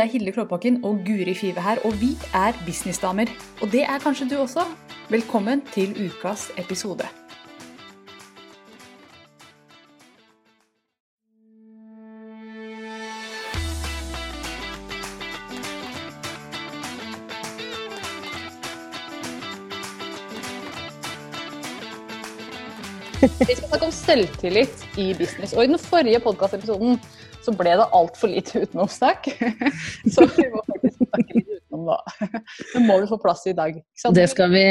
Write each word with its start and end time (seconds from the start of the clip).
Det 0.00 0.06
er 0.06 0.12
Hilde 0.12 0.32
Klåbakken 0.32 0.84
og 0.84 1.00
Guri 1.06 1.34
Five 1.34 1.60
her, 1.60 1.76
og 1.84 1.92
vi 2.00 2.08
er 2.34 2.52
businessdamer. 2.66 3.28
Og 3.62 3.72
det 3.72 3.82
er 3.82 3.98
kanskje 3.98 4.28
du 4.30 4.36
også. 4.40 4.64
Velkommen 5.10 5.60
til 5.74 5.92
ukas 6.06 6.48
episode. 6.58 7.04
Vi 23.20 23.28
skal 23.28 23.68
snakke 23.68 23.86
om 23.86 23.92
selvtillit 23.92 24.88
i 24.98 25.14
business. 25.18 25.52
Og 25.52 25.64
i 25.64 25.66
den 25.66 25.78
forrige 25.78 26.20
podkastepisoden 26.20 27.00
så 27.44 27.54
ble 27.56 27.74
det 27.80 27.86
altfor 27.96 28.30
lite 28.32 28.64
utenomsnakk. 28.64 29.28
Så 30.14 30.26
vi 30.36 30.46
må 30.52 30.62
faktisk 30.66 30.98
snakke 31.00 31.36
litt 31.38 31.52
utenom 31.56 31.86
da. 31.88 31.98
Det 32.74 32.82
må 32.84 32.98
vi 33.00 33.10
få 33.10 33.20
plass 33.22 33.46
i 33.46 33.52
i 33.54 33.58
dag. 33.58 33.76
Det 34.14 34.26
skal, 34.32 34.52
vi, 34.52 34.64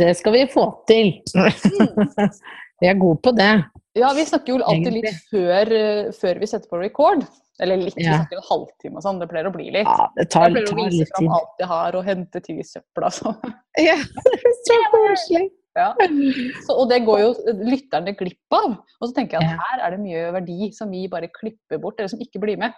det 0.00 0.14
skal 0.18 0.36
vi 0.36 0.46
få 0.52 0.66
til. 0.90 1.14
Vi 2.80 2.88
er 2.88 2.96
gode 2.96 3.20
på 3.20 3.34
det. 3.36 3.50
Ja, 3.92 4.08
vi 4.16 4.22
snakker 4.24 4.54
jo 4.54 4.62
alltid 4.64 4.94
litt 4.94 5.16
før, 5.28 5.68
før 6.16 6.38
vi 6.40 6.46
setter 6.48 6.70
på 6.70 6.78
record. 6.80 7.26
Eller 7.60 7.76
litt, 7.76 7.92
vi 7.92 8.06
snakker 8.06 8.38
en 8.40 8.46
halvtime 8.46 8.96
og 8.96 9.04
sånn. 9.04 9.18
Det 9.20 9.28
pleier 9.28 9.50
å 9.50 9.52
bli 9.52 9.66
litt. 9.74 9.84
Ja, 9.84 10.06
det 10.16 10.30
tar, 10.32 10.48
jeg 10.48 10.62
pleier 10.64 10.72
å 10.72 10.86
vise 10.86 11.08
fram 11.10 11.28
alt 11.36 11.60
jeg 11.60 11.68
har, 11.68 11.98
og 11.98 12.08
hente 12.08 12.40
ting 12.40 12.62
i 12.62 12.64
søpla. 12.64 13.10
det 13.12 13.84
Ja, 13.84 13.98
så 14.00 14.78
koselig. 14.94 15.50
Ja. 15.78 15.92
Så, 16.66 16.74
og 16.74 16.88
det 16.90 17.04
går 17.06 17.20
jo 17.22 17.30
lytterne 17.62 18.14
glipp 18.18 18.56
av. 18.56 18.78
Og 19.00 19.08
så 19.08 19.14
tenker 19.14 19.38
jeg 19.38 19.46
at 19.50 19.60
her 19.64 19.82
er 19.86 19.94
det 19.96 20.00
mye 20.02 20.30
verdi 20.34 20.70
som 20.76 20.90
vi 20.90 21.04
bare 21.12 21.28
klipper 21.30 21.78
bort, 21.82 21.98
eller 22.00 22.10
som 22.10 22.22
ikke 22.22 22.40
blir 22.42 22.58
med. 22.58 22.72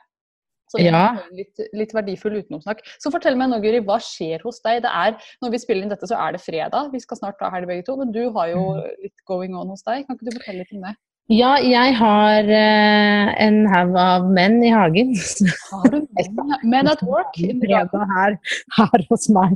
Så 0.73 0.81
Ja. 0.81 1.19
litt, 1.37 1.59
litt 1.77 1.91
verdifull 1.93 2.39
utenomsnakk. 2.41 2.81
Så 3.01 3.11
fortell 3.13 3.37
meg 3.37 3.51
nå, 3.53 3.59
Guri, 3.61 3.81
hva 3.85 3.99
skjer 4.01 4.41
hos 4.45 4.61
deg? 4.65 4.83
Det 4.87 4.89
er, 4.93 5.17
når 5.43 5.51
vi 5.53 5.59
spiller 5.61 5.83
inn 5.85 5.93
dette, 5.93 6.09
så 6.09 6.17
er 6.17 6.33
det 6.33 6.41
fredag. 6.41 6.91
Vi 6.95 7.01
skal 7.01 7.19
snart 7.21 7.37
ta 7.41 7.51
helg 7.53 7.69
begge 7.69 7.85
to, 7.85 7.97
men 8.01 8.13
du 8.13 8.31
har 8.33 8.49
jo 8.49 8.63
Mm. 8.77 8.91
litt 9.03 9.25
going 9.29 9.55
on 9.55 9.69
hos 9.69 9.83
deg. 9.83 10.07
Kan 10.07 10.17
ikke 10.17 10.31
du 10.31 10.39
fortelle 10.39 10.59
litt 10.65 10.73
om 10.73 10.81
det? 10.89 10.95
Ja, 11.31 11.53
jeg 11.63 11.95
har 11.95 12.49
uh, 12.51 13.29
en 13.41 13.61
haug 13.71 13.93
av 13.97 14.25
menn 14.35 14.57
i 14.67 14.73
hagen. 14.75 15.13
Har 15.71 15.93
du 15.93 16.01
Men 16.73 16.91
at 16.91 17.03
work? 17.07 17.39
her, 17.39 18.35
her 18.79 19.05
hos 19.09 19.29
meg. 19.31 19.55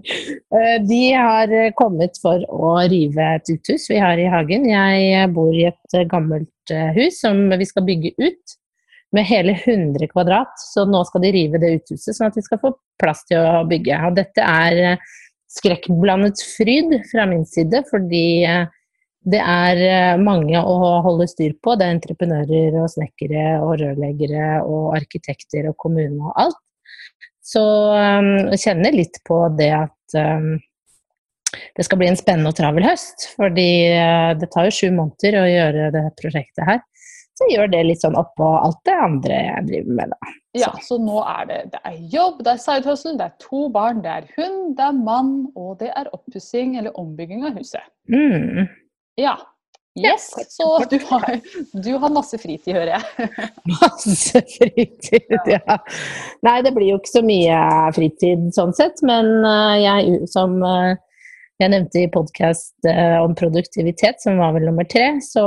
Uh, 0.55 0.77
De 0.86 1.00
har 1.12 1.50
eh, 1.50 1.73
kommet 1.77 2.20
for 2.23 2.45
å 2.55 2.77
rive 2.86 3.33
et 3.41 3.50
uthus 3.50 3.89
vi 3.91 3.98
har 3.98 4.19
i 4.19 4.28
hagen. 4.31 4.69
Jeg 4.70 5.33
bor 5.34 5.50
i 5.55 5.67
et 5.73 5.98
gammelt 6.11 6.73
uh, 6.73 6.95
hus 6.97 7.19
som 7.25 7.48
vi 7.50 7.67
skal 7.67 7.86
bygge 7.89 8.14
ut 8.23 8.56
med 9.17 9.27
hele 9.27 9.58
100 9.58 10.06
kvadrat. 10.14 10.55
Så 10.70 10.86
nå 10.86 11.03
skal 11.11 11.27
de 11.27 11.34
rive 11.34 11.61
det 11.61 11.75
uthuset, 11.80 12.14
sånn 12.14 12.30
at 12.30 12.39
vi 12.39 12.47
skal 12.47 12.62
få 12.62 12.77
plass 13.03 13.27
til 13.27 13.42
å 13.42 13.67
bygge. 13.67 13.98
Og 14.06 14.17
dette 14.23 14.47
er 14.47 15.03
skrekkblandet 15.51 16.41
fryd 16.56 16.95
fra 17.11 17.27
min 17.27 17.45
side, 17.48 17.83
fordi 17.91 18.27
det 19.27 19.41
er 19.43 19.81
eh, 19.83 20.21
mange 20.23 20.61
å 20.61 20.77
holde 21.03 21.27
styr 21.31 21.57
på. 21.63 21.75
Det 21.75 21.87
er 21.87 21.97
entreprenører 21.97 22.79
og 22.79 22.93
snekkere 22.93 23.57
og 23.59 23.75
rørleggere 23.81 24.61
og 24.63 24.95
arkitekter 24.99 25.67
og 25.71 25.77
kommune 25.83 26.21
og 26.21 26.37
alt. 26.45 26.63
Så 27.47 27.63
um, 27.63 28.31
jeg 28.53 28.63
kjenner 28.65 28.95
litt 28.95 29.20
på 29.27 29.39
det 29.59 29.70
at 29.75 30.17
um, 30.19 30.57
det 31.77 31.86
skal 31.86 32.01
bli 32.01 32.09
en 32.11 32.19
spennende 32.19 32.51
og 32.51 32.59
travel 32.59 32.86
høst. 32.86 33.29
Fordi 33.35 33.70
eh, 33.91 34.33
det 34.39 34.51
tar 34.55 34.69
jo 34.69 34.77
sju 34.79 34.89
måneder 34.95 35.41
å 35.41 35.48
gjøre 35.51 35.91
det 35.95 36.05
prosjektet 36.20 36.67
her. 36.69 36.83
Så 37.36 37.45
jeg 37.45 37.59
gjør 37.59 37.69
det 37.75 37.83
litt 37.85 38.01
sånn 38.01 38.17
oppå 38.17 38.47
alt 38.63 38.79
det 38.89 38.95
andre 38.97 39.39
jeg 39.42 39.67
driver 39.67 39.97
med, 39.98 40.15
da. 40.15 40.31
Ja, 40.57 40.70
så 40.81 40.97
nå 41.03 41.19
er 41.20 41.51
det, 41.51 41.59
det 41.75 41.83
er 41.85 41.98
jobb, 42.15 42.39
det 42.47 42.55
er 42.55 42.63
side 42.63 42.89
hustle, 42.89 43.13
det 43.19 43.27
er 43.27 43.35
to 43.42 43.67
barn, 43.75 44.01
det 44.07 44.15
er 44.15 44.31
hund, 44.39 44.70
det 44.79 44.86
er 44.86 44.97
mann, 44.97 45.35
og 45.53 45.75
det 45.83 45.91
er 45.92 46.09
oppussing 46.17 46.79
eller 46.81 46.97
ombygging 46.97 47.45
av 47.45 47.59
huset. 47.61 47.85
Mm. 48.09 48.65
Ja. 49.21 49.37
Yes, 49.97 50.27
så 50.53 50.85
du 50.91 50.99
har, 51.09 51.39
du 51.73 51.95
har 51.97 52.13
masse 52.13 52.37
fritid, 52.37 52.75
hører 52.77 52.99
jeg. 52.99 53.29
Masse 53.79 54.43
fritid, 54.45 55.39
ja. 55.49 55.79
Nei, 56.45 56.59
det 56.67 56.75
blir 56.77 56.91
jo 56.91 56.99
ikke 57.01 57.15
så 57.15 57.23
mye 57.25 57.61
fritid 57.97 58.51
sånn 58.53 58.77
sett, 58.77 59.01
men 59.09 59.31
eh, 59.41 59.79
jeg 59.87 60.29
som 60.29 60.59
eh, 60.61 60.99
jeg 61.57 61.73
nevnte 61.73 62.03
i 62.03 62.11
podkast 62.13 62.85
om 63.25 63.33
produktivitet, 63.33 64.21
som 64.21 64.37
var 64.37 64.53
vel 64.53 64.67
nummer 64.69 64.85
tre, 64.85 65.15
så 65.25 65.45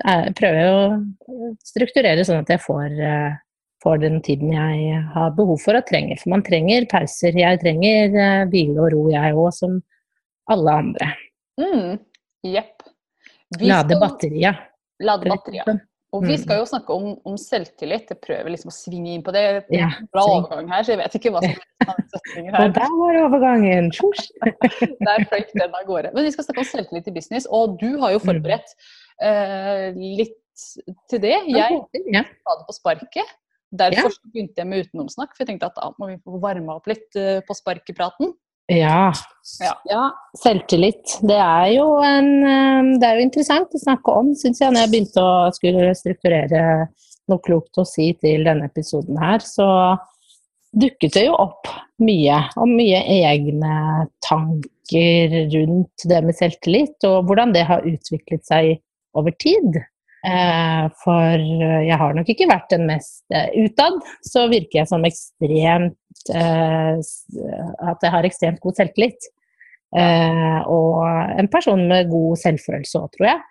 jeg 0.00 0.32
prøver 0.38 0.62
jeg 0.62 0.70
å 0.72 1.50
strukturere 1.66 2.24
sånn 2.24 2.40
at 2.40 2.52
jeg 2.54 2.62
får, 2.64 2.94
eh, 3.04 3.36
får 3.84 4.00
den 4.02 4.20
tiden 4.24 4.54
jeg 4.54 5.02
har 5.12 5.34
behov 5.36 5.60
for 5.62 5.76
og 5.76 5.86
trenger. 5.88 6.16
For 6.22 6.32
man 6.32 6.44
trenger 6.46 6.88
pauser. 6.90 7.36
Jeg 7.36 7.60
trenger 7.60 8.16
eh, 8.16 8.48
hvile 8.52 8.80
og 8.80 8.92
ro, 8.94 9.02
jeg 9.12 9.36
òg, 9.36 9.50
som 9.52 9.78
alle 10.52 10.78
andre. 10.80 11.10
Mm, 11.60 11.98
Jepp. 12.52 12.82
Lade 13.60 13.98
batteriet. 14.00 14.56
Lade 15.00 15.28
batteriet. 15.30 15.80
Og 16.14 16.22
vi 16.22 16.32
Mm. 16.36 16.42
skal 16.42 16.58
jo 16.60 16.64
snakke 16.70 16.94
om, 16.94 17.06
om 17.26 17.34
selvtillit. 17.36 18.08
Jeg 18.08 18.20
prøver 18.22 18.48
liksom 18.54 18.70
å 18.70 18.74
svinge 18.74 19.12
inn 19.14 19.22
på 19.26 19.32
det. 19.34 19.42
Det 19.68 19.80
er 19.80 19.90
en 20.00 20.08
bra 20.12 20.22
overgang 20.24 20.68
her, 20.70 20.82
så 20.86 20.94
jeg 20.94 20.98
vet 21.02 21.16
ikke 21.18 21.32
hva 21.34 21.40
som 21.42 21.50
er 21.50 21.56
her. 21.56 22.62
Og 22.66 22.74
der 22.78 22.92
var 23.00 23.18
overgangen! 23.26 23.90
Der 25.06 25.24
fløyt 25.28 25.50
den 25.52 25.74
av 25.74 25.84
gårde. 25.84 26.12
Men 26.14 26.24
vi 26.24 26.30
skal 26.32 26.44
snakke 26.46 26.62
om 26.62 26.70
selvtillit 26.70 27.08
i 27.10 27.14
business, 27.18 27.46
og 27.50 27.76
du 27.82 27.98
har 28.00 28.14
jo 28.14 28.18
Mm. 28.22 28.28
forberedt 28.30 28.70
eh, 29.20 29.92
litt 29.96 30.38
til 31.10 31.20
det. 31.20 31.34
Jeg 31.48 31.82
ta 31.92 32.56
det 32.56 32.66
på 32.70 32.72
sparket. 32.78 33.34
Derfor 33.74 34.12
begynte 34.32 34.62
jeg 34.62 34.66
med 34.70 34.86
utenomsnakk, 34.86 35.34
for 35.34 35.42
jeg 35.44 35.48
tenkte 35.48 35.66
at 35.66 35.74
da 35.76 35.90
må 35.98 36.06
vi 36.14 36.16
få 36.24 36.38
varma 36.40 36.76
opp 36.78 36.86
litt 36.86 37.16
eh, 37.16 37.40
på 37.44 37.52
sparkepraten. 37.52 38.32
Ja. 38.72 39.12
Ja. 39.86 40.04
Selvtillit. 40.42 41.18
Det 41.22 41.38
er 41.38 41.68
jo 41.76 41.86
en 42.02 42.30
eh, 42.42 42.88
Det 42.98 43.06
er 43.08 43.20
jo 43.20 43.26
interessant 43.28 43.74
å 43.74 43.82
snakke 43.82 44.14
om, 44.20 44.32
syns 44.34 44.60
jeg, 44.62 44.74
når 44.74 44.84
jeg 44.84 44.92
begynte 44.94 45.22
å 45.22 45.34
skulle 45.54 45.94
strukturere 45.94 46.62
noe 47.30 47.42
klokt 47.42 47.78
å 47.78 47.86
si 47.86 48.12
til 48.22 48.46
denne 48.46 48.68
episoden 48.70 49.18
her, 49.18 49.42
så 49.42 49.68
dukket 50.76 51.16
det 51.16 51.24
jo 51.26 51.34
opp 51.38 51.70
mye. 52.02 52.38
Og 52.58 52.70
mye 52.70 53.00
egne 53.16 54.06
tanker 54.26 55.36
rundt 55.54 56.06
det 56.10 56.22
med 56.26 56.38
selvtillit, 56.38 56.98
og 57.08 57.26
hvordan 57.26 57.54
det 57.56 57.66
har 57.70 57.86
utviklet 57.86 58.46
seg 58.46 58.76
over 59.16 59.34
tid. 59.42 59.80
Eh, 60.26 60.86
for 61.04 61.42
jeg 61.86 61.98
har 62.00 62.16
nok 62.16 62.30
ikke 62.32 62.48
vært 62.50 62.72
den 62.72 62.86
mest 62.88 63.22
eh, 63.34 63.52
utad, 63.66 64.00
så 64.26 64.46
virker 64.50 64.80
jeg 64.80 64.90
som 64.90 65.04
ekstremt 65.06 66.32
eh, 66.34 66.96
At 66.96 68.02
jeg 68.02 68.14
har 68.14 68.26
ekstremt 68.26 68.62
god 68.64 68.80
selvtillit. 68.80 69.28
Eh, 69.96 70.58
og 70.66 71.04
en 71.38 71.48
person 71.52 71.84
med 71.88 72.10
god 72.10 72.40
selvfølelse 72.42 73.04
òg, 73.04 73.12
tror 73.14 73.30
jeg. 73.30 73.44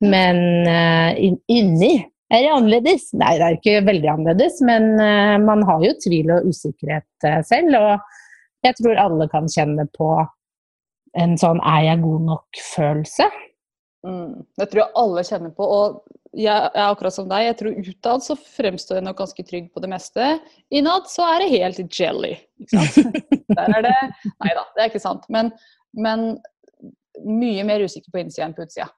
Men 0.00 0.38
eh, 0.70 1.36
inni 1.50 1.92
er 2.30 2.44
det 2.44 2.52
annerledes. 2.54 3.10
Nei, 3.18 3.34
det 3.40 3.46
er 3.46 3.58
ikke 3.58 3.86
veldig 3.88 4.10
annerledes, 4.14 4.60
men 4.64 4.92
eh, 5.02 5.36
man 5.42 5.64
har 5.68 5.82
jo 5.84 5.96
tvil 6.04 6.30
og 6.36 6.46
usikkerhet 6.48 7.26
eh, 7.26 7.40
selv. 7.46 7.74
Og 7.76 8.66
jeg 8.66 8.78
tror 8.78 9.02
alle 9.02 9.26
kan 9.32 9.50
kjenne 9.50 9.88
på 9.96 10.12
en 11.18 11.34
sånn 11.40 11.58
'er 11.58 11.82
jeg 11.88 12.02
god 12.04 12.26
nok?'-følelse. 12.28 13.26
Mm, 14.06 14.46
det 14.56 14.66
tror 14.70 14.82
jeg 14.82 14.96
alle 15.02 15.24
kjenner 15.28 15.52
på. 15.56 15.66
Og 15.66 16.20
jeg 16.36 16.70
er 16.70 16.86
akkurat 16.86 17.14
som 17.14 17.28
deg. 17.30 17.48
Jeg 17.48 17.58
tror 17.58 17.90
utad 17.90 18.24
så 18.24 18.36
fremstår 18.38 19.00
jeg 19.00 19.06
nok 19.08 19.18
ganske 19.18 19.46
trygg 19.46 19.66
på 19.74 19.82
det 19.82 19.90
meste. 19.92 20.30
Innad 20.70 21.10
så 21.10 21.26
er 21.26 21.42
det 21.42 21.50
helt 21.56 22.00
jelly. 22.00 22.36
Ikke 22.62 22.86
sant? 22.86 23.20
Der 23.58 23.76
er 23.80 23.84
det 23.88 23.98
Nei 24.30 24.54
da, 24.54 24.64
det 24.76 24.84
er 24.84 24.88
ikke 24.92 25.02
sant. 25.02 25.26
Men, 25.32 25.50
men 25.98 26.32
mye 27.26 27.66
mer 27.66 27.82
usikker 27.84 28.12
på 28.14 28.22
innsida 28.22 28.46
enn 28.46 28.56
på 28.56 28.64
utsida. 28.68 28.88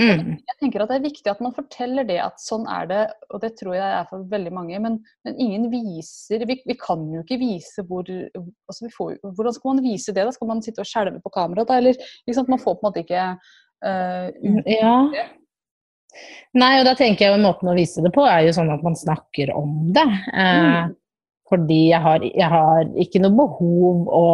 Mm. 0.00 0.38
Jeg 0.40 0.56
tenker 0.56 0.80
at 0.80 0.88
Det 0.88 0.94
er 0.96 1.04
viktig 1.04 1.28
at 1.28 1.40
man 1.44 1.52
forteller 1.52 2.06
det 2.08 2.16
at 2.24 2.40
sånn 2.40 2.62
er 2.70 2.86
det, 2.88 3.00
og 3.28 3.42
det 3.42 3.50
tror 3.58 3.74
jeg 3.76 3.84
er 3.84 4.06
for 4.08 4.24
veldig 4.30 4.52
mange. 4.56 4.78
Men, 4.80 4.96
men 5.26 5.36
ingen 5.36 5.66
viser 5.72 6.46
vi, 6.48 6.56
vi 6.64 6.76
kan 6.80 7.04
jo 7.12 7.20
ikke 7.20 7.36
vise 7.42 7.84
hvor 7.88 8.08
altså 8.08 8.86
vi 8.86 8.92
får, 8.94 9.18
Hvordan 9.20 9.56
skal 9.58 9.74
man 9.74 9.84
vise 9.84 10.14
det? 10.16 10.24
da? 10.24 10.32
Skal 10.32 10.48
man 10.48 10.64
sitte 10.64 10.84
og 10.84 10.88
skjelve 10.88 11.20
på 11.20 11.34
kameraet 11.34 11.68
da? 11.68 11.80
Eller 11.82 12.00
ikke? 12.00 12.46
Man 12.48 12.62
får 12.62 12.78
på 12.78 12.80
en 12.80 12.88
måte 12.88 13.04
ikke 13.04 13.26
ut 13.82 14.68
Ja. 14.70 14.96
Nei, 16.52 16.72
og 16.80 16.84
da 16.84 16.92
tenker 16.98 17.24
jeg 17.24 17.32
jo 17.32 17.40
måten 17.40 17.70
å 17.72 17.76
vise 17.76 18.02
det 18.04 18.10
på 18.12 18.24
er 18.28 18.42
jo 18.44 18.52
sånn 18.52 18.72
at 18.74 18.82
man 18.84 18.96
snakker 18.98 19.54
om 19.56 19.92
det. 19.96 20.08
Uh, 20.32 20.90
Mm. 20.92 20.98
Fordi 21.52 21.78
jeg 21.90 22.00
har, 22.00 22.22
jeg 22.24 22.48
har 22.48 22.86
ikke 22.96 23.20
noe 23.20 23.36
behov 23.36 24.06
å 24.08 24.26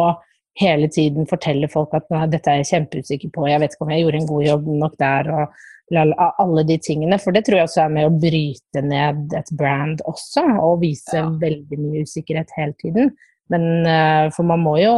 hele 0.59 0.87
tiden 0.91 1.27
fortelle 1.27 1.67
folk 1.71 1.91
at 1.97 2.07
dette 2.31 2.47
er 2.51 2.61
jeg 2.61 2.69
kjempeusikker 2.69 3.31
på, 3.35 3.47
jeg 3.47 3.59
vet 3.59 3.75
ikke 3.75 3.83
om 3.83 3.91
jeg 3.91 4.05
gjorde 4.05 4.19
en 4.21 4.29
god 4.29 4.45
jobb 4.45 4.69
nok 4.83 4.95
der, 4.99 5.29
og 5.35 5.93
la, 5.95 6.05
la, 6.07 6.29
alle 6.39 6.63
de 6.67 6.77
tingene. 6.79 7.19
For 7.19 7.35
det 7.35 7.43
tror 7.47 7.59
jeg 7.59 7.67
også 7.67 7.81
er 7.83 7.93
med 7.95 8.07
å 8.07 8.15
bryte 8.23 8.83
ned 8.87 9.35
et 9.35 9.51
brand 9.59 10.03
også, 10.07 10.45
og 10.63 10.79
vise 10.83 11.15
Ja. 11.17 11.27
veldig 11.27 11.79
mye 11.79 12.03
usikkerhet 12.07 12.55
hele 12.55 12.75
tiden. 12.79 13.11
Men 13.51 13.67
uh, 13.83 14.29
for 14.35 14.47
man 14.47 14.63
må 14.63 14.77
jo 14.79 14.95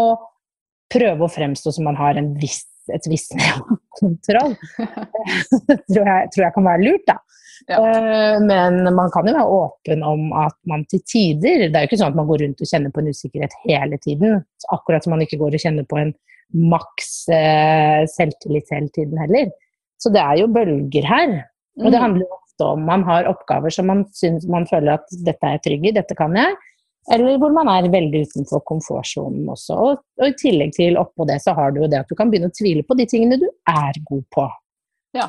prøve 0.94 1.25
å 1.25 1.31
fremstå 1.31 1.74
som 1.74 1.89
man 1.89 1.98
har 1.98 2.21
en 2.21 2.33
viss, 2.38 2.65
et 2.94 3.09
visst 3.09 3.33
nivå 3.38 3.80
av 4.01 4.55
det 5.67 5.77
tror, 5.91 6.05
jeg, 6.07 6.31
tror 6.33 6.43
jeg 6.45 6.53
kan 6.55 6.67
være 6.67 6.85
lurt, 6.85 7.05
da. 7.09 7.17
Ja. 7.69 7.77
Eh, 7.77 8.38
Men 8.41 8.81
man 8.97 9.11
kan 9.13 9.27
jo 9.29 9.35
være 9.35 9.53
åpen 9.53 10.01
om 10.07 10.31
at 10.33 10.55
man 10.65 10.81
til 10.89 10.97
tider 11.05 11.67
Det 11.69 11.75
er 11.77 11.83
jo 11.85 11.89
ikke 11.91 11.99
sånn 12.01 12.09
at 12.15 12.17
man 12.17 12.25
går 12.25 12.41
rundt 12.41 12.63
og 12.63 12.69
kjenner 12.71 12.89
på 12.95 13.03
en 13.03 13.11
usikkerhet 13.13 13.53
hele 13.67 13.99
tiden. 14.01 14.39
Akkurat 14.73 15.03
som 15.05 15.13
man 15.13 15.21
ikke 15.21 15.38
går 15.38 15.53
og 15.59 15.61
kjenner 15.61 15.85
på 15.85 15.99
en 16.01 16.13
maks 16.71 17.11
eh, 17.31 18.01
selvtillit 18.11 18.71
hele 18.73 18.89
tiden 18.95 19.19
heller. 19.21 19.51
Så 20.01 20.09
det 20.11 20.23
er 20.23 20.41
jo 20.41 20.49
bølger 20.51 21.05
her. 21.05 21.35
Og 21.79 21.91
det 21.91 21.99
Mm. 21.99 22.03
handler 22.03 22.25
jo 22.25 22.33
ofte 22.39 22.65
om 22.73 22.81
man 22.85 23.03
har 23.07 23.29
oppgaver 23.29 23.69
som 23.71 23.88
man 23.88 24.05
synes, 24.13 24.47
man 24.49 24.65
føler 24.67 24.97
at 24.97 25.05
dette 25.23 25.45
er 25.47 25.53
jeg 25.59 25.61
trygg 25.67 25.85
i, 25.88 25.93
dette 25.95 26.17
kan 26.17 26.33
jeg. 26.35 26.57
Eller 27.09 27.39
hvor 27.42 27.53
man 27.56 27.69
er 27.71 27.89
veldig 27.89 28.25
utenfor 28.27 28.62
komfortsonen 28.69 29.48
også. 29.50 29.77
Og, 29.77 30.01
og 30.21 30.27
i 30.27 30.36
tillegg 30.38 30.75
til 30.77 31.00
oppå 31.01 31.25
det, 31.30 31.39
så 31.42 31.56
har 31.57 31.74
du 31.74 31.81
jo 31.81 31.89
det 31.89 32.03
at 32.03 32.12
du 32.12 32.18
kan 32.18 32.30
begynne 32.30 32.51
å 32.51 32.57
tvile 32.57 32.86
på 32.86 32.98
de 33.00 33.07
tingene 33.09 33.39
du 33.42 33.48
er 33.50 33.98
god 34.09 34.27
på. 34.36 34.45
Ja. 35.18 35.25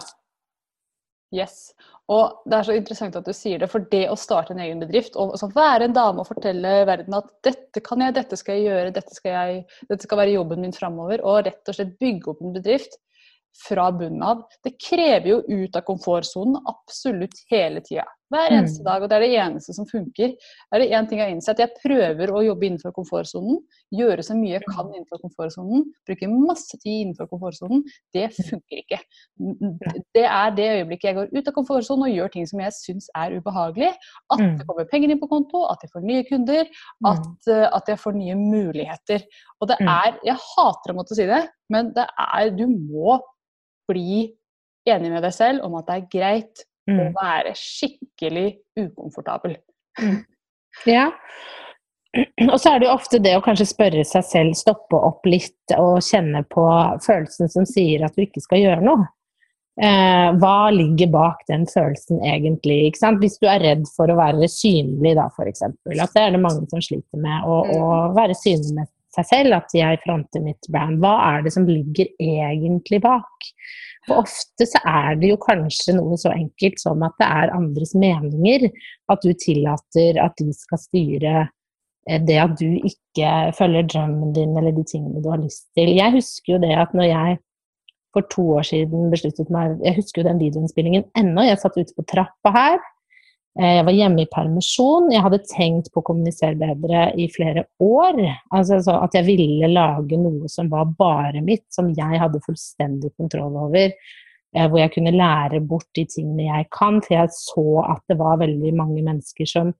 Yes. 1.32 1.70
Og 2.12 2.42
det 2.44 2.58
er 2.58 2.66
så 2.66 2.74
interessant 2.76 3.14
at 3.16 3.24
du 3.24 3.32
sier 3.32 3.62
det, 3.62 3.70
for 3.72 3.86
det 3.92 4.02
å 4.12 4.18
starte 4.20 4.52
en 4.52 4.60
egen 4.60 4.82
bedrift, 4.82 5.16
og 5.16 5.32
så 5.40 5.48
være 5.54 5.88
en 5.88 5.94
dame 5.96 6.20
og 6.20 6.28
fortelle 6.28 6.82
verden 6.88 7.16
at 7.16 7.30
dette 7.46 7.80
kan 7.84 8.04
jeg, 8.04 8.16
dette 8.18 8.36
skal 8.36 8.58
jeg 8.58 8.66
gjøre, 8.68 8.94
dette 8.98 9.16
skal, 9.16 9.32
jeg, 9.38 9.86
dette 9.88 10.04
skal 10.04 10.20
være 10.20 10.34
jobben 10.34 10.60
min 10.66 10.76
framover, 10.76 11.22
og 11.24 11.46
rett 11.46 11.72
og 11.72 11.78
slett 11.78 11.94
bygge 12.02 12.34
opp 12.34 12.42
en 12.44 12.52
bedrift 12.58 12.98
fra 13.62 13.88
bunnen 13.96 14.24
av, 14.24 14.44
det 14.64 14.74
krever 14.80 15.28
jo 15.30 15.38
ut 15.46 15.76
av 15.76 15.86
komfortsonen 15.88 16.58
absolutt 16.68 17.44
hele 17.52 17.80
tida. 17.84 18.04
Hver 18.32 18.48
Mm. 18.50 18.58
eneste 18.62 18.84
dag, 18.86 19.02
og 19.02 19.08
det 19.10 19.16
er 19.16 19.20
det 19.26 19.34
eneste 19.36 19.74
som 19.76 19.84
funker. 19.86 20.32
Er 20.72 20.78
det 20.80 20.90
én 20.90 21.06
ting 21.08 21.18
jeg 21.20 21.28
har 21.28 21.34
innsett, 21.34 21.58
jeg 21.60 21.74
prøver 21.84 22.32
å 22.32 22.40
jobbe 22.46 22.64
innenfor 22.64 22.92
komfortsonen, 22.96 23.58
gjøre 23.92 24.24
så 24.24 24.34
mye 24.34 24.54
jeg 24.56 24.62
kan 24.72 24.86
innenfor 24.88 25.20
komfortsonen, 25.20 25.84
bruke 26.08 26.28
masse 26.32 26.78
tid 26.80 27.04
innenfor 27.06 27.28
komfortsonen. 27.28 27.82
Det 28.14 28.30
funker 28.32 28.80
ikke. 28.80 29.00
Det 30.16 30.24
er 30.24 30.50
det 30.56 30.68
øyeblikket 30.78 31.08
jeg 31.10 31.14
går 31.18 31.28
ut 31.36 31.48
av 31.48 31.54
komfortsonen 31.54 32.06
og 32.08 32.14
gjør 32.16 32.32
ting 32.32 32.46
som 32.48 32.60
jeg 32.64 32.72
syns 32.72 33.10
er 33.14 33.36
ubehagelig. 33.38 33.92
At 34.32 34.38
Mm. 34.40 34.56
det 34.58 34.66
kommer 34.66 34.84
penger 34.90 35.10
inn 35.10 35.20
på 35.20 35.28
konto, 35.28 35.66
at 35.70 35.78
jeg 35.82 35.90
får 35.92 36.02
nye 36.02 36.24
kunder, 36.24 36.64
at, 37.04 37.48
eh, 37.48 37.68
at 37.76 37.86
jeg 37.88 37.98
får 37.98 38.14
nye 38.16 38.34
muligheter. 38.34 39.22
Og 39.60 39.68
det 39.68 39.76
Mm. 39.80 39.88
er 39.88 40.18
Jeg 40.24 40.34
hater 40.56 40.92
å 40.92 40.96
måtte 40.96 41.14
si 41.14 41.26
det, 41.26 41.48
men 41.68 41.92
det 41.92 42.06
er 42.18 42.50
Du 42.50 42.66
må 42.66 43.20
bli 43.88 44.32
enig 44.86 45.10
med 45.10 45.22
deg 45.22 45.32
selv 45.32 45.64
om 45.64 45.74
at 45.76 45.86
det 45.86 45.94
er 45.96 46.08
greit 46.18 46.64
Mm. 46.90 47.12
være 47.14 47.54
skikkelig 47.54 48.48
ukomfortabel. 48.80 49.56
Ja. 50.88 51.10
Og 52.50 52.58
så 52.60 52.74
er 52.74 52.80
det 52.80 52.88
jo 52.88 52.94
ofte 52.94 53.20
det 53.22 53.36
å 53.38 53.42
kanskje 53.44 53.68
spørre 53.70 54.04
seg 54.04 54.24
selv, 54.28 54.56
stoppe 54.58 54.98
opp 54.98 55.24
litt 55.28 55.74
og 55.78 56.02
kjenne 56.04 56.42
på 56.52 56.64
følelsen 57.04 57.48
som 57.52 57.68
sier 57.68 58.04
at 58.04 58.16
du 58.16 58.24
ikke 58.26 58.42
skal 58.44 58.60
gjøre 58.60 58.84
noe. 58.84 59.06
Eh, 59.80 60.28
hva 60.36 60.68
ligger 60.68 61.08
bak 61.14 61.46
den 61.48 61.64
følelsen 61.70 62.20
egentlig? 62.28 62.90
Ikke 62.90 63.00
sant? 63.00 63.22
Hvis 63.22 63.38
du 63.40 63.46
er 63.48 63.62
redd 63.64 63.86
for 63.94 64.12
å 64.12 64.18
være 64.18 64.48
synlig, 64.52 65.14
da 65.16 65.30
f.eks. 65.32 65.64
At 65.64 66.12
det 66.12 66.24
er 66.26 66.34
det 66.34 66.42
mange 66.42 66.66
som 66.68 66.82
sliter 66.84 67.22
med. 67.22 67.46
Å, 67.48 67.62
å 67.72 67.86
være 68.16 68.36
synlig 68.36 68.76
med 68.82 68.90
seg 69.16 69.28
selv, 69.28 69.56
at 69.56 69.72
jeg 69.76 70.00
fronter 70.04 70.44
mitt 70.44 70.68
brand. 70.72 71.00
Hva 71.00 71.14
er 71.30 71.46
det 71.46 71.54
som 71.56 71.64
ligger 71.68 72.12
egentlig 72.20 73.00
bak? 73.04 73.48
For 74.08 74.24
ofte 74.24 74.66
så 74.66 74.80
er 74.88 75.16
det 75.20 75.30
jo 75.30 75.38
kanskje 75.42 75.94
noe 75.94 76.18
så 76.18 76.32
enkelt 76.34 76.80
som 76.82 77.02
at 77.06 77.14
det 77.22 77.28
er 77.28 77.54
andres 77.54 77.94
meninger. 77.94 78.68
At 79.12 79.22
du 79.22 79.30
tillater 79.38 80.18
at 80.22 80.34
de 80.40 80.50
skal 80.56 80.80
styre 80.82 81.34
eh, 82.08 82.20
det 82.22 82.38
at 82.42 82.56
du 82.58 82.66
ikke 82.82 83.52
følger 83.58 83.86
drømmen 83.92 84.34
din 84.36 84.56
eller 84.58 84.74
de 84.74 84.84
tingene 84.88 85.22
du 85.22 85.30
har 85.30 85.42
lyst 85.42 85.68
til. 85.78 85.94
Jeg 85.94 86.16
husker 86.16 86.56
jo 86.56 86.62
det 86.64 86.74
at 86.74 86.94
når 86.98 87.10
jeg 87.10 87.40
for 88.12 88.26
to 88.32 88.42
år 88.58 88.66
siden 88.68 89.08
besluttet 89.12 89.48
meg 89.52 89.78
Jeg 89.80 89.96
husker 89.96 90.20
jo 90.20 90.28
den 90.28 90.40
videoinnspillingen 90.42 91.06
ennå. 91.16 91.46
Jeg 91.46 91.60
satt 91.62 91.78
ute 91.78 91.94
på 91.96 92.04
trappa 92.10 92.52
her. 92.52 92.82
Eh, 93.60 93.76
Jeg 93.76 93.84
var 93.84 93.92
hjemme 93.92 94.22
i 94.24 94.30
permisjon. 94.32 95.10
Jeg 95.12 95.22
hadde 95.26 95.42
tenkt 95.50 95.90
på 95.92 96.00
å 96.00 96.06
kommunisere 96.08 96.56
bedre 96.56 97.10
i 97.20 97.28
flere 97.28 97.66
år. 97.84 98.20
Altså 98.54 98.80
At 98.96 99.14
jeg 99.18 99.26
ville 99.28 99.68
lage 99.68 100.16
noe 100.16 100.48
som 100.48 100.70
var 100.72 100.86
bare 100.98 101.42
mitt, 101.44 101.66
som 101.70 101.92
jeg 101.92 102.20
hadde 102.22 102.40
fullstendig 102.46 103.12
kontroll 103.16 103.56
over. 103.56 103.92
eh, 104.54 104.68
Hvor 104.68 104.78
jeg 104.78 104.92
kunne 104.92 105.12
lære 105.16 105.60
bort 105.66 105.88
de 105.94 106.04
tingene 106.04 106.48
jeg 106.48 106.68
kan. 106.70 107.00
For 107.02 107.14
jeg 107.14 107.28
så 107.32 107.84
at 107.90 108.02
det 108.08 108.18
var 108.18 108.38
veldig 108.38 108.74
mange 108.74 109.02
mennesker 109.02 109.46
som 109.46 109.74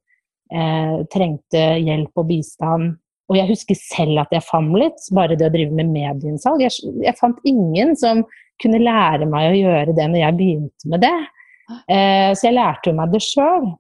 eh, 0.53 1.05
trengte 1.13 1.81
hjelp 1.81 2.13
og 2.17 2.29
bistand. 2.29 2.97
Og 3.31 3.37
jeg 3.39 3.49
husker 3.49 3.75
selv 3.79 4.19
at 4.21 4.29
jeg 4.33 4.43
famlet, 4.45 4.99
bare 5.15 5.37
det 5.37 5.47
å 5.49 5.53
drive 5.53 5.73
med 5.73 5.89
medieinnsalg. 5.89 6.61
Jeg, 6.61 6.73
jeg 7.01 7.17
fant 7.17 7.39
ingen 7.49 7.97
som 7.97 8.25
kunne 8.61 8.83
lære 8.83 9.25
meg 9.25 9.49
å 9.49 9.57
gjøre 9.57 9.95
det 9.97 10.09
når 10.11 10.21
jeg 10.21 10.37
begynte 10.37 10.91
med 10.93 11.01
det. 11.01 11.15
Eh, 11.71 12.33
så 12.37 12.49
jeg 12.49 12.57
lærte 12.57 12.91
jo 12.91 12.97
meg 12.99 13.15
det 13.15 13.23
sjøl. 13.25 13.71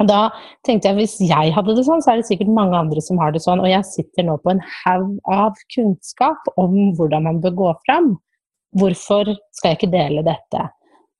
Og 0.00 0.08
da 0.08 0.20
tenkte 0.66 0.90
jeg 0.90 0.98
hvis 0.98 1.16
jeg 1.22 1.52
hadde 1.54 1.74
det 1.76 1.84
sånn, 1.86 2.02
så 2.02 2.12
er 2.12 2.20
det 2.20 2.28
sikkert 2.28 2.50
mange 2.54 2.78
andre 2.78 3.02
som 3.04 3.20
har 3.22 3.34
det 3.34 3.42
sånn. 3.44 3.62
Og 3.62 3.70
jeg 3.70 3.86
sitter 3.86 4.26
nå 4.26 4.38
på 4.42 4.54
en 4.54 4.62
haug 4.82 5.18
av 5.30 5.58
kunnskap 5.74 6.48
om 6.60 6.94
hvordan 6.98 7.26
man 7.28 7.42
bør 7.44 7.58
gå 7.60 7.74
fram. 7.84 8.14
Hvorfor 8.74 9.30
skal 9.54 9.72
jeg 9.72 9.80
ikke 9.80 9.92
dele 9.94 10.24
dette? 10.26 10.64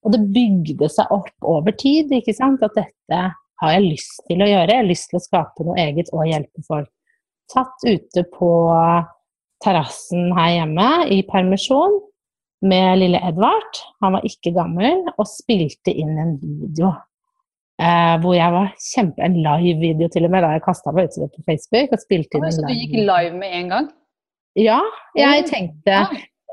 Og 0.05 0.13
det 0.17 0.25
bygde 0.35 0.89
seg 0.93 1.13
opp 1.15 1.47
over 1.49 1.77
tid, 1.79 2.11
ikke 2.13 2.35
sant. 2.37 2.65
At 2.67 2.75
dette 2.77 3.21
har 3.63 3.77
jeg 3.77 3.87
lyst 3.87 4.25
til 4.29 4.43
å 4.43 4.49
gjøre. 4.49 4.73
Jeg 4.73 4.83
har 4.83 4.91
lyst 4.91 5.11
til 5.13 5.21
å 5.21 5.25
skape 5.25 5.67
noe 5.69 5.79
eget 5.81 6.11
og 6.13 6.27
hjelpe 6.29 6.65
folk. 6.67 6.91
Tatt 7.53 7.87
ute 7.87 8.25
på 8.35 8.51
terrassen 9.65 10.33
her 10.37 10.51
hjemme 10.59 10.89
i 11.13 11.23
permisjon 11.29 12.01
med 12.65 13.01
lille 13.01 13.21
Edvard. 13.29 13.81
Han 14.05 14.17
var 14.17 14.27
ikke 14.27 14.55
gammel, 14.57 15.03
og 15.15 15.29
spilte 15.29 15.93
inn 15.93 16.15
en 16.21 16.37
video. 16.41 16.93
Eh, 17.83 18.15
hvor 18.23 18.37
jeg 18.37 18.55
var 18.55 18.71
kjempe... 18.79 19.25
En 19.27 19.37
live-video 19.43 20.09
til 20.13 20.29
og 20.29 20.35
med, 20.35 20.45
da 20.47 20.53
jeg 20.55 20.65
kasta 20.65 20.95
meg 20.95 21.11
ut 21.11 21.35
på 21.35 21.43
Facebook 21.49 21.95
og 21.95 22.03
spilte 22.03 22.39
inn 22.39 22.47
en 22.47 22.55
så 22.55 22.67
du 22.67 22.75
gikk 22.75 22.95
live. 23.01 23.35
med 23.35 23.57
en 23.59 23.73
gang? 23.73 23.89
Ja, 24.59 24.81
jeg 25.19 25.49
tenkte 25.51 25.99
Ja. 26.05 26.07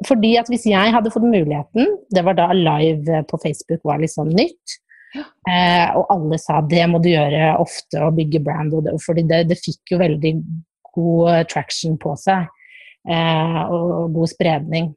Fordi 0.07 0.31
at 0.39 0.47
hvis 0.49 0.63
jeg 0.65 0.93
hadde 0.95 1.11
fått 1.13 1.27
muligheten 1.29 1.91
Det 2.09 2.23
var 2.25 2.33
da 2.33 2.47
live 2.57 3.19
på 3.29 3.37
Facebook 3.37 3.83
var 3.85 3.99
litt 4.01 4.09
sånn 4.15 4.31
nytt. 4.33 4.79
Ja. 5.13 5.25
Eh, 5.45 5.97
og 5.99 6.09
alle 6.09 6.39
sa 6.41 6.63
det 6.65 6.87
må 6.89 6.97
du 7.03 7.11
gjøre 7.11 7.51
ofte 7.61 8.01
og 8.01 8.15
bygge 8.17 8.41
brand. 8.41 8.73
Og 8.73 8.87
det, 8.87 8.95
fordi 9.05 9.27
det, 9.29 9.43
det 9.51 9.59
fikk 9.61 9.93
jo 9.93 10.01
veldig 10.01 10.33
god 10.95 11.51
traction 11.51 11.99
på 12.01 12.15
seg. 12.17 12.49
Eh, 13.05 13.61
og, 13.67 13.93
og 13.99 14.17
god 14.17 14.33
spredning. 14.33 14.89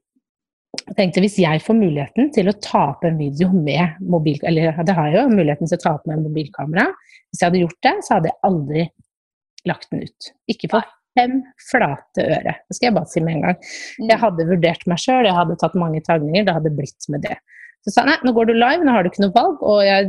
Jeg 0.81 0.97
tenkte 0.99 1.23
hvis 1.23 1.39
jeg 1.43 1.63
får 1.63 1.77
muligheten 1.79 2.31
til 2.35 2.51
å 2.51 2.57
ta 2.63 2.83
opp 2.95 3.05
en 3.07 3.17
video 3.21 3.51
med 3.55 4.01
mobil... 4.03 4.41
Eller 4.47 4.77
det 4.85 4.97
har 4.97 5.11
jeg 5.11 5.21
jo 5.21 5.37
muligheten 5.37 5.71
til 5.71 5.79
å 5.79 5.85
ta 5.85 5.95
opp 5.99 6.05
med 6.11 6.25
mobilkamera. 6.25 6.89
Hvis 7.31 7.43
jeg 7.43 7.51
hadde 7.51 7.63
gjort 7.63 7.81
det, 7.87 7.95
så 8.07 8.17
hadde 8.17 8.31
jeg 8.31 8.41
aldri 8.51 8.85
lagt 9.71 9.91
den 9.93 10.05
ut. 10.05 10.31
Ikke 10.51 10.71
for 10.73 10.93
fem 11.15 11.41
flate 11.71 12.27
øre. 12.27 12.55
Det 12.67 12.77
skal 12.77 12.89
jeg 12.89 12.97
bare 12.97 13.11
si 13.11 13.23
med 13.25 13.39
en 13.39 13.45
gang. 13.49 13.59
Mm. 13.61 14.07
Jeg 14.11 14.21
hadde 14.25 14.49
vurdert 14.51 14.87
meg 14.91 15.03
sjøl, 15.03 15.29
jeg 15.29 15.37
hadde 15.37 15.59
tatt 15.61 15.77
mange 15.79 16.03
tagninger, 16.07 16.47
det 16.47 16.57
hadde 16.57 16.75
blitt 16.75 17.09
med 17.13 17.25
det. 17.27 17.37
Så 17.85 17.93
sa 17.93 18.07
nei, 18.09 18.17
nå 18.25 18.33
går 18.33 18.49
du 18.49 18.55
live, 18.57 18.81
nå 18.81 18.95
har 18.95 19.05
du 19.05 19.11
ikke 19.11 19.27
noe 19.27 19.35
valg, 19.35 19.61
og 19.61 19.83
jeg 19.85 20.09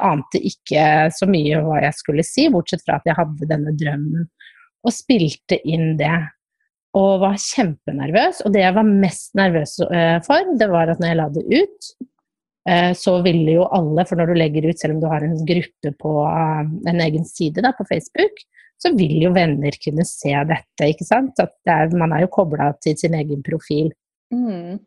ante 0.00 0.40
ikke 0.40 0.84
så 1.12 1.28
mye 1.28 1.60
hva 1.66 1.82
jeg 1.84 1.98
skulle 1.98 2.24
si, 2.24 2.46
bortsett 2.52 2.84
fra 2.86 2.96
at 2.96 3.10
jeg 3.10 3.18
hadde 3.18 3.48
denne 3.50 3.74
drømmen, 3.76 4.24
og 4.84 4.92
spilte 4.92 5.58
inn 5.68 5.98
det. 6.00 6.16
Og 6.94 7.12
var 7.24 7.38
kjempenervøs. 7.40 8.44
Og 8.46 8.54
det 8.54 8.62
jeg 8.62 8.76
var 8.76 8.88
mest 8.88 9.32
nervøs 9.38 9.78
eh, 9.88 10.18
for, 10.26 10.56
det 10.60 10.68
var 10.70 10.92
at 10.92 11.00
når 11.02 11.10
jeg 11.10 11.20
la 11.20 11.28
det 11.34 11.44
ut, 11.50 11.88
eh, 12.70 12.90
så 12.98 13.16
ville 13.24 13.56
jo 13.56 13.68
alle, 13.74 14.06
for 14.08 14.20
når 14.20 14.30
du 14.30 14.38
legger 14.38 14.68
ut, 14.68 14.80
selv 14.80 14.96
om 14.96 15.02
du 15.02 15.08
har 15.10 15.26
en 15.26 15.38
gruppe 15.48 15.94
på 16.04 16.16
eh, 16.30 16.74
en 16.92 17.04
egen 17.08 17.26
side 17.28 17.64
da, 17.64 17.74
på 17.74 17.86
Facebook, 17.90 18.44
så 18.78 18.92
vil 18.94 19.16
jo 19.22 19.32
venner 19.34 19.74
kunne 19.82 20.06
se 20.06 20.32
dette, 20.48 20.90
ikke 20.90 21.06
sant? 21.06 21.38
At 21.42 21.54
det 21.66 21.74
er, 21.74 21.94
man 21.98 22.14
er 22.14 22.24
jo 22.24 22.32
kobla 22.34 22.72
til 22.84 22.96
sin 23.00 23.14
egen 23.16 23.42
profil. 23.46 23.90
Mm. 24.34 24.78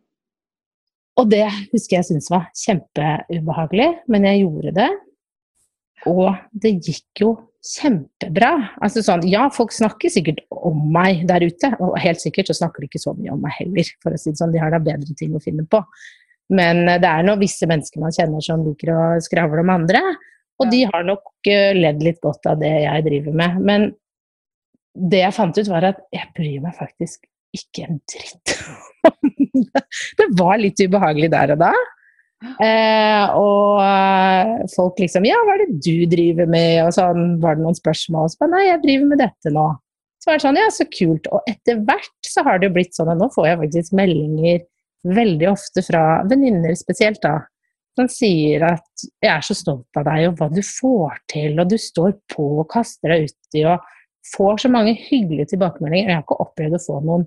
Og 1.18 1.30
det 1.32 1.48
husker 1.72 1.98
jeg 1.98 2.08
syntes 2.12 2.30
var 2.30 2.50
kjempeubehagelig, 2.62 3.90
men 4.12 4.28
jeg 4.28 4.44
gjorde 4.44 4.74
det. 4.78 4.90
Og 6.08 6.28
det 6.54 6.76
gikk 6.78 7.24
jo 7.24 7.32
kjempebra. 7.68 8.52
Altså 8.84 9.04
sånn, 9.06 9.26
ja, 9.30 9.48
folk 9.54 9.74
snakker 9.76 10.12
sikkert 10.12 10.40
om 10.56 10.80
meg 10.94 11.26
der 11.30 11.46
ute, 11.48 11.72
og 11.84 11.98
helt 12.02 12.22
sikkert 12.24 12.52
så 12.52 12.58
snakker 12.62 12.84
de 12.84 12.90
ikke 12.92 13.04
så 13.04 13.14
mye 13.18 13.34
om 13.34 13.44
meg 13.44 13.56
heller, 13.60 13.92
for 14.04 14.16
å 14.16 14.22
si 14.22 14.32
det 14.32 14.42
sånn. 14.42 14.56
De 14.56 14.62
har 14.62 14.74
da 14.74 14.82
bedre 14.84 15.18
ting 15.20 15.36
å 15.36 15.44
finne 15.44 15.68
på. 15.70 15.82
Men 16.54 16.86
eh, 16.88 17.00
det 17.04 17.12
er 17.12 17.28
nå 17.28 17.38
visse 17.42 17.68
mennesker 17.70 18.04
man 18.04 18.16
kjenner 18.16 18.44
som 18.44 18.64
liker 18.66 18.94
å 18.94 19.06
skravle 19.24 19.64
om 19.66 19.74
andre, 19.74 20.04
og 20.58 20.72
de 20.74 20.84
har 20.90 21.06
nok 21.06 21.50
eh, 21.52 21.76
ledd 21.78 22.04
litt 22.06 22.22
godt 22.24 22.48
av 22.50 22.62
det 22.62 22.74
jeg 22.86 23.06
driver 23.06 23.42
med. 23.42 23.60
Men 23.68 23.90
det 24.98 25.22
jeg 25.22 25.36
fant 25.36 25.58
ut, 25.60 25.70
var 25.70 25.92
at 25.92 26.00
jeg 26.16 26.32
bryr 26.38 26.64
meg 26.64 26.78
faktisk 26.78 27.28
ikke 27.56 27.86
en 27.88 28.00
dritt 28.10 28.56
om 29.12 29.36
det. 29.54 29.84
Det 30.18 30.28
var 30.40 30.58
litt 30.62 30.82
ubehagelig 30.82 31.30
der 31.34 31.54
og 31.56 31.62
da. 31.68 31.74
Eh, 32.38 33.26
og 33.34 33.80
eh, 33.82 34.52
folk 34.76 35.00
liksom 35.02 35.26
Ja, 35.26 35.40
hva 35.42 35.56
er 35.56 35.64
det 35.66 35.80
du 35.82 36.06
driver 36.10 36.50
med? 36.50 36.84
Og 36.86 36.94
sånn 36.94 37.38
var 37.42 37.58
det 37.58 37.66
noen 37.66 37.78
spørsmål. 37.78 38.28
Og 38.28 38.34
så 38.34 38.42
bare 38.44 38.54
Nei, 38.54 38.64
jeg 38.68 38.84
driver 38.86 39.12
med 39.12 39.22
dette 39.24 39.54
nå. 39.54 39.68
Så 40.22 40.30
var 40.30 40.38
det 40.38 40.46
sånn, 40.46 40.60
ja, 40.62 40.70
så 40.74 40.86
kult. 40.92 41.30
Og 41.34 41.50
etter 41.50 41.82
hvert 41.88 42.30
så 42.30 42.44
har 42.46 42.60
det 42.60 42.70
jo 42.70 42.76
blitt 42.78 42.98
sånn 42.98 43.12
at 43.14 43.22
nå 43.22 43.30
får 43.34 43.50
jeg 43.50 43.62
faktisk 43.64 43.98
meldinger 43.98 44.66
veldig 45.08 45.50
ofte 45.52 45.84
fra 45.86 46.04
venninner 46.28 46.74
spesielt, 46.78 47.22
da. 47.24 47.40
Som 47.98 48.10
sier 48.12 48.62
at 48.68 49.06
'jeg 49.24 49.32
er 49.32 49.42
så 49.42 49.56
stolt 49.58 49.98
av 49.98 50.06
deg, 50.06 50.28
og 50.28 50.38
hva 50.38 50.50
du 50.54 50.62
får 50.62 51.18
til', 51.32 51.60
og 51.60 51.70
du 51.70 51.78
står 51.78 52.14
på 52.30 52.60
og 52.62 52.70
kaster 52.70 53.10
deg 53.10 53.30
uti 53.30 53.64
og 53.66 53.80
får 54.36 54.62
så 54.62 54.70
mange 54.70 54.94
hyggelige 54.94 55.54
tilbakemeldinger. 55.54 56.10
Jeg 56.10 56.16
har 56.16 56.26
ikke 56.26 56.42
opplevd 56.44 56.78
å 56.78 56.86
få 56.86 57.00
noen 57.06 57.26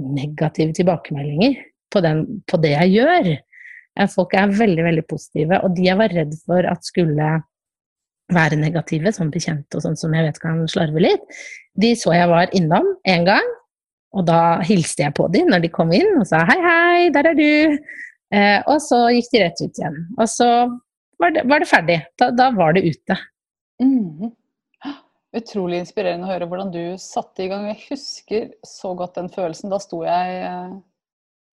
negative 0.00 0.74
tilbakemeldinger 0.74 1.56
på, 1.92 2.02
den, 2.02 2.42
på 2.50 2.60
det 2.60 2.74
jeg 2.74 2.96
gjør. 2.98 3.30
Folk 4.10 4.32
er 4.34 4.50
veldig, 4.50 4.84
veldig 4.88 5.04
positive, 5.06 5.60
og 5.62 5.74
de 5.76 5.84
jeg 5.86 5.98
var 6.00 6.14
redd 6.14 6.32
for 6.42 6.66
at 6.66 6.86
skulle 6.86 7.28
være 8.34 8.56
negative, 8.58 9.12
som 9.14 9.30
bekjente 9.30 9.78
og 9.78 9.84
sånn 9.84 9.98
som 10.00 10.14
jeg 10.16 10.26
vet 10.26 10.40
kan 10.42 10.62
slarve 10.70 11.02
litt, 11.04 11.36
de 11.78 11.92
så 11.98 12.14
jeg 12.16 12.30
var 12.30 12.50
innom 12.56 12.88
en 13.10 13.28
gang, 13.28 13.52
og 14.14 14.26
da 14.28 14.40
hilste 14.66 15.04
jeg 15.04 15.14
på 15.16 15.26
dem 15.34 15.50
når 15.50 15.64
de 15.64 15.72
kom 15.74 15.92
inn 15.94 16.20
og 16.20 16.26
sa 16.26 16.44
'hei, 16.46 16.60
hei, 16.62 17.10
der 17.14 17.30
er 17.30 17.38
du'. 17.38 17.78
Eh, 18.34 18.60
og 18.66 18.80
så 18.82 19.10
gikk 19.14 19.30
de 19.32 19.42
rett 19.42 19.60
ut 19.62 19.78
igjen. 19.78 19.98
Og 20.18 20.28
så 20.30 20.48
var 21.22 21.34
det, 21.34 21.44
var 21.50 21.62
det 21.62 21.68
ferdig. 21.70 21.98
Da, 22.18 22.30
da, 22.30 22.50
var 22.54 22.74
det 22.74 22.86
ute. 22.86 23.18
Mm. 23.82 24.32
Utrolig 25.34 25.80
inspirerende 25.82 26.26
å 26.26 26.32
høre 26.32 26.48
hvordan 26.50 26.72
du 26.74 26.82
satte 26.98 27.44
i 27.44 27.48
gang. 27.50 27.66
Jeg 27.70 27.82
husker 27.90 28.50
så 28.66 28.94
godt 28.98 29.18
den 29.18 29.30
følelsen. 29.34 29.70
Da 29.70 29.80
sto 29.82 30.02
jeg 30.06 30.40
eh, 30.46 30.74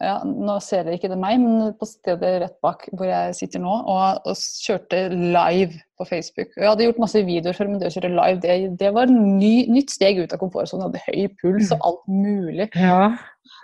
ja, 0.02 0.16
Nå 0.26 0.56
ser 0.64 0.86
dere 0.86 0.98
ikke 0.98 1.12
det 1.12 1.18
meg, 1.20 1.40
men 1.42 1.74
på 1.78 1.88
stedet 1.88 2.32
rett 2.44 2.56
bak 2.64 2.88
hvor 2.98 3.08
jeg 3.08 3.36
sitter 3.38 3.62
nå, 3.62 3.72
og, 3.72 4.26
og 4.28 4.40
kjørte 4.66 5.04
live 5.14 5.78
på 6.00 6.08
Facebook. 6.10 6.56
Jeg 6.58 6.70
hadde 6.70 6.88
gjort 6.88 7.02
masse 7.04 7.22
videoer 7.28 7.58
før, 7.58 7.70
men 7.70 7.82
det 7.82 7.92
å 7.92 7.94
kjøre 7.96 8.14
live, 8.16 8.40
det, 8.44 8.56
det 8.82 8.94
var 8.96 9.12
ny, 9.12 9.68
nytt 9.72 9.94
steg 9.94 10.24
ut 10.24 10.34
av 10.34 10.42
komfortsonen. 10.42 10.88
Hadde 10.88 11.04
høy 11.06 11.28
puls 11.42 11.70
og 11.76 11.86
alt 11.90 12.02
mulig. 12.10 12.68
Ja. 12.74 13.12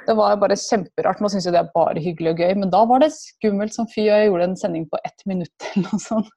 Det 0.05 0.15
var 0.19 0.37
bare 0.41 0.59
kjemperart. 0.59 1.23
Nå 1.23 1.31
syns 1.33 1.47
jeg 1.47 1.55
det 1.55 1.63
er 1.63 1.73
bare 1.73 2.03
hyggelig 2.03 2.35
og 2.35 2.45
gøy, 2.45 2.53
men 2.61 2.71
da 2.73 2.83
var 2.89 3.01
det 3.03 3.11
skummelt 3.15 3.75
som 3.75 3.89
fy. 3.89 4.05
Jeg 4.05 4.29
gjorde 4.29 4.51
en 4.51 4.59
sending 4.59 4.85
på 4.91 5.01
ett 5.07 5.27
minutt 5.29 5.69
eller 5.71 5.89
noe 5.89 6.03
sånt. 6.03 6.31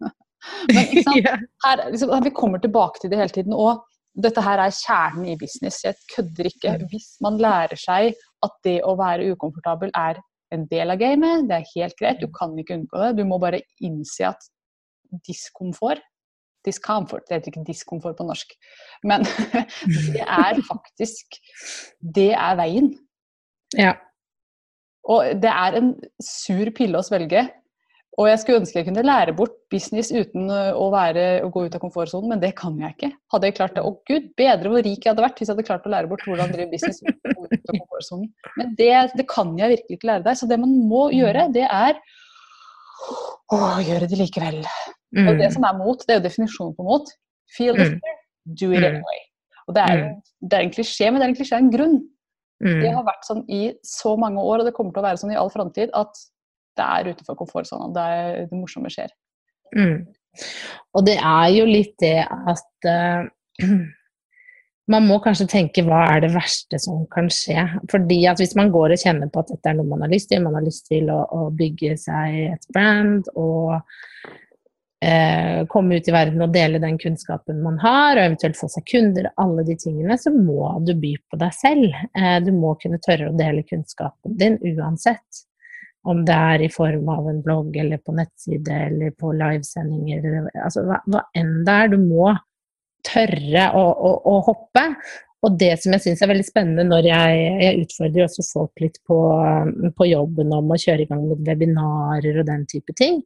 Men 0.73 0.83
ikke 0.87 1.05
sant? 1.05 1.47
Her, 1.67 1.87
liksom, 1.93 2.17
vi 2.25 2.33
kommer 2.37 2.63
tilbake 2.63 3.03
til 3.03 3.13
det 3.13 3.21
hele 3.21 3.37
tiden. 3.37 3.57
og 3.57 3.85
dette 4.19 4.43
her 4.43 4.59
er 4.59 4.75
kjernen 4.75 5.29
i 5.31 5.37
business. 5.39 5.85
Jeg 5.85 5.95
kødder 6.15 6.49
ikke. 6.51 6.73
Hvis 6.91 7.13
man 7.23 7.39
lærer 7.41 7.79
seg 7.79 8.17
at 8.47 8.55
det 8.65 8.81
å 8.87 8.97
være 8.99 9.33
ukomfortabel 9.35 9.93
er 9.97 10.21
en 10.55 10.67
del 10.71 10.91
av 10.91 10.99
gamet, 10.99 11.47
det 11.49 11.59
er 11.61 11.73
helt 11.77 11.99
greit, 11.99 12.23
du 12.23 12.31
kan 12.35 12.57
ikke 12.59 12.81
unngå 12.81 13.03
det. 13.05 13.11
Du 13.21 13.25
må 13.29 13.39
bare 13.43 13.63
innse 13.87 14.33
at 14.33 14.49
diskomfort 15.27 16.03
Discomfort, 16.65 17.25
det 17.29 17.39
heter 17.39 17.55
ikke 17.55 17.65
diskomfort 17.71 18.19
på 18.19 18.27
norsk. 18.29 18.51
Men 19.09 19.25
det 20.13 20.21
er 20.27 20.61
faktisk 20.67 21.39
Det 22.17 22.33
er 22.37 22.59
veien. 22.59 22.91
Ja. 23.79 23.95
Og 25.09 25.41
det 25.41 25.49
er 25.49 25.79
en 25.79 25.95
sur 26.21 26.69
pille 26.77 27.01
å 27.01 27.07
svelge. 27.07 27.47
Og 28.19 28.27
jeg 28.27 28.41
skulle 28.43 28.59
ønske 28.61 28.81
jeg 28.81 28.87
kunne 28.89 29.05
lære 29.07 29.33
bort 29.39 29.53
business 29.71 30.11
uten 30.11 30.51
å, 30.51 30.89
være, 30.93 31.27
å 31.47 31.51
gå 31.55 31.63
ut 31.67 31.77
av 31.77 31.83
komfortsonen, 31.83 32.33
men 32.33 32.41
det 32.43 32.51
kan 32.59 32.75
jeg 32.81 32.97
ikke. 32.97 33.11
Hadde 33.33 33.49
jeg 33.49 33.57
klart 33.57 33.77
det, 33.77 33.85
Å 33.87 33.93
gud, 34.11 34.27
bedre 34.41 34.73
hvor 34.73 34.83
rik 34.85 35.07
jeg 35.07 35.13
hadde 35.13 35.25
vært 35.25 35.39
hvis 35.39 35.49
jeg 35.49 35.55
hadde 35.55 35.67
klart 35.69 35.87
å 35.87 35.93
lære 35.95 36.11
bort 36.11 36.25
hvordan 36.27 36.51
drive 36.51 36.73
business 36.73 36.99
uten 37.05 37.31
å 37.31 37.37
gå 37.37 37.47
ut 37.47 37.71
av 37.71 37.79
komfortsonen. 37.79 38.27
Men 38.59 38.75
det, 38.81 38.91
det, 39.15 39.27
kan 39.31 39.53
jeg 39.61 39.75
virkelig 39.77 39.99
ikke 40.01 40.11
lære 40.11 40.27
deg. 40.27 40.41
Så 40.41 40.51
det 40.51 40.59
man 40.61 40.75
må 40.91 41.05
gjøre, 41.15 41.47
det 41.55 41.69
er 41.69 42.01
å 43.55 43.61
gjøre 43.87 44.11
det 44.11 44.19
likevel. 44.19 44.59
Mm. 45.15 45.31
Og 45.31 45.41
det 45.41 45.53
som 45.55 45.67
er 45.71 45.79
mot, 45.79 46.03
det 46.03 46.17
er 46.17 46.21
jo 46.21 46.27
definisjonen 46.27 46.75
på 46.77 46.87
mot. 46.91 47.15
Feel 47.55 47.79
the 47.79 47.93
mm. 47.93 47.97
fear, 48.03 48.19
do 48.59 48.73
it 48.75 48.83
mm. 48.83 48.89
anyway. 48.91 49.23
Og 49.71 49.79
det 49.79 49.87
er, 49.87 50.05
det 50.43 50.59
er 50.59 50.67
en 50.67 50.75
klisjé, 50.75 51.09
men 51.09 51.23
det 51.23 51.29
er 51.29 51.33
en 51.33 51.39
klisjé 51.39 51.63
en 51.63 51.71
grunn. 51.73 52.01
Det 52.61 52.91
har 52.93 53.07
vært 53.07 53.25
sånn 53.25 53.47
i 53.49 53.71
så 53.87 54.13
mange 54.21 54.43
år, 54.43 54.61
og 54.61 54.69
det 54.69 54.75
kommer 54.77 54.93
til 54.93 55.01
å 55.01 55.07
være 55.07 55.21
sånn 55.23 55.33
i 55.33 55.39
all 55.41 55.49
framtid, 55.53 55.95
at 55.97 56.19
det 56.81 56.89
er 56.89 57.13
utenfor 57.13 57.39
komfortsonen. 57.39 57.93
Det, 57.95 58.09
er, 58.17 58.43
det 58.51 58.59
morsomme 58.59 58.93
skjer. 58.93 59.13
Mm. 59.77 60.09
Og 60.97 61.07
det 61.07 61.17
er 61.19 61.49
jo 61.55 61.69
litt 61.69 61.97
det 62.03 62.19
at 62.27 62.91
uh, 62.91 63.25
man 64.91 65.07
må 65.07 65.21
kanskje 65.23 65.49
tenke 65.51 65.85
hva 65.87 66.03
er 66.15 66.25
det 66.25 66.33
verste 66.35 66.81
som 66.83 67.05
kan 67.13 67.31
skje. 67.33 67.63
Fordi 67.93 68.21
at 68.31 68.43
hvis 68.43 68.57
man 68.59 68.73
går 68.75 68.95
og 68.95 69.03
kjenner 69.03 69.31
på 69.31 69.43
at 69.43 69.53
dette 69.55 69.73
er 69.73 69.79
noe 69.79 69.91
man 69.91 70.05
har 70.07 70.13
lyst 70.13 70.31
til, 70.33 70.43
man 70.45 70.59
har 70.59 70.67
lyst 70.67 70.89
til 70.91 71.11
å, 71.13 71.23
å 71.25 71.51
bygge 71.55 71.97
seg 72.01 72.39
et 72.57 72.71
brand 72.75 73.29
og 73.35 73.77
uh, 73.79 75.61
komme 75.71 76.01
ut 76.01 76.11
i 76.11 76.15
verden 76.15 76.43
og 76.47 76.55
dele 76.55 76.83
den 76.83 76.99
kunnskapen 77.01 77.63
man 77.65 77.79
har, 77.83 78.17
og 78.17 78.25
eventuelt 78.25 78.59
få 78.59 78.71
seg 78.73 78.87
kunder, 78.91 79.31
alle 79.41 79.67
de 79.69 79.79
tingene, 79.79 80.19
så 80.19 80.33
må 80.35 80.73
du 80.87 80.95
by 80.99 81.15
på 81.31 81.39
deg 81.43 81.55
selv. 81.59 82.03
Uh, 82.19 82.39
du 82.45 82.53
må 82.57 82.75
kunne 82.83 83.03
tørre 83.05 83.31
å 83.31 83.39
dele 83.39 83.67
kunnskapen 83.69 84.39
din 84.41 84.59
uansett. 84.75 85.45
Om 86.09 86.23
det 86.25 86.37
er 86.53 86.63
i 86.65 86.71
form 86.73 87.11
av 87.13 87.27
en 87.29 87.43
blogg 87.45 87.75
eller 87.77 88.01
på 88.01 88.15
nettside 88.17 88.77
eller 88.87 89.11
på 89.21 89.35
livesendinger, 89.37 90.47
altså 90.63 90.87
hva, 90.87 91.01
hva, 91.13 91.27
enn 91.37 91.59
det 91.67 91.75
er. 91.75 91.91
Du 91.93 91.99
må 92.01 92.31
tørre 93.05 93.67
å, 93.77 93.83
å, 93.85 94.15
å 94.33 94.39
hoppe. 94.49 94.87
Og 95.41 95.55
det 95.57 95.71
som 95.81 95.95
jeg 95.95 96.03
syns 96.05 96.21
er 96.21 96.29
veldig 96.29 96.45
spennende 96.45 96.85
når 96.85 97.07
jeg, 97.09 97.45
jeg 97.63 97.85
utfordrer 97.87 98.27
også 98.27 98.45
folk 98.45 98.83
litt 98.83 98.99
på, 99.09 99.19
på, 99.97 100.09
jobben 100.11 100.53
om 100.53 100.69
å 100.69 100.79
kjøre 100.81 101.07
i 101.07 101.09
gang 101.09 101.23
med 101.31 101.47
webinarer 101.47 102.43
og 102.43 102.49
den 102.49 102.67
type 102.69 102.93
ting. 102.99 103.23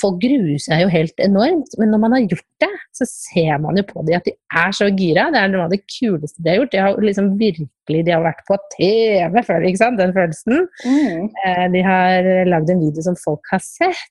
Folk 0.00 0.20
gruer 0.22 0.60
seg 0.62 0.84
jo 0.84 0.92
helt 0.92 1.24
enormt, 1.24 1.74
men 1.80 1.90
når 1.90 2.02
man 2.04 2.14
har 2.14 2.28
gjort 2.28 2.46
det, 2.62 2.70
så 2.94 3.08
ser 3.10 3.58
man 3.64 3.80
jo 3.80 3.86
på 3.88 4.04
dem 4.06 4.20
at 4.20 4.30
de 4.30 4.36
er 4.62 4.76
så 4.78 4.86
gira. 4.92 5.26
Det 5.34 5.42
er 5.42 5.50
noe 5.50 5.66
av 5.66 5.74
det 5.74 5.82
kuleste 5.90 6.38
de 6.38 6.52
har 6.52 6.60
gjort. 6.60 6.72
De 6.76 6.84
har 6.84 7.02
liksom 7.08 7.32
virkelig 7.40 8.06
de 8.06 8.14
har 8.14 8.22
vært 8.22 8.46
på 8.46 8.60
TV 8.76 9.42
før, 9.50 9.66
ikke 9.66 9.82
sant, 9.82 9.98
den 9.98 10.14
følelsen. 10.14 10.64
Mm. 10.86 11.28
Eh, 11.34 11.66
de 11.74 11.84
har 11.88 12.32
lagd 12.46 12.70
en 12.70 12.86
video 12.86 13.08
som 13.10 13.18
folk 13.18 13.50
har 13.50 13.62
sett. 13.64 14.06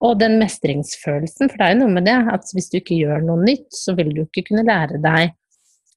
Og 0.00 0.14
den 0.16 0.38
mestringsfølelsen, 0.40 1.50
for 1.50 1.60
det 1.60 1.66
er 1.66 1.74
jo 1.74 1.82
noe 1.82 1.92
med 1.98 2.06
det 2.08 2.16
at 2.32 2.54
hvis 2.56 2.70
du 2.72 2.78
ikke 2.78 2.96
gjør 3.02 3.26
noe 3.26 3.42
nytt, 3.42 3.66
så 3.74 3.92
vil 3.98 4.14
du 4.14 4.22
ikke 4.22 4.46
kunne 4.46 4.64
lære 4.64 4.96
deg 5.02 5.34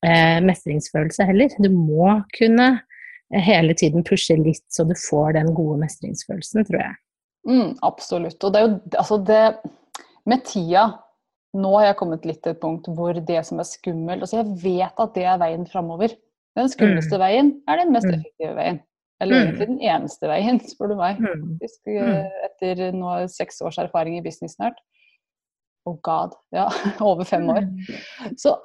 eh, 0.05 0.39
mestringsfølelse 0.45 1.27
heller. 1.29 1.53
Du 1.61 1.69
må 1.73 2.17
kunne 2.37 2.69
eh, 2.73 3.43
hele 3.43 3.75
tiden 3.77 4.05
pushe 4.07 4.37
litt, 4.39 4.65
så 4.73 4.85
du 4.87 4.95
får 4.97 5.37
den 5.39 5.53
gode 5.57 5.79
mestringsfølelsen, 5.83 6.67
tror 6.69 6.81
jeg. 6.81 6.99
Mm, 7.49 7.71
absolutt. 7.83 8.39
Og 8.39 8.53
det 8.53 8.59
er 8.59 8.67
jo 8.69 8.75
altså 9.01 9.17
det 9.27 9.45
Med 10.23 10.45
tida 10.47 10.85
Nå 11.59 11.73
har 11.75 11.89
jeg 11.89 11.97
kommet 11.99 12.23
litt 12.23 12.39
til 12.39 12.53
et 12.53 12.61
punkt 12.61 12.85
hvor 12.95 13.17
det 13.27 13.41
som 13.43 13.59
er 13.59 13.67
skummelt 13.67 14.23
altså 14.23 14.37
Jeg 14.39 14.53
vet 14.61 15.01
at 15.03 15.11
det 15.17 15.25
er 15.27 15.41
veien 15.41 15.67
framover. 15.67 16.13
Den 16.55 16.71
skumleste 16.71 17.17
mm. 17.17 17.21
veien 17.21 17.51
er 17.67 17.81
den 17.81 17.91
mest 17.93 18.07
mm. 18.07 18.15
effektive 18.15 18.55
veien. 18.55 18.79
Eller 19.21 19.35
mm. 19.35 19.43
egentlig 19.43 19.67
den 19.67 19.83
eneste 19.91 20.29
veien, 20.29 20.59
spør 20.71 20.93
du 20.93 20.95
meg. 20.99 21.19
Mm. 21.21 21.59
Eh, 21.61 22.39
etter 22.47 22.81
nå 22.95 23.13
seks 23.31 23.61
års 23.65 23.77
erfaring 23.81 24.17
i 24.17 24.23
business 24.25 24.57
snart. 24.57 24.79
Oh 25.85 25.97
god. 26.05 26.35
Ja, 26.55 26.69
over 27.09 27.27
fem 27.27 27.49
år. 27.51 27.67
Så 28.39 28.55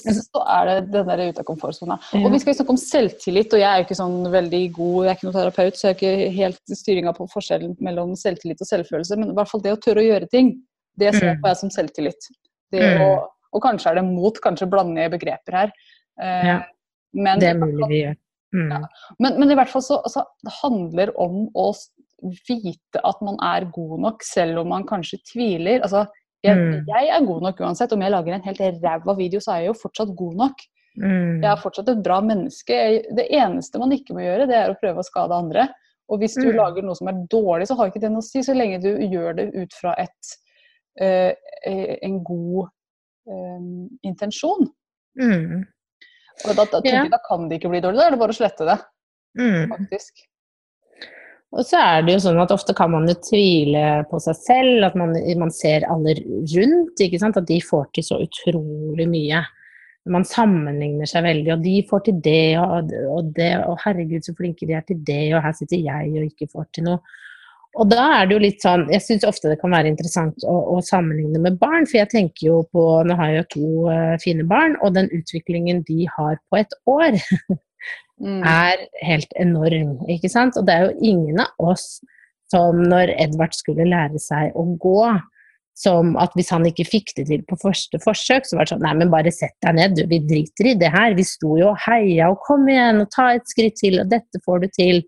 så 0.00 0.42
er 0.44 0.68
det 0.68 0.76
den 0.94 1.10
der 1.10 1.22
ute 1.28 1.42
av 1.42 1.46
komfortsona. 1.48 1.96
Ja. 2.14 2.22
Og 2.24 2.34
vi 2.34 2.40
skal 2.42 2.56
snakke 2.58 2.74
om 2.74 2.80
selvtillit, 2.80 3.54
og 3.56 3.62
jeg 3.62 3.68
er 3.68 3.80
jo 3.80 3.86
ikke 3.86 3.98
sånn 3.98 4.18
veldig 4.32 4.62
god, 4.76 4.96
jeg 5.04 5.12
er 5.12 5.18
ikke 5.18 5.28
noen 5.28 5.36
terapeut, 5.38 5.78
så 5.78 5.86
jeg 5.86 5.92
har 5.92 5.98
ikke 5.98 6.32
helt 6.38 6.74
styringa 6.80 7.14
på 7.16 7.28
forskjellen 7.34 7.76
mellom 7.84 8.16
selvtillit 8.18 8.64
og 8.64 8.70
selvfølelse, 8.70 9.20
men 9.20 9.32
i 9.32 9.36
hvert 9.38 9.52
fall 9.52 9.64
det 9.64 9.76
å 9.76 9.80
tørre 9.82 10.04
å 10.04 10.08
gjøre 10.08 10.30
ting, 10.32 10.54
det 11.00 11.14
ser 11.16 11.36
mm. 11.36 11.42
på 11.42 11.52
jeg 11.52 11.60
som 11.62 11.74
selvtillit. 11.74 12.30
Mm. 12.74 13.04
Å, 13.04 13.12
og 13.56 13.64
kanskje 13.64 13.92
er 13.92 14.00
det 14.00 14.06
mot, 14.08 14.42
kanskje 14.42 14.68
blande 14.70 15.06
begreper 15.12 15.58
her. 15.62 15.72
Eh, 16.20 16.50
ja. 16.52 16.58
Men, 17.16 17.40
det 17.42 17.50
er 17.52 17.58
mulig 17.58 17.88
vi 17.90 18.02
gjør. 18.04 18.18
Mm. 18.54 18.70
Ja. 18.74 18.80
Men, 19.18 19.36
men, 19.38 19.50
i 19.50 19.56
hvert 19.58 19.70
fall 19.70 19.82
så 19.86 20.00
altså, 20.02 20.24
det 20.42 20.54
handler 20.60 21.12
om 21.22 21.44
å 21.58 21.70
vite 22.48 23.00
at 23.06 23.20
man 23.24 23.38
er 23.46 23.68
god 23.72 24.00
nok, 24.04 24.24
selv 24.26 24.62
om 24.62 24.72
man 24.74 24.86
kanskje 24.88 25.20
tviler. 25.32 25.80
altså 25.86 26.04
jeg, 26.46 26.56
mm. 26.56 26.88
jeg, 26.88 27.08
er 27.12 27.26
god 27.28 27.46
nok 27.46 27.62
uansett. 27.66 27.92
Om 27.92 28.04
jeg 28.04 28.14
lager 28.14 28.36
en 28.36 28.46
helt 28.46 28.62
ræva 28.84 29.14
video, 29.18 29.42
så 29.44 29.54
er 29.54 29.64
jeg 29.64 29.72
jo 29.72 29.80
fortsatt 29.82 30.12
god 30.16 30.38
nok. 30.40 30.64
Mm. 31.00 31.40
Jeg 31.42 31.48
er 31.50 31.60
fortsatt 31.60 31.90
et 31.92 32.02
bra 32.04 32.18
menneske. 32.24 32.78
Det 33.16 33.26
eneste 33.36 33.80
man 33.82 33.92
ikke 33.94 34.16
må 34.16 34.24
gjøre, 34.24 34.48
det 34.50 34.58
er 34.58 34.72
å 34.72 34.78
prøve 34.80 35.02
å 35.02 35.06
skade 35.06 35.36
andre. 35.36 35.68
Og 36.10 36.22
hvis 36.22 36.34
du 36.38 36.48
mm. 36.48 36.56
lager 36.58 36.86
noe 36.86 36.98
som 36.98 37.10
er 37.10 37.20
dårlig, 37.30 37.68
så 37.70 37.76
har 37.78 37.90
ikke 37.90 38.02
det 38.02 38.12
noe 38.12 38.24
å 38.24 38.26
si, 38.26 38.42
så 38.42 38.56
lenge 38.56 38.80
du 38.82 38.90
gjør 39.04 39.36
det 39.38 39.50
ut 39.54 39.76
fra 39.78 39.92
et, 40.00 40.32
uh, 41.02 41.30
en 41.70 42.16
god 42.26 42.72
uh, 43.30 43.60
intensjon. 44.08 44.66
Mm. 45.20 45.60
Og 46.48 46.56
da, 46.56 46.64
da, 46.72 46.80
ja. 46.88 47.04
da, 47.12 47.20
kan 47.28 47.46
det 47.50 47.60
ikke 47.60 47.70
bli 47.70 47.82
dårlig, 47.84 48.00
da 48.00 48.08
er 48.08 48.16
det 48.16 48.22
bare 48.24 48.34
å 48.34 48.40
slette 48.40 48.66
det. 48.66 48.76
Mm. 49.38 49.70
Faktisk. 49.70 50.24
Og 51.50 51.66
så 51.66 51.80
er 51.82 52.04
det 52.06 52.14
jo 52.14 52.22
sånn 52.22 52.38
at 52.38 52.52
ofte 52.54 52.74
kan 52.78 52.92
man 52.92 53.08
jo 53.10 53.16
tvile 53.26 54.04
på 54.10 54.20
seg 54.22 54.36
selv, 54.38 54.84
at 54.86 54.98
man, 54.98 55.16
man 55.40 55.50
ser 55.50 55.86
alle 55.90 56.14
rundt, 56.22 57.00
at 57.02 57.40
de 57.48 57.58
får 57.66 57.88
til 57.96 58.06
så 58.06 58.20
utrolig 58.22 59.08
mye. 59.10 59.40
Man 60.14 60.24
sammenligner 60.24 61.10
seg 61.10 61.26
veldig, 61.26 61.50
og 61.56 61.64
de 61.64 61.74
får 61.90 62.04
til 62.06 62.20
det 62.24 62.58
og, 62.62 62.94
og 63.16 63.32
det, 63.36 63.50
og 63.66 63.82
herregud 63.82 64.24
så 64.24 64.34
flinke 64.38 64.68
de 64.68 64.78
er 64.78 64.86
til 64.86 65.02
det, 65.06 65.24
og 65.34 65.42
her 65.44 65.56
sitter 65.58 65.82
jeg 65.82 66.14
og 66.14 66.30
ikke 66.30 66.48
får 66.54 66.70
til 66.76 66.86
noe. 66.86 67.18
Og 67.78 67.86
da 67.86 68.04
er 68.16 68.26
det 68.26 68.34
jo 68.34 68.42
litt 68.42 68.64
sånn 68.64 68.88
Jeg 68.90 68.98
syns 69.04 69.24
ofte 69.28 69.46
det 69.46 69.60
kan 69.60 69.70
være 69.70 69.92
interessant 69.92 70.42
å, 70.42 70.56
å, 70.74 70.80
sammenligne 70.82 71.38
med 71.38 71.58
barn, 71.60 71.86
for 71.86 72.00
jeg 72.00 72.10
tenker 72.10 72.48
jo 72.48 72.56
på 72.74 72.84
Nå 73.06 73.14
har 73.18 73.30
jeg 73.30 73.42
jo 73.42 73.48
to 73.54 73.68
uh, 73.92 74.14
fine 74.22 74.46
barn, 74.50 74.74
og 74.82 74.96
den 74.96 75.10
utviklingen 75.14 75.84
de 75.86 76.08
har 76.16 76.40
på 76.50 76.58
et 76.62 76.74
år 76.90 77.18
mm. 78.20 78.40
er 78.46 78.86
helt 79.06 79.34
enorm. 79.40 79.98
ikke 80.10 80.30
sant? 80.32 80.58
Og 80.60 80.66
det 80.68 80.76
er 80.76 80.88
jo 80.88 81.12
ingen 81.12 81.42
av 81.42 81.70
oss 81.72 82.00
som 82.50 82.80
når 82.82 83.14
Edvard 83.20 83.54
skulle 83.54 83.86
lære 83.86 84.18
seg 84.22 84.56
å 84.58 84.64
gå, 84.82 85.04
som 85.80 86.16
at 86.20 86.34
hvis 86.36 86.50
han 86.52 86.66
ikke 86.68 86.88
fikk 86.88 87.14
det 87.16 87.28
til 87.30 87.44
på 87.48 87.56
første 87.60 88.00
forsøk, 88.02 88.44
så 88.46 88.58
var 88.58 88.66
det 88.66 88.74
sånn 88.74 88.82
Nei, 88.84 88.96
men 89.00 89.12
bare 89.12 89.32
sett 89.32 89.54
deg 89.64 89.78
ned, 89.78 89.94
du, 89.96 90.02
vi 90.10 90.18
driter 90.26 90.72
i 90.72 90.76
det 90.80 90.90
her. 90.92 91.14
Vi 91.16 91.24
sto 91.24 91.54
jo 91.60 91.70
og 91.70 91.80
heia 91.86 92.28
og 92.32 92.42
kom 92.44 92.66
igjen 92.68 93.04
og 93.04 93.08
ta 93.14 93.30
et 93.36 93.48
skritt 93.48 93.78
til, 93.80 94.00
og 94.02 94.10
dette 94.10 94.42
får 94.44 94.64
du 94.64 94.68
til. 94.76 95.02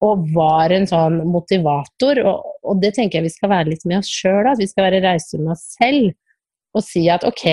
Og 0.00 0.24
var 0.32 0.72
en 0.72 0.88
sånn 0.88 1.20
motivator. 1.28 2.22
Og, 2.24 2.48
og 2.64 2.80
det 2.80 2.94
tenker 2.96 3.20
jeg 3.20 3.28
vi 3.28 3.34
skal 3.36 3.52
være 3.52 3.68
litt 3.74 3.84
med 3.84 4.00
oss 4.00 4.10
sjøl, 4.10 4.48
at 4.48 4.58
vi 4.58 4.70
skal 4.70 4.88
være 4.88 5.02
rause 5.04 5.38
med 5.38 5.52
oss 5.54 5.66
selv 5.76 6.16
og 6.70 6.84
si 6.86 7.08
at 7.10 7.24
ok, 7.26 7.44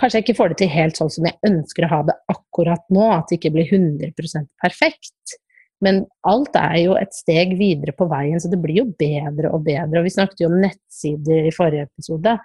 kanskje 0.00 0.18
jeg 0.18 0.26
ikke 0.26 0.38
får 0.38 0.52
det 0.52 0.58
til 0.62 0.72
helt 0.72 0.98
sånn 0.98 1.12
som 1.12 1.28
jeg 1.28 1.38
ønsker 1.48 1.86
å 1.86 1.92
ha 1.92 2.00
det 2.08 2.18
akkurat 2.32 2.84
nå, 2.94 3.06
at 3.12 3.28
det 3.28 3.38
ikke 3.38 3.54
blir 3.56 3.72
100% 3.76 4.48
perfekt. 4.62 5.36
Men 5.82 6.04
alt 6.30 6.54
er 6.58 6.76
jo 6.84 6.94
et 6.98 7.12
steg 7.16 7.56
videre 7.58 7.94
på 7.96 8.06
veien, 8.10 8.38
så 8.40 8.50
det 8.50 8.60
blir 8.62 8.82
jo 8.82 8.86
bedre 8.98 9.50
og 9.50 9.64
bedre. 9.66 9.98
Og 9.98 10.06
vi 10.06 10.14
snakket 10.14 10.44
jo 10.44 10.50
om 10.52 10.60
nettsider 10.62 11.48
i 11.48 11.54
forrige 11.54 11.88
episode. 11.90 12.36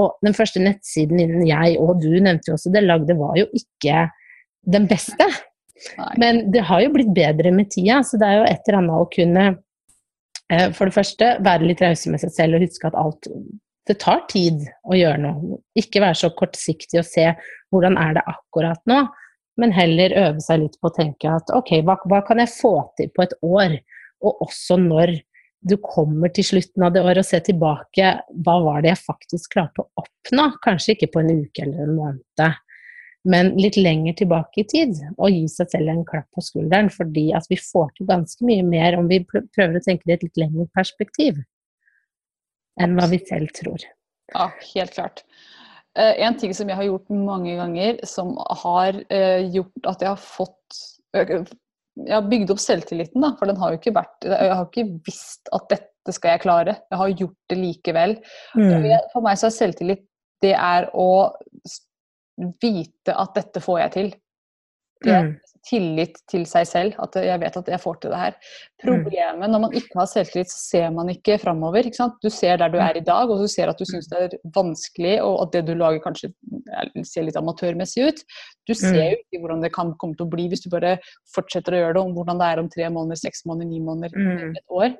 Og 0.00 0.22
den 0.24 0.36
første 0.36 0.62
nettsiden 0.62 1.42
jeg 1.48 1.76
og 1.82 1.98
du 2.02 2.12
nevnte 2.14 2.52
jo 2.52 2.56
også 2.56 2.72
det 2.72 2.84
lagde, 2.84 3.18
var 3.18 3.36
jo 3.40 3.48
ikke 3.56 4.06
den 4.76 4.86
beste. 4.90 5.26
Nei. 5.98 6.12
Men 6.20 6.40
det 6.54 6.64
har 6.68 6.82
jo 6.84 6.92
blitt 6.94 7.12
bedre 7.16 7.52
med 7.52 7.70
tida, 7.72 8.00
så 8.06 8.20
det 8.20 8.28
er 8.28 8.38
jo 8.38 8.48
et 8.48 8.68
eller 8.68 8.78
annet 8.80 9.02
å 9.02 9.08
kunne 9.12 9.44
eh, 9.50 10.68
for 10.76 10.88
det 10.88 10.96
første 10.96 11.30
være 11.44 11.68
litt 11.68 11.82
rause 11.84 12.12
med 12.12 12.22
seg 12.22 12.32
selv 12.32 12.58
og 12.58 12.64
huske 12.64 12.88
at 12.88 12.96
alt 13.00 13.28
det 13.86 14.00
tar 14.02 14.24
tid 14.30 14.64
å 14.86 14.96
gjøre 14.98 15.20
noe. 15.22 15.60
Ikke 15.78 16.02
være 16.02 16.18
så 16.18 16.32
kortsiktig 16.34 17.00
og 17.00 17.06
se 17.08 17.28
hvordan 17.70 17.96
er 18.00 18.18
det 18.18 18.26
akkurat 18.30 18.82
nå 18.90 19.04
men 19.60 19.72
heller 19.72 20.14
øve 20.20 20.42
seg 20.44 20.62
litt 20.64 20.76
på 20.80 20.90
å 20.90 20.96
tenke 20.96 21.30
at 21.32 21.50
ok, 21.54 21.78
hva, 21.86 21.96
hva, 22.08 22.20
kan 22.26 22.42
jeg 22.42 22.52
få 22.52 22.74
til 22.98 23.10
på 23.16 23.24
et 23.24 23.32
år? 23.46 23.78
Og 24.24 24.44
også 24.46 24.78
når 24.80 25.16
du 25.66 25.76
kommer 25.82 26.30
til 26.34 26.46
slutten 26.46 26.84
av 26.86 26.92
det 26.94 27.02
året 27.02 27.24
og 27.24 27.28
ser 27.28 27.42
tilbake, 27.46 28.12
hva 28.44 28.56
var 28.64 28.84
det 28.84 28.92
jeg 28.92 29.02
faktisk 29.06 29.56
klarte 29.56 29.82
å 29.82 30.04
oppnå? 30.04 30.50
Kanskje 30.64 30.94
ikke 30.94 31.10
på 31.14 31.24
en 31.24 31.32
uke 31.40 31.64
eller 31.64 31.86
en 31.86 31.96
måned, 31.96 32.62
men 33.26 33.50
litt 33.58 33.78
lenger 33.80 34.14
tilbake 34.20 34.62
i 34.62 34.68
tid. 34.70 35.00
Og 35.16 35.32
gi 35.32 35.46
seg 35.50 35.72
selv 35.72 35.90
en 35.90 36.04
klapp 36.06 36.28
på 36.36 36.44
skulderen, 36.44 36.92
fordi 36.92 37.30
at 37.34 37.48
vi 37.50 37.58
får 37.58 37.90
til 37.96 38.10
ganske 38.12 38.46
mye 38.46 38.66
mer 38.66 39.00
om 39.00 39.08
vi 39.10 39.24
prøver 39.26 39.80
å 39.80 39.84
tenke 39.84 40.06
det 40.06 40.14
i 40.14 40.18
et 40.20 40.26
litt 40.28 40.42
lengre 40.44 40.68
perspektiv 40.76 41.40
enn 42.82 42.96
hva 42.98 43.08
vi 43.10 43.20
selv 43.24 43.52
tror. 43.56 43.84
Ja, 44.34 44.50
helt 44.74 44.96
klart. 44.96 45.22
Eh, 45.96 46.22
en 46.26 46.36
ting 46.38 46.54
som 46.54 46.68
jeg 46.68 46.78
har 46.78 46.88
gjort 46.88 47.12
mange 47.12 47.54
ganger, 47.56 48.00
som 48.08 48.34
har 48.62 48.98
uh, 49.08 49.42
gjort 49.52 49.92
at 49.92 50.02
jeg 50.04 50.12
har 50.12 50.20
fått 50.20 50.80
uh, 51.16 51.38
Jeg 51.96 52.12
har 52.12 52.26
bygd 52.28 52.52
opp 52.52 52.60
selvtilliten, 52.60 53.22
da, 53.24 53.32
for 53.38 53.48
den 53.48 53.56
har 53.60 53.72
jo 53.72 53.78
ikke 53.80 53.94
vært 53.96 54.26
Jeg 54.28 54.50
har 54.52 54.66
ikke 54.66 54.90
visst 55.06 55.48
at 55.56 55.70
dette 55.72 56.12
skal 56.12 56.34
jeg 56.34 56.42
klare. 56.44 56.76
Jeg 56.92 57.00
har 57.00 57.14
gjort 57.22 57.38
det 57.50 57.56
likevel. 57.58 58.12
Mm. 58.54 58.84
For 59.14 59.24
meg 59.24 59.40
så 59.40 59.48
er 59.48 59.56
selvtillit 59.56 60.04
det 60.44 60.52
er 60.52 60.90
å 60.92 61.32
vite 62.60 63.14
at 63.16 63.32
dette 63.38 63.62
får 63.64 63.80
jeg 63.80 63.94
til. 63.94 64.10
Det 65.04 65.12
mm. 65.12 65.32
tillit 65.66 66.14
til 66.30 66.46
seg 66.48 66.66
selv, 66.68 66.94
at 67.02 67.16
jeg 67.20 67.40
vet 67.42 67.56
at 67.58 67.68
jeg 67.68 67.82
får 67.82 67.98
til 68.00 68.12
det 68.14 68.20
her. 68.20 68.36
Mm. 68.36 68.86
Problemet 68.86 69.50
når 69.52 69.62
man 69.66 69.74
ikke 69.76 69.98
har 69.98 70.08
selvtillit, 70.08 70.52
så 70.52 70.60
ser 70.62 70.94
man 70.94 71.10
ikke 71.12 71.36
framover. 71.42 71.88
Du 72.22 72.30
ser 72.32 72.60
der 72.62 72.72
du 72.72 72.78
er 72.80 72.96
i 72.96 73.04
dag, 73.04 73.28
og 73.28 73.42
du 73.42 73.48
ser 73.50 73.68
at 73.68 73.80
du 73.80 73.84
syns 73.88 74.08
det 74.12 74.22
er 74.22 74.36
vanskelig, 74.56 75.18
og 75.24 75.42
at 75.44 75.52
det 75.56 75.64
du 75.68 75.74
lager 75.76 76.00
kanskje 76.04 76.32
ser 77.04 77.26
litt 77.26 77.36
amatørmessig 77.36 78.08
ut. 78.08 78.24
Du 78.68 78.74
ser 78.74 78.96
mm. 78.96 79.10
jo 79.12 79.20
ikke 79.20 79.42
hvordan 79.42 79.64
det 79.66 79.72
kan 79.74 79.92
komme 80.00 80.16
til 80.16 80.26
å 80.26 80.32
bli 80.32 80.48
hvis 80.52 80.64
du 80.64 80.70
bare 80.72 80.96
fortsetter 81.34 81.76
å 81.76 81.82
gjøre 81.82 81.98
det, 81.98 82.04
om 82.04 82.16
hvordan 82.16 82.40
det 82.40 82.50
er 82.50 82.62
om 82.62 82.72
tre 82.72 82.90
måneder, 82.92 83.20
seks 83.20 83.44
måneder, 83.48 83.70
ni 83.70 83.82
måneder, 83.84 84.52
et 84.56 84.76
år. 84.80 84.96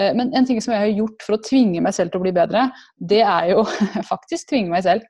Eh, 0.00 0.12
men 0.18 0.34
en 0.36 0.48
ting 0.48 0.60
som 0.60 0.74
jeg 0.76 0.84
har 0.84 0.98
gjort 1.00 1.26
for 1.26 1.38
å 1.38 1.44
tvinge 1.48 1.80
meg 1.84 1.96
selv 1.96 2.12
til 2.12 2.20
å 2.20 2.26
bli 2.26 2.36
bedre, 2.36 2.68
det 3.00 3.24
er 3.24 3.54
jo 3.54 3.64
faktisk 4.12 4.52
tvinge 4.52 4.74
meg 4.74 4.84
selv. 4.86 5.08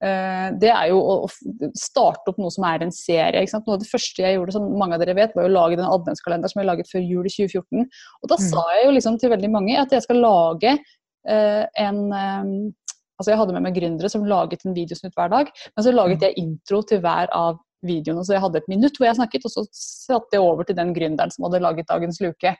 Eh, 0.00 0.46
det 0.56 0.70
er 0.72 0.86
jo 0.88 1.00
å 1.00 1.14
starte 1.76 2.32
opp 2.32 2.38
noe 2.40 2.52
som 2.54 2.64
er 2.68 2.86
en 2.86 2.94
serie. 2.94 3.44
Noe 3.52 3.76
av 3.76 3.82
det 3.82 3.90
første 3.90 4.24
jeg 4.24 4.38
gjorde, 4.38 4.54
som 4.56 4.70
mange 4.80 4.96
av 4.96 5.02
dere 5.02 5.16
vet, 5.18 5.34
var 5.36 5.48
å 5.48 5.52
lage 5.52 5.76
den 5.76 5.88
adventskalender 5.88 6.52
som 6.52 6.62
jeg 6.62 6.70
laget 6.70 6.88
før 6.88 7.04
jul 7.04 7.28
i 7.28 7.34
2014. 7.34 7.84
Og 8.22 8.32
da 8.32 8.40
mm. 8.40 8.46
sa 8.48 8.66
jeg 8.76 8.86
jo 8.86 8.94
liksom 8.96 9.20
til 9.20 9.34
veldig 9.34 9.52
mange 9.52 9.76
at 9.80 9.92
jeg 9.92 10.06
skal 10.06 10.22
lage 10.24 10.76
uh, 11.28 11.64
en 11.84 12.04
um, 12.08 12.52
Altså 13.20 13.34
jeg 13.34 13.36
hadde 13.36 13.52
med 13.52 13.64
meg 13.66 13.74
gründere 13.76 14.08
som 14.08 14.22
laget 14.24 14.62
en 14.64 14.72
videosnutt 14.72 15.12
hver 15.12 15.28
dag, 15.28 15.48
men 15.76 15.84
så 15.84 15.90
laget 15.92 16.22
mm. 16.22 16.24
jeg 16.24 16.40
intro 16.40 16.78
til 16.88 17.02
hver 17.04 17.28
av 17.36 17.58
videoene. 17.84 18.22
Så 18.24 18.32
jeg 18.32 18.40
hadde 18.40 18.62
et 18.62 18.70
minutt 18.72 18.96
hvor 18.96 19.10
jeg 19.10 19.18
snakket, 19.18 19.44
og 19.44 19.52
så 19.52 19.64
satte 19.76 20.38
jeg 20.38 20.40
over 20.40 20.64
til 20.64 20.78
den 20.78 20.94
gründeren 20.96 21.34
som 21.34 21.44
hadde 21.44 21.60
laget 21.60 21.90
dagens 21.92 22.22
luke. 22.24 22.54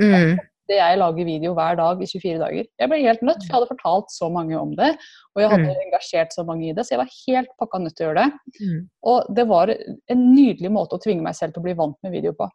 Mm 0.00 0.38
det 0.70 0.78
jeg 0.78 0.98
lager 1.00 1.28
video 1.28 1.54
hver 1.56 1.78
dag 1.78 2.02
i 2.02 2.08
24 2.10 2.38
dager. 2.42 2.68
Jeg 2.80 2.90
ble 2.90 3.00
helt 3.04 3.24
nødt, 3.26 3.42
for 3.42 3.48
jeg 3.48 3.56
hadde 3.56 3.72
fortalt 3.72 4.12
så 4.14 4.28
mange 4.32 4.58
om 4.58 4.74
det. 4.78 4.92
Og 5.34 5.42
jeg 5.42 5.52
hadde 5.52 5.68
mm. 5.68 5.82
engasjert 5.86 6.34
så 6.34 6.44
mange 6.48 6.68
i 6.68 6.74
det, 6.76 6.86
så 6.86 6.96
jeg 6.96 7.02
var 7.02 7.16
helt 7.16 7.52
pakka 7.60 7.82
nødt 7.82 7.96
til 7.98 8.06
å 8.06 8.10
gjøre 8.10 8.24
det. 8.24 8.60
Mm. 8.60 8.78
Og 9.12 9.34
det 9.38 9.46
var 9.50 9.72
en 9.72 10.24
nydelig 10.32 10.72
måte 10.74 10.98
å 10.98 11.02
tvinge 11.02 11.26
meg 11.26 11.38
selv 11.38 11.54
til 11.54 11.62
å 11.62 11.66
bli 11.68 11.76
vant 11.78 11.98
med 12.06 12.16
video 12.16 12.34
på. 12.36 12.48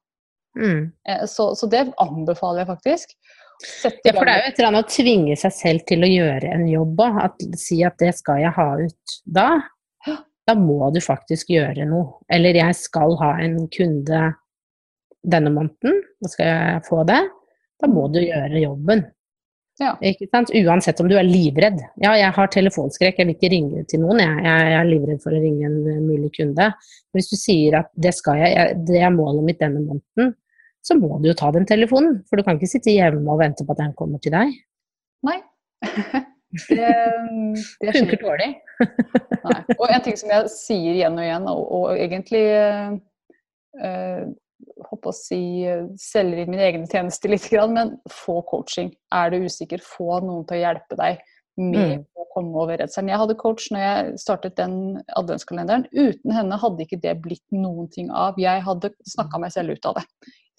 Mm. 0.59 0.91
Eh, 1.09 1.23
så, 1.31 1.51
så, 1.55 1.69
det 1.71 1.87
anbefaler 2.01 2.63
jeg 2.63 2.71
faktisk. 2.71 3.15
Ja, 3.85 4.15
for 4.15 4.25
det 4.25 4.33
er 4.33 4.39
jo 4.41 4.49
et 4.49 4.57
eller 4.57 4.69
annet 4.71 4.87
å 4.87 4.93
tvinge 4.95 5.35
seg 5.37 5.53
selv 5.53 5.83
til 5.89 6.03
å 6.03 6.09
gjøre 6.09 6.55
en 6.55 6.65
jobb 6.67 7.03
òg. 7.05 7.45
Si 7.61 7.83
at 7.85 7.99
det 8.01 8.15
skal 8.17 8.41
jeg 8.41 8.55
ha 8.57 8.69
ut 8.81 9.19
da. 9.25 9.51
Da 10.49 10.55
må 10.57 10.89
du 10.91 10.97
faktisk 11.03 11.51
gjøre 11.53 11.85
noe. 11.87 12.17
Eller 12.33 12.57
jeg 12.57 12.75
skal 12.79 13.13
ha 13.21 13.35
en 13.43 13.59
kunde 13.71 14.23
denne 15.21 15.51
måneden. 15.53 16.01
Da 16.21 16.31
skal 16.33 16.49
jeg 16.49 16.81
få 16.87 17.03
det. 17.07 17.21
Da 17.81 17.89
må 17.89 18.05
du 18.13 18.21
gjøre 18.21 18.61
jobben. 18.61 19.03
Ja. 19.81 19.95
Uansett 20.67 20.99
om 21.01 21.07
du 21.09 21.15
er 21.17 21.25
livredd. 21.25 21.79
Ja, 22.03 22.13
jeg 22.19 22.29
har 22.35 22.49
telefonskrekk, 22.53 23.17
jeg 23.17 23.27
vil 23.27 23.37
ikke 23.37 23.51
ringe 23.53 23.85
til 23.89 24.03
noen. 24.03 24.21
Jeg, 24.21 24.43
jeg, 24.45 24.73
er 24.77 24.89
livredd 24.89 25.23
for 25.23 25.33
å 25.33 25.41
ringe 25.41 25.69
en 25.69 25.79
eh, 25.89 26.01
mulig 26.03 26.29
kunde. 26.35 26.67
Men 26.75 27.17
hvis 27.17 27.31
du 27.31 27.37
sier 27.39 27.79
at 27.79 27.89
det, 27.97 28.13
skal 28.17 28.41
jeg, 28.43 28.75
det 28.87 29.01
er 29.01 29.15
målet 29.15 29.47
mitt 29.47 29.61
denne 29.63 29.81
måneden, 29.81 30.35
så 30.85 30.97
må 30.97 31.17
du 31.21 31.29
jo 31.31 31.37
ta 31.37 31.49
den 31.55 31.65
telefonen. 31.69 32.19
For 32.29 32.37
du 32.37 32.45
kan 32.45 32.59
ikke 32.59 32.69
sitte 32.69 32.93
hjemme 32.93 33.25
og 33.25 33.41
vente 33.41 33.65
på 33.65 33.73
at 33.73 33.81
den 33.81 33.95
kommer 33.97 34.21
til 34.21 34.35
deg. 34.35 34.53
Nei. 35.25 35.39
det, 36.69 36.91
det 37.81 37.95
funker 37.97 38.21
dårlig. 38.21 38.51
Nei. 38.81 39.59
Og 39.79 39.85
en 39.87 40.05
ting 40.05 40.17
som 40.19 40.33
jeg 40.33 40.53
sier 40.53 40.93
igjen 40.93 41.17
og 41.17 41.25
igjen, 41.25 41.49
og, 41.49 41.61
og 41.77 41.97
egentlig 41.97 42.45
uh, 43.81 44.29
håper 44.87 45.11
å 45.11 45.15
si, 45.15 45.41
selger 46.01 46.43
inn 46.43 46.53
min 46.53 46.63
egen 46.63 46.87
tjeneste 46.89 47.29
litt, 47.31 47.47
men 47.71 47.95
få 48.11 48.41
coaching. 48.49 48.91
Er 49.13 49.33
du 49.33 49.45
usikker, 49.45 49.83
få 49.83 50.19
noen 50.25 50.45
til 50.49 50.59
å 50.59 50.63
hjelpe 50.65 50.97
deg 50.99 51.21
med 51.59 51.99
mm. 51.99 52.03
å 52.15 52.27
komme 52.33 52.55
over 52.63 52.79
redselen. 52.79 53.11
Jeg 53.11 53.21
hadde 53.21 53.37
coach 53.39 53.67
når 53.73 53.83
jeg 53.83 54.19
startet 54.23 54.57
den 54.59 54.75
adventskalenderen. 55.19 55.87
Uten 55.91 56.35
henne 56.35 56.59
hadde 56.61 56.85
ikke 56.85 57.01
det 57.03 57.17
blitt 57.23 57.45
noen 57.55 57.89
ting 57.91 58.11
av. 58.15 58.39
Jeg 58.39 58.63
hadde 58.65 58.93
snakka 59.09 59.41
meg 59.43 59.53
selv 59.55 59.75
ut 59.75 59.89
av 59.89 59.99
det. 59.99 60.05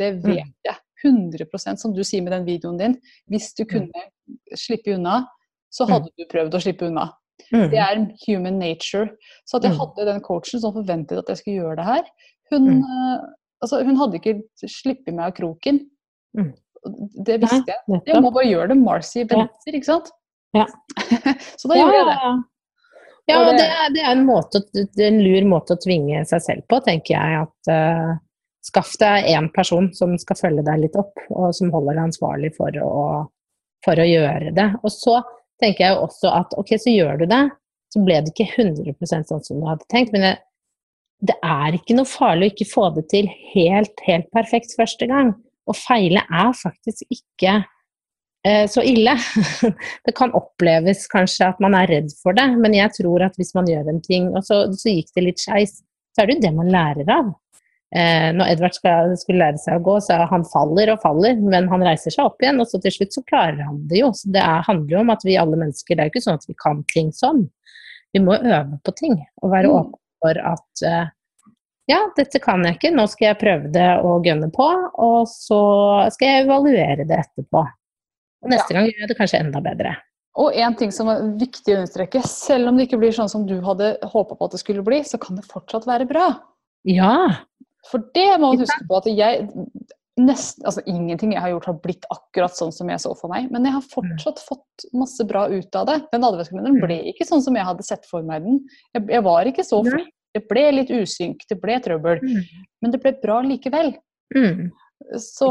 Det 0.00 0.10
mm. 0.18 0.24
vet 0.28 0.68
jeg. 0.70 0.80
100% 1.02 1.80
som 1.82 1.94
du 1.96 2.04
sier 2.06 2.22
med 2.22 2.30
den 2.36 2.44
videoen 2.46 2.78
din. 2.78 2.92
Hvis 3.32 3.50
du 3.58 3.64
mm. 3.64 3.70
kunne 3.72 4.58
slippe 4.58 4.94
unna, 4.94 5.24
så 5.72 5.88
hadde 5.88 6.12
du 6.14 6.28
prøvd 6.30 6.54
å 6.54 6.62
slippe 6.62 6.86
unna. 6.90 7.08
Det 7.50 7.78
er 7.80 7.98
human 8.26 8.58
nature. 8.60 9.08
Så 9.48 9.58
at 9.58 9.66
jeg 9.66 9.76
hadde 9.76 10.06
den 10.08 10.22
coachen 10.24 10.62
som 10.62 10.74
forventet 10.76 11.18
at 11.20 11.32
jeg 11.32 11.40
skulle 11.40 11.64
gjøre 11.64 11.78
det 11.80 11.88
her, 11.88 12.10
hun 12.52 12.68
eh, 12.76 13.24
Altså, 13.62 13.82
hun 13.86 13.98
hadde 14.00 14.18
ikke 14.18 14.36
sluppet 14.66 15.14
meg 15.14 15.28
av 15.28 15.36
kroken. 15.36 15.84
Mm. 16.38 16.50
Det 17.26 17.38
visste 17.44 17.62
jeg. 17.70 18.00
Jeg 18.08 18.22
må 18.24 18.32
bare 18.34 18.48
gjøre 18.48 18.72
det. 18.72 18.78
Marcy 18.82 19.22
venter, 19.22 19.76
ikke 19.76 19.88
sant? 19.88 20.10
Ja. 20.56 20.66
så 21.60 21.70
da 21.70 21.78
ja, 21.78 21.84
gjorde 21.84 22.00
jeg 22.00 22.08
det. 22.08 22.16
Ja, 22.18 22.32
ja 23.30 23.38
og 23.38 23.52
det, 23.54 23.68
er, 23.68 23.94
det 23.94 24.02
er 24.02 24.10
en, 24.16 24.26
måte, 24.26 24.62
en, 25.06 25.20
lur 25.22 25.46
måte 25.52 25.76
å 25.76 25.82
tvinge 25.82 26.24
seg 26.28 26.42
selv 26.44 26.66
på, 26.70 26.80
tenker 26.84 27.14
jeg. 27.14 27.44
At 27.46 27.70
uh, 27.70 28.16
skaff 28.66 28.96
deg 29.00 29.30
én 29.30 29.48
person 29.54 29.88
som 29.94 30.16
skal 30.20 30.40
følge 30.40 30.66
deg 30.66 30.82
litt 30.82 30.98
opp, 30.98 31.22
og 31.30 31.54
som 31.56 31.70
holder 31.74 32.00
deg 32.00 32.08
ansvarlig 32.10 32.52
for 32.58 32.82
å, 32.82 32.92
for 33.86 34.02
å 34.02 34.08
gjøre 34.08 34.54
det. 34.58 34.68
Og 34.82 34.90
så 34.94 35.20
tenker 35.62 35.86
jeg 35.86 35.94
jo 35.94 36.06
også 36.08 36.34
at 36.34 36.58
ok, 36.58 36.74
så 36.82 36.94
gjør 36.94 37.22
du 37.22 37.28
det. 37.30 37.44
Så 37.94 38.02
ble 38.02 38.22
det 38.24 38.32
ikke 38.32 38.64
100% 38.64 39.30
sånn 39.30 39.44
som 39.44 39.60
du 39.60 39.68
hadde 39.68 39.86
tenkt, 39.92 40.14
men 40.14 40.24
jeg 40.26 40.40
det 41.22 41.36
er 41.46 41.76
ikke 41.76 41.94
noe 41.94 42.08
farlig 42.08 42.48
å 42.48 42.52
ikke 42.52 42.70
få 42.72 42.88
det 42.96 43.04
til 43.12 43.28
helt, 43.52 43.94
helt 44.06 44.26
perfekt 44.34 44.74
første 44.78 45.06
gang. 45.10 45.30
Å 45.70 45.74
feile 45.76 46.24
er 46.26 46.50
faktisk 46.58 47.04
ikke 47.14 47.60
eh, 48.46 48.64
så 48.70 48.82
ille. 48.86 49.14
det 50.06 50.16
kan 50.18 50.34
oppleves 50.38 51.06
kanskje 51.12 51.52
at 51.52 51.62
man 51.62 51.78
er 51.78 51.90
redd 51.92 52.10
for 52.22 52.34
det, 52.38 52.48
men 52.58 52.74
jeg 52.74 52.90
tror 52.98 53.28
at 53.28 53.38
hvis 53.38 53.54
man 53.58 53.70
gjør 53.70 53.92
en 53.92 54.02
ting, 54.02 54.32
og 54.34 54.42
så, 54.48 54.64
så 54.74 54.96
gikk 54.96 55.14
det 55.14 55.26
litt 55.28 55.44
skeis, 55.44 55.78
så 56.12 56.24
er 56.24 56.28
det 56.28 56.40
jo 56.40 56.44
det 56.48 56.52
man 56.58 56.74
lærer 56.74 57.14
av. 57.14 57.30
Eh, 57.94 58.28
når 58.34 58.54
Edvard 58.56 58.74
skal, 58.74 59.14
skulle 59.20 59.44
lære 59.44 59.62
seg 59.62 59.78
å 59.78 59.86
gå, 59.86 59.96
så 60.02 60.18
han 60.26 60.48
faller 60.50 60.94
og 60.94 61.02
faller, 61.04 61.38
men 61.38 61.70
han 61.70 61.86
reiser 61.86 62.14
seg 62.14 62.26
opp 62.26 62.42
igjen, 62.42 62.58
og 62.58 62.66
så 62.66 62.82
til 62.82 62.98
slutt 62.98 63.14
så 63.14 63.22
klarer 63.30 63.62
han 63.62 63.78
det 63.86 64.02
jo. 64.02 64.10
Så 64.16 64.34
det 64.34 64.42
er, 64.42 64.66
handler 64.66 64.98
jo 64.98 65.06
om 65.06 65.14
at 65.14 65.26
vi 65.28 65.38
alle 65.38 65.60
mennesker, 65.60 65.94
det 65.94 66.02
er 66.02 66.10
jo 66.10 66.16
ikke 66.16 66.26
sånn 66.26 66.42
at 66.42 66.50
vi 66.50 66.58
kan 66.66 66.82
ting 66.90 67.14
sånn. 67.14 67.46
Vi 68.12 68.20
må 68.20 68.34
øve 68.42 68.80
på 68.82 68.92
ting 68.98 69.20
og 69.40 69.52
være 69.54 69.70
mm. 69.70 69.76
åpne 69.78 70.01
for 70.22 70.38
at 70.38 70.84
uh, 70.86 71.10
ja, 71.90 71.98
dette 72.16 72.40
kan 72.42 72.62
jeg 72.64 72.78
ikke, 72.78 72.92
nå 72.94 73.04
skal 73.10 73.32
jeg 73.32 73.40
prøve 73.40 73.70
det 73.74 73.88
og 74.06 74.24
gønne 74.26 74.48
på, 74.54 74.68
og 75.02 75.26
så 75.28 75.60
skal 76.14 76.28
jeg 76.28 76.46
evaluere 76.46 77.04
det 77.08 77.18
etterpå. 77.18 77.64
Og 78.42 78.50
neste 78.50 78.74
gang 78.74 78.88
gjør 78.88 79.04
jeg 79.04 79.10
det 79.10 79.18
kanskje 79.18 79.42
enda 79.42 79.62
bedre. 79.64 79.96
Og 80.40 80.54
en 80.56 80.76
ting 80.78 80.92
som 80.94 81.10
er 81.12 81.24
viktig 81.40 81.74
å 81.74 81.80
understreke, 81.82 82.22
selv 82.24 82.70
om 82.70 82.78
det 82.78 82.86
ikke 82.86 83.00
blir 83.02 83.12
sånn 83.14 83.30
som 83.30 83.44
du 83.48 83.58
hadde 83.66 83.96
håpa 84.14 84.38
på 84.38 84.48
at 84.48 84.54
det 84.54 84.62
skulle 84.62 84.84
bli, 84.86 85.02
så 85.04 85.20
kan 85.20 85.36
det 85.36 85.44
fortsatt 85.50 85.84
være 85.88 86.06
bra. 86.08 86.30
Ja. 86.88 87.16
For 87.90 88.06
det 88.16 88.30
må 88.38 88.54
man 88.54 88.62
huske 88.62 88.86
på 88.88 89.02
at 89.02 89.10
jeg 89.10 89.50
nesten, 90.20 90.64
altså 90.68 90.82
Ingenting 90.86 91.32
jeg 91.32 91.40
har 91.40 91.50
gjort 91.54 91.66
har 91.70 91.76
blitt 91.84 92.04
akkurat 92.12 92.56
sånn 92.56 92.72
som 92.74 92.88
jeg 92.92 93.00
så 93.00 93.14
for 93.16 93.32
meg, 93.32 93.46
men 93.50 93.64
jeg 93.64 93.72
har 93.78 93.84
fortsatt 93.94 94.42
fått 94.44 94.84
masse 94.92 95.24
bra 95.28 95.46
ut 95.48 95.76
av 95.78 95.86
det. 95.88 95.98
Den 96.12 96.24
adventskalenderen 96.28 96.80
ble 96.82 96.98
ikke 97.12 97.24
sånn 97.28 97.42
som 97.44 97.56
jeg 97.56 97.64
hadde 97.64 97.86
sett 97.86 98.04
for 98.10 98.22
meg 98.26 98.44
den. 98.44 98.58
Jeg, 98.94 99.06
jeg 99.08 99.24
var 99.24 99.48
ikke 99.48 99.64
så 99.64 99.80
flink. 99.86 100.10
Det 100.32 100.46
ble 100.48 100.62
litt 100.72 100.90
usynk, 100.92 101.42
det 101.48 101.58
ble 101.60 101.74
trøbbel. 101.84 102.20
Mm. 102.24 102.62
Men 102.80 102.92
det 102.94 103.00
ble 103.02 103.12
bra 103.20 103.40
likevel. 103.44 103.94
Mm. 104.36 104.70
Så, 105.20 105.48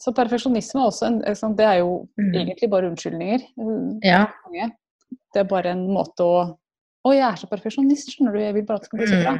så 0.00 0.12
perfeksjonisme 0.16 0.80
er 0.80 0.86
også 0.88 1.08
en, 1.10 1.56
det 1.58 1.66
er 1.66 1.80
jo 1.82 2.08
Mm. 2.16 2.32
egentlig 2.34 2.70
bare 2.70 2.88
unnskyldninger. 2.88 3.44
Ja. 4.04 4.24
Det 5.34 5.42
er 5.42 5.48
bare 5.48 5.72
en 5.76 5.86
måte 5.92 6.24
å 6.24 6.38
Å, 7.06 7.12
jeg 7.14 7.22
er 7.24 7.36
så 7.38 7.46
perfeksjonist, 7.48 8.10
skjønner 8.10 8.34
du. 8.34 8.40
Jeg 8.42 8.54
vil 8.56 8.64
bare 8.66 8.80
at 8.80 8.82
det 8.82 8.88
skal 8.90 8.98
bli 8.98 9.06
så 9.06 9.20
bra. 9.22 9.32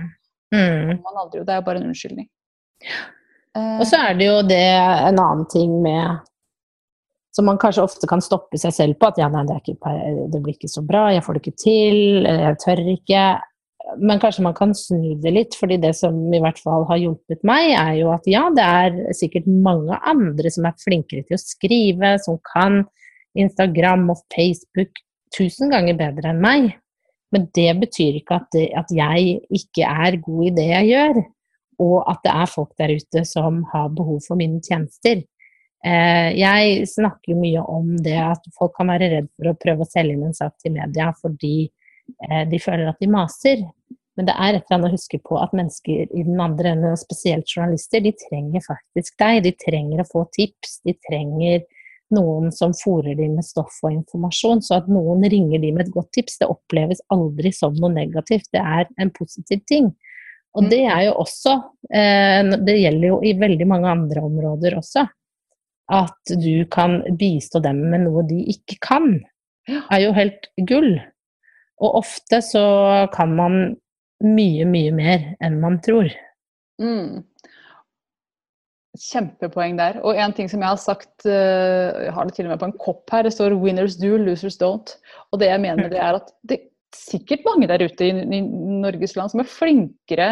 Mm. 0.55 0.93
Mm. 0.95 1.45
Det 1.45 1.55
er 1.57 1.65
bare 1.67 1.81
en 1.83 1.89
unnskyldning. 1.91 2.29
Og 3.59 3.85
så 3.89 4.01
er 4.09 4.17
det 4.19 4.29
jo 4.29 4.41
det 4.47 4.65
en 4.79 5.21
annen 5.21 5.47
ting 5.53 5.79
med 5.85 6.25
Som 7.35 7.47
man 7.47 7.61
kanskje 7.61 7.85
ofte 7.85 8.09
kan 8.11 8.23
stoppe 8.25 8.59
seg 8.59 8.73
selv 8.75 8.99
på. 8.99 9.13
At 9.13 9.19
ja, 9.21 9.29
nei, 9.31 9.45
det, 9.47 9.61
ikke, 9.63 9.93
det 10.33 10.41
blir 10.43 10.57
ikke 10.57 10.71
så 10.73 10.83
bra, 10.83 11.05
jeg 11.15 11.23
får 11.23 11.37
det 11.37 11.43
ikke 11.45 11.61
til, 11.63 12.01
jeg 12.27 12.57
tør 12.65 12.83
ikke. 12.95 13.27
Men 14.03 14.21
kanskje 14.21 14.43
man 14.45 14.57
kan 14.57 14.75
snu 14.77 15.15
det 15.23 15.33
litt, 15.37 15.55
fordi 15.57 15.79
det 15.81 15.93
som 15.97 16.17
i 16.35 16.41
hvert 16.43 16.59
fall 16.61 16.83
har 16.91 16.99
hjulpet 16.99 17.45
meg, 17.47 17.71
er 17.79 17.93
jo 18.01 18.11
at 18.13 18.27
ja, 18.29 18.49
det 18.53 18.65
er 18.65 18.99
sikkert 19.17 19.47
mange 19.49 19.97
andre 20.03 20.51
som 20.53 20.67
er 20.67 20.83
flinkere 20.83 21.23
til 21.29 21.39
å 21.39 21.41
skrive, 21.41 22.17
som 22.25 22.41
kan 22.51 22.83
Instagram 23.39 24.09
og 24.13 24.25
Facebook 24.35 24.99
tusen 25.37 25.71
ganger 25.73 25.97
bedre 26.01 26.35
enn 26.35 26.43
meg. 26.43 26.71
Men 27.33 27.47
det 27.55 27.71
betyr 27.85 28.19
ikke 28.19 28.41
at, 28.41 28.51
det, 28.57 28.67
at 28.77 28.93
jeg 28.93 29.39
ikke 29.55 29.87
er 29.87 30.19
god 30.25 30.47
i 30.49 30.55
det 30.59 30.71
jeg 30.73 30.95
gjør 30.97 31.27
og 31.83 31.99
at 32.11 32.23
det 32.27 32.35
er 32.35 32.51
folk 32.51 32.73
der 32.81 32.95
ute 32.99 33.25
som 33.29 33.63
har 33.73 33.91
behov 33.95 34.21
for 34.27 34.39
mine 34.41 34.61
tjenester. 34.65 35.23
Eh, 35.87 36.31
jeg 36.35 36.89
snakker 36.91 37.33
jo 37.33 37.41
mye 37.41 37.63
om 37.71 37.93
det 38.03 38.17
at 38.19 38.47
folk 38.59 38.75
kan 38.79 38.91
være 38.91 39.11
redd 39.13 39.29
for 39.37 39.53
å 39.53 39.59
prøve 39.63 39.87
å 39.87 39.91
selge 39.91 40.17
inn 40.17 40.27
en 40.27 40.35
sak 40.35 40.57
til 40.59 40.75
media 40.75 41.13
fordi 41.21 41.69
eh, 41.69 42.45
de 42.51 42.59
føler 42.63 42.91
at 42.91 42.99
de 43.03 43.11
maser. 43.13 43.63
Men 44.19 44.27
det 44.27 44.35
er 44.35 44.57
et 44.57 44.65
eller 44.65 44.75
annet 44.81 44.91
å 44.91 44.97
huske 44.97 45.21
på 45.23 45.39
at 45.39 45.53
mennesker 45.55 46.09
i 46.11 46.23
den 46.27 46.41
andre 46.43 46.73
enden, 46.75 46.99
spesielt 46.99 47.47
journalister, 47.53 48.03
de 48.03 48.11
trenger 48.19 48.65
faktisk 48.65 49.15
deg. 49.23 49.45
De 49.45 49.53
trenger 49.63 50.03
å 50.03 50.09
få 50.09 50.25
tips. 50.35 50.81
De 50.83 50.97
trenger 51.07 51.63
noen 52.15 52.51
som 52.55 52.75
fòrer 52.75 53.15
dem 53.15 53.37
med 53.39 53.47
stoff 53.47 53.77
og 53.85 53.93
informasjon. 53.93 54.65
Så 54.67 54.81
at 54.81 54.91
noen 54.91 55.23
ringer 55.31 55.63
dem 55.63 55.79
med 55.79 55.87
et 55.87 55.95
godt 55.95 56.11
tips, 56.17 56.41
det 56.43 56.51
oppleves 56.51 57.05
aldri 57.15 57.53
som 57.55 57.79
noe 57.79 57.93
negativt. 57.95 58.51
Det 58.51 58.65
er 58.65 58.91
en 58.99 59.15
positiv 59.15 59.63
ting. 59.71 59.93
Og 60.57 60.69
det 60.71 60.81
er 60.89 61.03
jo 61.09 61.15
også 61.21 61.55
eh, 61.93 62.49
Det 62.65 62.77
gjelder 62.79 63.11
jo 63.11 63.19
i 63.23 63.35
veldig 63.39 63.67
mange 63.69 63.91
andre 63.91 64.25
områder 64.25 64.79
også. 64.79 65.05
At 65.89 66.33
du 66.41 66.67
kan 66.73 67.01
bistå 67.19 67.63
dem 67.65 67.81
med 67.93 68.05
noe 68.05 68.25
de 68.29 68.43
ikke 68.53 68.77
kan, 68.85 69.15
er 69.69 70.03
jo 70.03 70.13
helt 70.17 70.51
gull. 70.69 70.99
Og 71.81 72.01
ofte 72.03 72.43
så 72.45 72.65
kan 73.15 73.33
man 73.39 73.59
mye, 74.25 74.67
mye 74.69 74.93
mer 74.93 75.31
enn 75.45 75.61
man 75.63 75.79
tror. 75.85 76.11
Mm. 76.83 77.23
Kjempepoeng 78.99 79.79
der. 79.79 80.01
Og 80.03 80.19
en 80.19 80.35
ting 80.35 80.51
som 80.51 80.65
jeg 80.65 80.75
har 80.75 80.81
sagt, 80.83 81.27
eh, 81.27 82.09
jeg 82.09 82.15
har 82.15 82.27
det 82.27 82.35
til 82.37 82.49
og 82.49 82.53
med 82.53 82.61
på 82.61 82.69
en 82.69 82.79
kopp 82.83 83.15
her, 83.15 83.23
det 83.25 83.33
står 83.33 83.57
'winners 83.57 83.97
do, 84.01 84.17
losers 84.17 84.59
don't'. 84.61 84.97
Og 85.33 85.41
det 85.41 85.49
jeg 85.49 85.61
mener 85.61 85.89
det 85.89 86.01
er 86.03 86.21
at 86.21 86.33
det 86.49 86.61
sikkert 86.97 87.45
mange 87.47 87.69
der 87.71 87.83
ute 87.85 88.07
i, 88.07 88.13
i 88.13 88.41
Norges 88.83 89.17
land 89.19 89.33
som 89.33 89.43
er 89.43 89.51
flinkere 89.51 90.29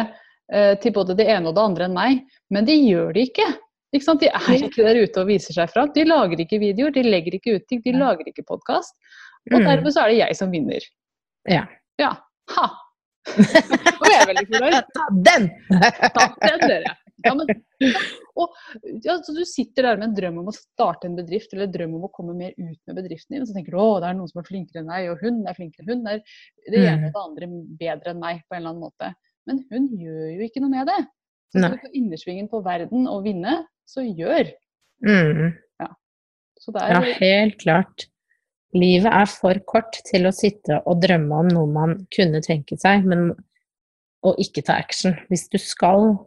eh, 0.53 0.73
til 0.81 0.93
både 0.95 1.15
det 1.17 1.27
ene 1.29 1.51
og 1.51 1.57
det 1.57 1.63
andre 1.63 1.87
enn 1.87 1.97
meg, 1.97 2.21
men 2.53 2.67
de 2.67 2.75
gjør 2.79 3.13
det 3.15 3.29
ikke. 3.29 3.47
Ikke? 3.95 4.17
De 4.19 4.27
er 4.27 4.65
ikke 4.67 4.83
der 4.83 4.99
ute 4.99 5.21
og 5.23 5.29
viser 5.29 5.55
seg 5.55 5.71
fram. 5.71 5.91
De 5.95 6.03
lager 6.07 6.41
ikke 6.43 6.59
videoer, 6.59 6.91
de 6.95 7.05
legger 7.07 7.37
ikke 7.37 7.55
ut 7.55 7.67
ting, 7.69 7.81
de 7.85 7.95
lager 7.95 8.27
ikke 8.27 8.43
podkast. 8.47 8.97
Og 9.53 9.61
Mm. 9.61 9.65
dermed 9.65 9.93
så 9.95 10.03
er 10.03 10.11
det 10.11 10.17
jeg 10.19 10.35
som 10.35 10.51
vinner. 10.51 10.83
Ja. 11.47 11.63
Ja. 12.01 12.11
Ha! 12.51 12.65
jeg 13.37 14.17
er 14.17 14.27
veldig 14.27 14.47
fornøyd. 14.51 14.89
Ta 14.97 15.05
den! 15.29 15.47
Ta 16.17 16.25
den, 16.43 16.65
dere. 16.67 16.95
Ja, 17.27 17.33
men, 17.37 17.51
og, 18.41 18.55
ja, 19.05 19.17
så 19.23 19.35
du 19.35 19.43
sitter 19.47 19.89
der 19.89 19.99
med 19.99 20.09
en 20.09 20.15
drøm 20.17 20.39
om 20.41 20.49
å 20.51 20.55
starte 20.55 21.09
en 21.09 21.17
bedrift, 21.19 21.53
eller 21.53 21.67
en 21.67 21.75
drøm 21.75 21.97
om 21.99 22.07
å 22.07 22.11
komme 22.13 22.35
mer 22.37 22.55
ut 22.57 22.79
med 22.89 22.97
bedriften 23.01 23.35
din, 23.35 23.43
og 23.45 23.49
så 23.51 23.57
tenker 23.57 23.75
du 23.75 23.81
å, 23.83 23.87
det 24.03 24.09
er 24.11 24.17
noen 24.19 24.31
som 24.31 24.41
er 24.41 24.49
flinkere 24.49 24.81
enn 24.83 24.89
meg, 24.91 25.11
og 25.11 25.21
hun 25.25 25.43
er 25.47 25.57
flinkere 25.57 25.85
enn 25.85 25.93
hun. 25.93 26.07
er 26.15 26.23
det 26.71 26.81
ene 26.83 26.97
Mm. 26.97 27.05
og 27.07 27.13
det 27.13 27.23
andre 27.25 27.51
bedre 27.83 28.13
enn 28.15 28.23
meg, 28.23 28.43
på 28.47 28.55
en 28.55 28.61
eller 28.61 28.73
annen 28.73 28.87
måte. 28.87 29.13
Men 29.47 29.63
hun 29.71 29.87
gjør 29.99 30.25
jo 30.35 30.47
ikke 30.47 30.63
noe 30.63 30.73
med 30.73 30.89
det. 30.89 30.99
Så 31.47 31.59
hvis 31.59 31.63
skal 31.63 31.77
du 31.77 31.85
få 31.85 31.95
innersvingen 31.95 32.49
på 32.51 32.59
verden 32.65 33.07
og 33.07 33.23
vinne, 33.23 33.61
så 33.87 34.03
gjør. 34.03 34.49
Mm. 35.05 35.55
Så 36.59 36.73
det 36.73 36.81
Ja, 36.89 37.01
er 37.01 37.19
helt 37.21 37.59
klart. 37.61 38.07
Livet 38.73 39.13
er 39.13 39.27
for 39.29 39.53
kort 39.69 39.99
til 40.09 40.25
å 40.27 40.33
sitte 40.33 40.81
og 40.89 41.01
drømme 41.03 41.43
om 41.43 41.51
noe 41.53 41.69
man 41.69 42.07
kunne 42.11 42.41
tenke 42.41 42.75
seg, 42.81 43.05
men 43.05 43.29
å 44.25 44.33
ikke 44.41 44.63
ta 44.65 44.73
action. 44.81 45.13
Hvis 45.29 45.47
du 45.53 45.57
skal 45.61 46.17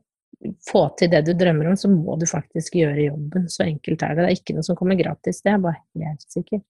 få 0.71 0.87
til 0.99 1.11
det 1.13 1.23
du 1.27 1.33
drømmer 1.37 1.71
om, 1.73 1.77
så 1.77 1.91
må 1.93 2.17
du 2.21 2.27
faktisk 2.29 2.79
gjøre 2.81 3.09
jobben. 3.11 3.49
Så 3.53 3.67
enkelt 3.67 4.03
er 4.07 4.15
det. 4.17 4.25
Det 4.25 4.29
er 4.31 4.39
ikke 4.39 4.57
noe 4.57 4.67
som 4.67 4.79
kommer 4.79 4.99
gratis, 4.99 5.43
det 5.45 5.53
er 5.55 5.65
bare 5.65 5.81
helt 6.01 6.25
sikkert. 6.33 6.65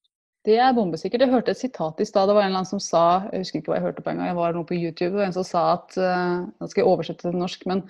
Det 0.49 0.57
er 0.57 0.73
bombesikkert. 0.73 1.21
Jeg 1.21 1.35
hørte 1.35 1.53
et 1.53 1.61
sitat 1.61 1.99
i 2.01 2.07
stad. 2.09 2.31
Det 2.31 2.35
var 2.35 2.47
en 2.47 2.49
eller 2.49 2.63
annen 2.63 2.71
som 2.71 2.81
sa 2.81 3.29
Jeg 3.29 3.43
husker 3.43 3.61
ikke 3.61 3.75
hva 3.75 3.77
jeg 3.77 3.85
hørte 3.91 4.05
på 4.05 4.13
en 4.13 4.23
gang. 4.23 4.31
Jeg 4.31 4.39
var 4.39 4.55
noe 4.57 4.65
på 4.65 4.79
YouTube, 4.79 5.19
og 5.19 5.25
en 5.27 5.35
som 5.37 5.45
sa 5.45 5.65
at 5.75 5.99
eh, 6.01 6.37
Nå 6.49 6.69
skal 6.71 6.81
jeg 6.81 6.89
oversette 6.89 7.27
til 7.27 7.37
norsk, 7.37 7.67
men 7.69 7.83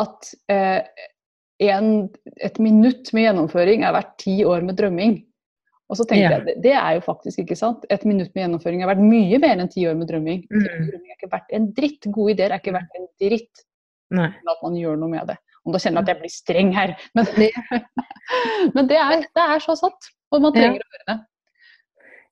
at 0.00 0.30
eh, 0.48 0.80
en, 1.68 1.90
et 2.40 2.56
minutt 2.64 3.12
med 3.12 3.26
gjennomføring 3.26 3.84
er 3.84 3.92
verdt 3.92 4.14
ti 4.24 4.38
år 4.48 4.64
med 4.64 4.78
drømming. 4.80 5.18
Og 5.92 5.98
så 6.00 6.06
tenkte 6.08 6.22
Ja. 6.24 6.30
jeg, 6.38 6.46
det, 6.46 6.54
det 6.64 6.72
er 6.80 6.94
jo 6.96 7.02
faktisk 7.04 7.42
ikke 7.44 7.58
sant. 7.60 7.84
Et 7.92 8.06
minutt 8.08 8.32
med 8.32 8.46
gjennomføring 8.46 8.80
er 8.80 8.88
verdt 8.88 9.04
mye 9.04 9.42
mer 9.44 9.60
enn 9.60 9.68
ti 9.68 9.84
år 9.84 9.98
med 10.00 10.08
drømming. 10.08 10.46
Mm. 10.48 10.64
drømming 10.64 11.12
er 11.12 11.18
ikke 11.18 11.32
verdt 11.36 11.52
en 11.58 11.68
dritt. 11.76 12.08
Gode 12.08 12.32
ideer 12.38 12.56
er 12.56 12.62
ikke 12.64 12.72
verdt 12.78 12.96
en 12.96 13.06
dritt 13.20 13.66
Nei. 14.12 14.28
at 14.52 14.62
man 14.64 14.76
gjør 14.78 14.98
noe 15.00 15.08
med 15.12 15.26
det. 15.32 15.38
Om 15.64 15.74
da 15.74 15.80
kjenner 15.82 16.02
jeg 16.02 16.06
at 16.08 16.12
jeg 16.12 16.20
blir 16.22 16.32
streng 16.34 16.72
her. 16.76 16.94
Men, 17.16 17.28
men 18.76 18.88
det, 18.90 18.98
er, 18.98 19.26
det 19.26 19.44
er 19.48 19.62
så 19.64 19.76
sant. 19.78 20.08
Og 20.32 20.42
man 20.44 20.52
Ja. 20.56 20.60
trenger 20.64 20.82
å 20.84 20.90
høre 20.96 21.06
det. 21.12 21.18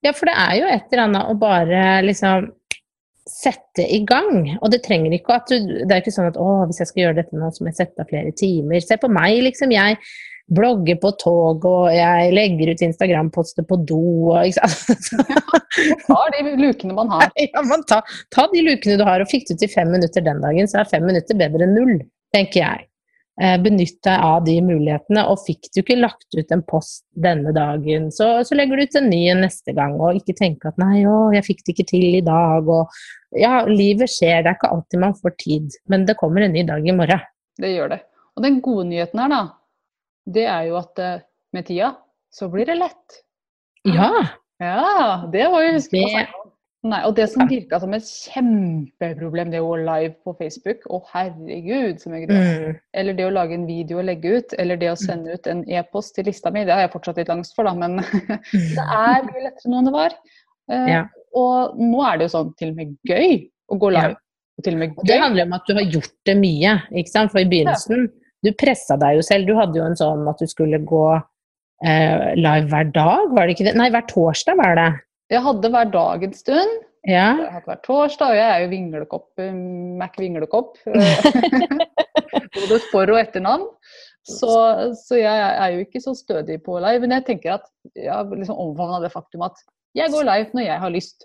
Ja, 0.06 0.14
for 0.16 0.30
det 0.30 0.34
er 0.40 0.54
jo 0.56 0.68
et 0.72 0.92
eller 0.94 1.04
annet 1.04 1.28
å 1.28 1.36
bare 1.38 1.80
liksom 2.06 2.48
sette 3.30 3.84
i 3.84 4.00
gang. 4.08 4.56
Og 4.64 4.70
det 4.72 4.80
trenger 4.86 5.12
ikke 5.14 5.36
at 5.36 5.50
du 5.52 5.58
Det 5.84 5.92
er 5.92 6.00
ikke 6.00 6.14
sånn 6.14 6.30
at 6.32 6.38
å, 6.40 6.46
hvis 6.66 6.80
jeg 6.80 6.88
skal 6.90 7.02
gjøre 7.04 7.18
dette 7.20 7.36
nå, 7.36 7.50
så 7.52 7.62
må 7.62 7.70
jeg 7.70 7.78
sette 7.82 8.02
av 8.02 8.08
flere 8.10 8.32
timer. 8.32 8.80
Se 8.82 8.96
på 8.98 9.10
meg, 9.12 9.36
liksom. 9.44 9.70
Jeg 9.76 9.98
blogger 10.50 10.98
på 11.00 11.12
tog, 11.20 11.64
og 11.68 11.88
jeg 11.94 12.32
legger 12.34 12.72
ut 12.72 12.84
Instagram-poster 12.88 13.66
på 13.68 13.78
do 13.86 14.02
og 14.32 14.50
ikke 14.50 14.68
sant. 14.68 15.10
tar 16.08 16.34
de 16.34 16.54
lukene 16.58 16.96
man 16.96 17.10
har. 17.12 17.30
Ja, 17.38 17.62
man 17.66 17.84
ta, 17.88 18.02
ta 18.34 18.46
de 18.52 18.64
lukene 18.66 18.98
du 19.00 19.06
har, 19.06 19.22
og 19.22 19.30
fikk 19.30 19.48
du 19.50 19.56
til 19.56 19.70
fem 19.72 19.90
minutter 19.94 20.24
den 20.26 20.42
dagen, 20.42 20.70
så 20.70 20.82
er 20.82 20.90
fem 20.90 21.06
minutter 21.06 21.38
bedre 21.38 21.66
enn 21.66 21.76
null, 21.78 21.98
tenker 22.34 22.64
jeg. 22.64 22.86
Eh, 23.40 23.56
Benytt 23.62 24.00
deg 24.04 24.26
av 24.26 24.42
de 24.44 24.56
mulighetene, 24.64 25.22
og 25.30 25.40
fikk 25.46 25.70
du 25.70 25.80
ikke 25.80 26.00
lagt 26.00 26.36
ut 26.36 26.50
en 26.52 26.64
post 26.66 27.06
denne 27.16 27.54
dagen, 27.56 28.10
så, 28.12 28.32
så 28.44 28.58
legger 28.58 28.76
du 28.76 28.84
ut 28.84 29.00
en 29.00 29.08
ny 29.12 29.22
en 29.32 29.44
neste 29.46 29.74
gang, 29.76 29.96
og 30.00 30.18
ikke 30.18 30.36
tenke 30.42 30.72
at 30.72 30.80
nei, 30.82 31.06
å, 31.08 31.30
jeg 31.36 31.46
fikk 31.46 31.64
det 31.64 31.76
ikke 31.76 31.88
til 31.94 32.18
i 32.18 32.26
dag, 32.26 32.68
og 32.68 33.38
ja, 33.38 33.62
livet 33.70 34.10
skjer, 34.10 34.42
det 34.42 34.52
er 34.52 34.58
ikke 34.58 34.74
alltid 34.74 35.04
man 35.06 35.16
får 35.16 35.36
tid, 35.40 35.80
men 35.88 36.04
det 36.08 36.18
kommer 36.20 36.44
en 36.44 36.52
ny 36.56 36.66
dag 36.68 36.84
i 36.84 36.96
morgen. 36.96 37.24
Det 37.60 37.70
gjør 37.72 37.94
det. 37.94 38.02
Og 38.36 38.44
den 38.44 38.60
gode 38.64 38.86
nyheten 38.90 39.22
her, 39.22 39.32
da, 39.32 39.40
det 40.26 40.46
er 40.50 40.68
jo 40.68 40.76
at 40.80 40.98
eh, 40.98 41.22
med 41.56 41.66
tida 41.66 41.94
så 42.32 42.48
blir 42.52 42.66
det 42.68 42.78
lett. 42.80 43.22
Ja, 43.88 44.10
Ja, 44.60 45.24
det 45.32 45.46
var 45.48 45.62
jo 45.64 45.72
huske 45.78 45.96
på. 45.96 46.08
Det-. 46.12 46.28
Nei, 46.90 46.98
og 47.04 47.14
det 47.16 47.26
som 47.28 47.48
virka 47.48 47.76
som 47.80 47.92
et 47.96 48.04
kjempeproblem, 48.08 49.50
det 49.52 49.60
å 49.60 49.74
live 49.76 50.14
på 50.24 50.32
Facebook, 50.38 50.84
å 50.88 51.02
herregud, 51.12 51.98
så 52.00 52.12
mye 52.12 52.24
greier. 52.24 52.60
mm, 52.70 52.78
Eller 52.96 53.16
det 53.18 53.26
å 53.26 53.32
lage 53.34 53.56
en 53.56 53.66
video 53.68 53.98
og 54.00 54.06
legge 54.08 54.32
ut, 54.38 54.54
eller 54.58 54.80
det 54.80 54.88
å 54.92 54.96
sende 55.00 55.36
ut 55.36 55.48
en 55.50 55.60
e-post 55.68 56.14
til 56.16 56.24
lista 56.28 56.52
mi, 56.52 56.64
det 56.64 56.72
har 56.72 56.86
jeg 56.86 56.92
fortsatt 56.94 57.20
litt 57.20 57.32
angst 57.32 57.56
for, 57.56 57.68
da, 57.68 57.74
men 57.76 58.00
det 58.52 58.84
er 58.84 59.26
mye 59.28 59.44
lettere 59.44 59.72
nå 59.72 59.80
enn 59.82 59.90
det 59.90 59.96
var. 59.96 60.16
Eh, 60.72 60.88
Ja. 60.94 61.02
Og 61.36 61.76
nå 61.78 62.00
er 62.08 62.16
det 62.18 62.26
jo 62.26 62.32
sånn 62.32 62.48
til 62.58 62.72
og 62.72 62.80
med 62.80 62.96
gøy 63.06 63.36
å 63.70 63.76
gå 63.78 63.90
live. 63.94 64.16
Og 64.58 64.64
til 64.66 64.74
og 64.74 64.80
med 64.80 64.96
Og 64.98 65.06
det 65.06 65.20
handler 65.20 65.46
om 65.46 65.52
at 65.60 65.68
du 65.68 65.74
har 65.76 65.84
gjort 65.94 66.16
det 66.26 66.34
mye, 66.40 66.72
ikke 67.00 67.12
sant? 67.12 67.30
For 67.32 67.40
i 67.44 67.48
begynnelsen, 67.52 68.08
du 68.46 68.52
pressa 68.56 68.96
deg 69.00 69.18
jo 69.18 69.24
selv. 69.26 69.48
Du 69.48 69.56
hadde 69.58 69.78
jo 69.78 69.86
en 69.86 69.98
sånn 69.98 70.28
at 70.30 70.40
du 70.40 70.48
skulle 70.50 70.80
gå 70.88 71.04
eh, 71.16 72.30
live 72.38 72.68
hver 72.72 72.92
dag, 72.94 73.32
var 73.36 73.46
det 73.46 73.56
ikke 73.56 73.68
det? 73.70 73.76
Nei, 73.78 73.90
hver 73.92 74.06
torsdag 74.10 74.60
var 74.60 74.78
det. 74.78 74.90
Jeg 75.30 75.44
hadde 75.46 75.72
hver 75.74 75.90
dag 75.94 76.24
en 76.26 76.36
stund. 76.36 76.78
Ja. 77.08 77.30
Jeg 77.38 77.46
har 77.46 77.54
hatt 77.60 77.68
hver 77.70 77.80
torsdag, 77.86 78.34
og 78.34 78.36
jeg 78.36 78.48
er 78.52 78.62
jo 78.64 78.70
vinglekopp, 78.74 79.28
eh, 79.40 79.52
Mac 80.00 80.18
Vinglekopp. 80.20 80.76
Både 82.56 82.80
for- 82.90 83.12
og 83.14 83.20
etternavn. 83.22 83.66
Så, 84.28 84.52
så 85.00 85.16
jeg 85.16 85.32
er 85.32 85.74
jo 85.74 85.84
ikke 85.86 86.02
så 86.04 86.12
stødig 86.14 86.58
på 86.66 86.76
live. 86.82 87.00
Men 87.06 87.16
jeg 87.16 87.26
tenker 87.30 87.56
at 87.56 87.68
jeg 87.96 88.12
har 88.12 88.28
liksom 88.28 88.58
omfavna 88.60 89.00
det 89.02 89.12
faktum 89.14 89.46
at 89.46 89.56
jeg 89.96 90.12
går 90.12 90.26
live 90.28 90.52
når 90.54 90.66
jeg 90.66 90.82
har 90.84 90.92
lyst. 90.92 91.24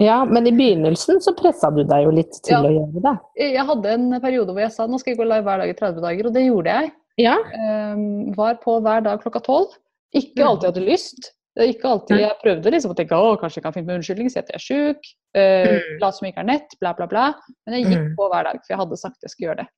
Ja, 0.00 0.22
men 0.24 0.46
i 0.48 0.52
begynnelsen 0.56 1.18
så 1.20 1.34
pressa 1.36 1.68
du 1.74 1.82
deg 1.84 2.06
jo 2.06 2.12
litt 2.16 2.32
til 2.42 2.54
Ja. 2.56 2.62
å 2.64 2.70
gjøre 2.72 3.02
det. 3.04 3.14
Jeg 3.52 3.66
hadde 3.68 3.90
en 3.92 4.20
periode 4.22 4.54
hvor 4.54 4.62
jeg 4.64 4.72
sa 4.72 4.86
nå 4.88 4.98
skal 4.98 5.12
jeg 5.12 5.18
gå 5.20 5.26
live 5.28 5.44
hver 5.44 5.58
dag 5.60 5.68
i 5.68 5.76
30 5.76 6.00
dager, 6.00 6.26
og 6.26 6.32
det 6.34 6.44
gjorde 6.46 6.72
jeg. 6.78 6.92
Ja. 7.20 7.34
Um, 7.36 8.32
var 8.34 8.54
på 8.62 8.78
hver 8.80 9.02
dag 9.04 9.20
klokka 9.20 9.42
tolv. 9.44 9.74
Ikke 10.16 10.40
alltid 10.46 10.70
hadde 10.72 10.86
lyst. 10.88 11.32
Det 11.56 11.66
Ikke 11.74 11.90
alltid, 11.90 12.20
jeg 12.22 12.36
prøvde 12.42 12.70
liksom 12.72 12.92
å 12.92 12.96
tenke 12.96 13.12
å, 13.18 13.36
kanskje 13.36 13.58
jeg 13.58 13.64
kan 13.64 13.72
finne 13.74 13.90
på 13.90 13.96
unnskyldning, 13.98 14.30
si 14.30 14.38
at 14.38 14.48
jeg 14.48 14.54
er 14.56 14.64
sjuk, 14.64 15.02
uh, 15.36 15.68
Mm. 15.68 15.98
late 16.00 16.16
som 16.16 16.24
jeg 16.26 16.32
ikke 16.32 16.42
har 16.44 16.48
nett, 16.48 16.76
bla, 16.80 16.92
bla, 16.94 17.06
bla. 17.06 17.34
Men 17.66 17.74
jeg 17.76 17.84
gikk 17.92 18.00
Mm. 18.06 18.14
på 18.16 18.30
hver 18.30 18.44
dag, 18.44 18.56
for 18.64 18.70
jeg 18.72 18.78
hadde 18.78 18.96
sagt 18.96 19.20
jeg 19.22 19.30
skulle 19.30 19.48
gjøre 19.50 19.56
det. 19.58 19.68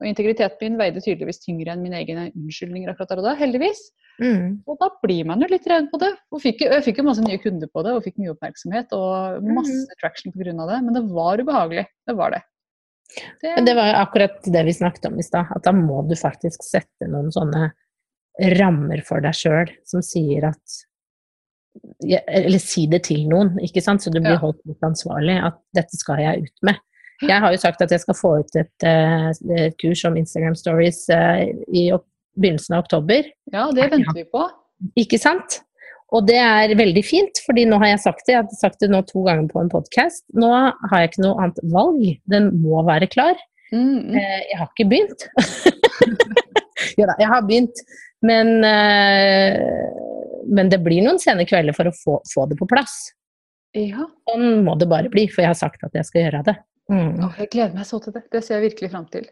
Og 0.00 0.06
integriteten 0.08 0.60
min 0.62 0.78
veide 0.80 1.02
tydeligvis 1.02 1.42
tyngre 1.42 1.74
enn 1.74 1.82
mine 1.82 2.00
egne 2.00 2.28
unnskyldninger 2.30 2.92
akkurat 2.92 3.12
der 3.12 3.22
og 3.22 3.28
da, 3.28 3.34
heldigvis. 3.38 3.80
Mm. 4.22 4.62
Og 4.70 4.78
da 4.78 4.90
blir 5.02 5.26
man 5.26 5.42
jo 5.42 5.48
litt 5.50 5.66
redd 5.70 5.88
på 5.90 5.98
det. 6.02 6.12
Og 6.30 6.42
fikk, 6.42 6.62
jeg 6.66 6.84
fikk 6.86 7.00
jo 7.00 7.06
masse 7.08 7.24
nye 7.24 7.40
kunder 7.42 7.70
på 7.70 7.84
det, 7.86 7.94
og 7.96 8.04
fikk 8.06 8.20
mye 8.22 8.34
oppmerksomhet 8.34 8.94
og 8.96 9.46
masse 9.48 9.74
mm. 9.74 9.94
traction 10.02 10.34
pga. 10.34 10.54
det. 10.54 10.80
Men 10.86 10.92
det 10.94 11.04
var 11.10 11.42
ubehagelig. 11.42 11.86
Det 12.06 12.16
var 12.18 12.36
det. 12.36 12.42
det, 13.42 13.54
det 13.66 13.74
var 13.76 13.90
jo 13.90 13.96
akkurat 14.02 14.50
det 14.56 14.64
vi 14.68 14.76
snakket 14.76 15.10
om 15.10 15.18
i 15.18 15.26
stad, 15.26 15.50
at 15.54 15.66
da 15.66 15.74
må 15.76 16.02
du 16.08 16.14
faktisk 16.18 16.64
sette 16.66 17.10
noen 17.10 17.34
sånne 17.34 17.72
rammer 18.58 19.02
for 19.06 19.22
deg 19.22 19.36
sjøl 19.38 19.70
som 19.86 20.02
sier 20.02 20.50
at 20.50 20.82
Eller 22.06 22.60
si 22.62 22.84
det 22.86 23.00
til 23.08 23.24
noen, 23.26 23.56
ikke 23.66 23.82
sant, 23.82 24.02
så 24.02 24.10
du 24.10 24.20
blir 24.20 24.36
Ja. 24.36 24.42
holdt 24.42 24.60
litt 24.62 24.82
ansvarlig. 24.86 25.34
At 25.42 25.58
dette 25.74 25.98
skal 25.98 26.20
jeg 26.22 26.46
ut 26.46 26.58
med. 26.62 26.78
Jeg 27.22 27.40
har 27.40 27.52
jo 27.54 27.60
sagt 27.62 27.82
at 27.84 27.92
jeg 27.94 28.02
skal 28.02 28.16
få 28.18 28.32
ut 28.42 28.56
et, 28.58 28.86
eh, 28.86 29.28
et 29.54 29.76
kurs 29.80 30.02
om 30.08 30.16
Instagram 30.18 30.56
stories 30.58 31.04
eh, 31.14 31.46
i 31.70 31.86
begynnelsen 32.34 32.74
av 32.74 32.82
oktober. 32.84 33.28
ja, 33.52 33.68
det 33.72 33.90
venter 33.92 34.16
vi 34.16 34.24
på. 34.26 34.42
Ikke 34.98 35.20
sant? 35.22 35.60
Og 36.14 36.26
det 36.26 36.36
er 36.38 36.74
veldig 36.78 37.02
fint, 37.06 37.40
fordi 37.46 37.64
nå 37.66 37.78
har 37.82 37.94
jeg 37.94 38.02
sagt 38.04 38.26
det. 38.26 38.34
Jeg 38.34 38.42
har 38.42 38.58
sagt 38.58 38.82
det 38.82 38.90
nå 38.90 39.00
to 39.06 39.22
ganger 39.26 39.48
på 39.50 39.62
en 39.62 39.70
podkast. 39.72 40.24
Nå 40.34 40.50
har 40.50 41.00
jeg 41.00 41.12
ikke 41.12 41.24
noe 41.24 41.38
annet 41.42 41.62
valg. 41.72 42.02
Den 42.30 42.50
må 42.62 42.82
være 42.86 43.08
klar. 43.10 43.38
Mm, 43.72 44.10
mm. 44.10 44.18
Eh, 44.18 44.42
Jeg 44.50 44.58
har 44.60 44.68
ikke 44.70 44.88
begynt. 44.90 45.26
jo 46.98 47.08
da, 47.08 47.16
jeg 47.18 47.30
har 47.30 47.46
begynt. 47.46 47.82
Men, 48.24 48.54
men 50.48 50.70
det 50.72 50.78
blir 50.80 51.02
noen 51.04 51.18
sene 51.20 51.44
kvelder 51.48 51.76
for 51.76 51.90
å 51.90 51.96
få, 51.98 52.14
få 52.30 52.46
det 52.48 52.56
på 52.56 52.68
plass. 52.70 52.94
Ja. 53.76 54.06
Sånn 54.30 54.62
må 54.64 54.76
det 54.80 54.88
bare 54.88 55.10
bli, 55.12 55.26
for 55.28 55.42
jeg 55.44 55.50
har 55.50 55.58
sagt 55.58 55.82
at 55.84 55.96
jeg 55.98 56.06
skal 56.08 56.22
gjøre 56.26 56.44
det. 56.46 56.54
Mm. 56.92 57.16
Åh, 57.24 57.40
jeg 57.40 57.50
gleder 57.52 57.74
meg 57.78 57.88
så 57.88 58.00
til 58.04 58.14
det. 58.16 58.26
Det 58.32 58.42
ser 58.44 58.58
jeg 58.58 58.70
virkelig 58.70 58.92
fram 58.92 59.08
til. 59.12 59.26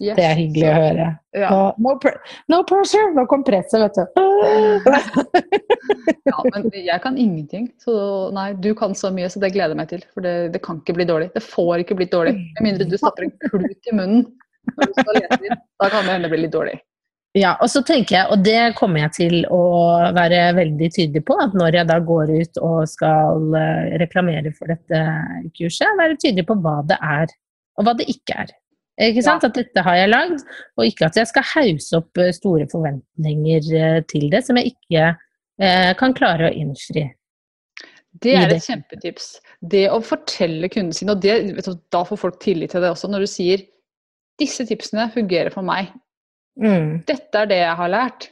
Yes. 0.00 0.16
Det 0.16 0.24
er 0.24 0.38
hyggelig 0.38 0.64
å 0.64 0.76
høre. 0.78 1.06
Ja. 1.36 1.48
No, 1.52 1.90
no 2.48 2.60
pressure! 2.64 3.10
Nå 3.12 3.26
kom 3.28 3.42
presset, 3.44 3.82
vet 3.82 3.98
du. 3.98 4.20
ja, 6.30 6.38
men 6.54 6.70
jeg 6.72 7.02
kan 7.04 7.18
ingenting. 7.20 7.66
Så 7.82 7.92
nei, 8.32 8.54
du 8.56 8.70
kan 8.78 8.96
så 8.96 9.10
mye, 9.12 9.28
så 9.28 9.42
det 9.42 9.52
gleder 9.52 9.74
jeg 9.74 9.80
meg 9.82 9.90
til. 9.92 10.06
For 10.14 10.24
det, 10.24 10.34
det 10.54 10.62
kan 10.64 10.80
ikke 10.80 10.96
bli 10.96 11.08
dårlig. 11.10 11.28
Det 11.34 11.44
får 11.44 11.84
ikke 11.84 11.98
blitt 12.00 12.14
dårlig. 12.16 12.32
Med 12.56 12.64
mindre 12.70 12.88
du 12.88 12.96
stapper 12.96 13.28
en 13.28 13.34
klut 13.44 13.92
i 13.92 13.96
munnen 13.96 14.24
når 14.70 14.88
du 14.88 14.96
skal 15.02 15.20
lese 15.20 15.40
inn. 15.50 15.60
Da 15.82 15.90
kan 15.92 16.06
det 16.06 16.14
hende 16.14 16.28
det 16.28 16.32
blir 16.32 16.44
litt 16.46 16.56
dårlig. 16.56 16.78
Ja, 17.38 17.52
og 17.62 17.68
så 17.70 17.84
tenker 17.86 18.16
jeg, 18.16 18.26
og 18.34 18.40
det 18.42 18.72
kommer 18.78 19.04
jeg 19.04 19.12
til 19.14 19.34
å 19.54 19.62
være 20.16 20.48
veldig 20.56 20.88
tydelig 20.90 21.22
på, 21.28 21.36
at 21.38 21.52
når 21.54 21.76
jeg 21.78 21.86
da 21.86 21.98
går 22.02 22.32
ut 22.40 22.58
og 22.58 22.80
skal 22.90 23.54
eh, 23.54 23.92
reklamere 24.02 24.50
for 24.56 24.72
dette 24.72 25.02
kurset, 25.54 25.94
være 26.00 26.18
tydelig 26.18 26.48
på 26.48 26.56
hva 26.64 26.80
det 26.90 26.98
er, 26.98 27.30
og 27.78 27.86
hva 27.86 27.94
det 28.00 28.08
ikke 28.10 28.40
er. 28.42 28.50
Ikke 29.00 29.22
sant? 29.24 29.46
At 29.46 29.54
dette 29.56 29.84
har 29.86 29.96
jeg 29.96 30.10
lagd, 30.10 30.42
og 30.76 30.84
ikke 30.88 31.06
at 31.06 31.20
jeg 31.20 31.30
skal 31.30 31.46
hause 31.54 32.02
opp 32.02 32.20
eh, 32.20 32.34
store 32.36 32.66
forventninger 32.72 33.70
eh, 33.78 34.02
til 34.10 34.26
det, 34.34 34.42
som 34.44 34.58
jeg 34.58 34.74
ikke 34.74 35.06
eh, 35.06 35.94
kan 36.02 36.16
klare 36.18 36.50
å 36.50 36.52
innfri. 36.64 37.06
Det 38.10 38.34
er 38.34 38.50
det. 38.50 38.58
et 38.58 38.66
kjempetips. 38.66 39.32
Det 39.62 39.86
å 39.94 40.02
fortelle 40.04 40.68
kundene 40.72 40.98
sine, 40.98 41.14
og 41.14 41.22
det, 41.22 41.38
du, 41.54 41.74
da 41.94 42.02
får 42.04 42.24
folk 42.26 42.42
tillit 42.42 42.74
til 42.74 42.82
det 42.82 42.90
også, 42.90 43.08
når 43.12 43.24
du 43.24 43.30
sier 43.30 43.62
disse 44.40 44.66
tipsene 44.66 45.06
fungerer 45.14 45.54
for 45.54 45.62
meg. 45.64 45.94
Mm, 46.58 47.04
Dette 47.06 47.34
er 47.44 47.46
det 47.46 47.58
jeg 47.62 47.76
har 47.76 47.88
lært. 47.92 48.30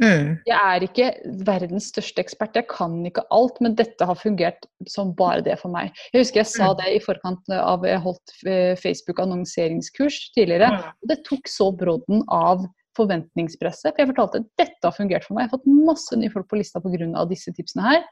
mm, 0.00 0.38
Jeg 0.46 0.56
er 0.60 0.80
ikke 0.86 1.08
verdens 1.44 1.88
største 1.92 2.20
ekspert, 2.22 2.54
jeg 2.54 2.68
kan 2.68 3.04
ikke 3.08 3.24
alt, 3.30 3.60
men 3.60 3.74
dette 3.74 4.04
har 4.06 4.14
fungert 4.14 4.66
som 4.88 5.14
bare 5.16 5.42
det 5.42 5.58
for 5.58 5.68
meg. 5.72 5.90
Jeg 6.12 6.22
husker 6.22 6.40
jeg 6.40 6.46
sa 6.46 6.72
Mm. 6.72 6.76
det 6.78 6.94
i 6.94 6.98
forkant 7.04 7.48
av 7.50 7.82
jeg 7.84 8.00
holdt 8.00 8.32
eh, 8.46 8.76
Facebook-annonseringskurs 8.76 10.32
tidligere. 10.36 10.68
Mm. 10.70 10.78
og 11.02 11.08
Det 11.08 11.24
tok 11.24 11.48
så 11.48 11.70
brodden 11.76 12.22
av 12.28 12.66
forventningspresset. 12.96 13.92
For 13.92 14.00
jeg 14.04 14.08
fortalte 14.14 14.40
at 14.40 14.48
dette 14.58 14.84
har 14.84 14.92
fungert 14.96 15.24
for 15.24 15.34
meg. 15.34 15.44
Jeg 15.44 15.50
har 15.50 15.58
fått 15.58 15.86
masse 15.86 16.16
nye 16.16 16.30
folk 16.32 16.48
på 16.48 16.56
lista 16.60 16.80
pga. 16.80 17.24
disse 17.28 17.52
tipsene 17.52 17.82
her. 17.84 18.04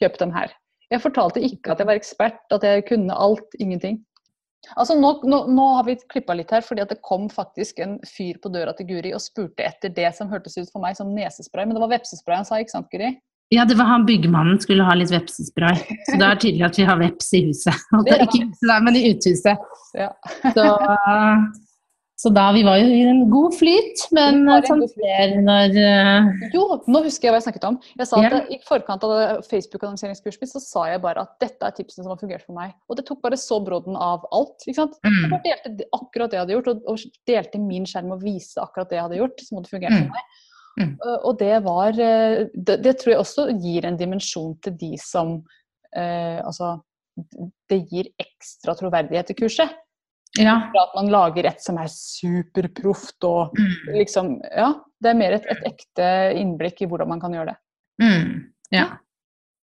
Kjøp 0.00 0.18
dem 0.18 0.32
her. 0.32 0.52
Jeg 0.90 1.02
fortalte 1.02 1.40
ikke 1.44 1.72
at 1.72 1.78
jeg 1.78 1.86
var 1.86 1.98
ekspert, 1.98 2.38
at 2.50 2.62
jeg 2.62 2.86
kunne 2.88 3.12
alt. 3.14 3.48
Ingenting. 3.60 4.04
Altså 4.74 4.96
nå, 4.98 5.12
nå, 5.24 5.44
nå 5.54 5.66
har 5.76 5.86
vi 5.86 5.96
klippa 6.10 6.34
litt 6.36 6.50
her, 6.52 6.64
fordi 6.66 6.82
at 6.82 6.90
det 6.92 6.98
kom 7.06 7.28
faktisk 7.30 7.78
en 7.84 7.96
fyr 8.06 8.40
på 8.42 8.50
døra 8.52 8.74
til 8.76 8.88
Guri 8.90 9.14
og 9.16 9.22
spurte 9.22 9.64
etter 9.64 9.92
det 9.94 10.10
som 10.18 10.30
hørtes 10.32 10.58
ut 10.58 10.72
for 10.72 10.82
meg 10.82 10.98
som 10.98 11.14
nesespray. 11.14 11.64
Men 11.64 11.78
det 11.78 11.84
var 11.84 11.94
vepsespray 11.94 12.40
han 12.40 12.48
sa, 12.48 12.60
ikke 12.60 12.74
sant, 12.74 12.90
Guri? 12.92 13.14
Ja, 13.54 13.64
det 13.64 13.78
var 13.78 13.88
han 13.88 14.04
byggmannen 14.04 14.58
skulle 14.60 14.84
ha 14.84 14.94
litt 14.98 15.12
vepsespray. 15.12 15.78
Så 16.04 16.18
det 16.20 16.26
er 16.26 16.40
tydelig 16.42 16.66
at 16.66 16.78
vi 16.80 16.84
har 16.90 16.98
veps 17.00 17.30
i 17.32 17.46
huset. 17.46 17.86
Ikke 18.04 18.42
i 18.42 18.42
huset, 18.42 18.66
da, 18.68 18.76
men 18.84 18.98
i 18.98 19.06
uthuset. 19.08 19.62
Ja. 19.96 20.10
Så, 20.52 20.66
så 22.18 22.32
da 22.34 22.48
vi 22.50 22.64
var 22.66 22.80
jo 22.80 22.86
i 22.90 23.02
en 23.06 23.20
god 23.30 23.54
flyt, 23.54 24.00
men 24.16 24.40
en 24.50 24.64
sånn 24.66 24.80
når 25.46 25.76
uh... 25.78 26.30
Jo, 26.50 26.64
nå 26.90 27.02
husker 27.04 27.28
jeg 27.28 27.34
hva 27.34 27.38
jeg 27.38 27.44
snakket 27.46 27.66
om. 27.68 27.76
Jeg 28.00 28.08
sa 28.10 28.18
at 28.18 28.34
Ja. 28.34 28.40
I 28.50 28.58
forkant 28.66 29.04
av 29.06 29.44
Facebook-annonseringskurset 29.46 30.42
mitt 30.42 30.50
så 30.50 30.62
sa 30.64 30.88
jeg 30.90 31.02
bare 31.04 31.22
at 31.22 31.36
dette 31.38 31.62
er 31.68 31.76
tipsene 31.76 32.02
som 32.02 32.10
har 32.10 32.18
fungert 32.18 32.42
for 32.42 32.58
meg. 32.58 32.74
Og 32.90 32.98
det 32.98 33.06
tok 33.06 33.22
bare 33.22 33.38
så 33.38 33.60
brodden 33.62 33.94
av 33.94 34.26
alt. 34.34 34.66
ikke 34.66 34.80
sant? 34.80 34.98
Jeg 35.06 35.14
mm, 35.14 35.30
bare 35.30 35.46
delte 35.46 35.88
akkurat 36.00 36.32
det 36.34 36.40
jeg 36.40 36.44
hadde 36.44 36.56
gjort, 36.56 36.72
og, 36.74 36.90
og 36.90 37.22
delte 37.30 37.62
min 37.62 37.86
skjerm 37.86 38.10
og 38.16 38.26
vise 38.26 38.58
akkurat 38.66 38.90
det 38.90 38.98
jeg 38.98 39.06
hadde 39.06 39.22
gjort. 39.22 39.46
som 39.46 39.60
hadde 39.60 39.74
fungert 39.76 39.94
for 39.94 40.06
Mm. 40.08 40.12
meg. 40.18 40.36
Mm. 40.78 40.92
Uh, 41.06 41.18
Og 41.22 41.38
det 41.38 41.54
var 41.70 41.88
uh, 41.90 42.46
det, 42.54 42.82
det 42.82 42.98
tror 42.98 43.14
jeg 43.14 43.22
også 43.22 43.48
gir 43.62 43.86
en 43.86 43.96
dimensjon 43.98 44.58
til 44.62 44.74
de 44.78 44.96
som 44.98 45.36
uh, 45.94 46.38
Altså, 46.42 46.80
det 47.70 47.84
gir 47.90 48.10
ekstra 48.18 48.74
troverdighet 48.78 49.30
til 49.30 49.38
kurset. 49.46 49.70
Ja. 50.36 50.58
For 50.74 50.82
at 50.82 50.94
man 50.98 51.08
lager 51.10 51.46
et 51.48 51.62
som 51.64 51.78
er 51.80 51.88
superproft 51.88 53.24
og 53.24 53.54
Mm, 53.58 53.94
liksom 53.96 54.34
Ja, 54.54 54.74
det 55.02 55.10
er 55.10 55.14
mer 55.18 55.32
et, 55.38 55.46
et 55.50 55.62
ekte 55.72 56.08
innblikk 56.36 56.82
i 56.82 56.86
hvordan 56.90 57.08
man 57.08 57.20
kan 57.20 57.32
gjøre 57.32 57.52
det. 57.54 57.58
mm, 58.04 58.32
ja. 58.76 58.86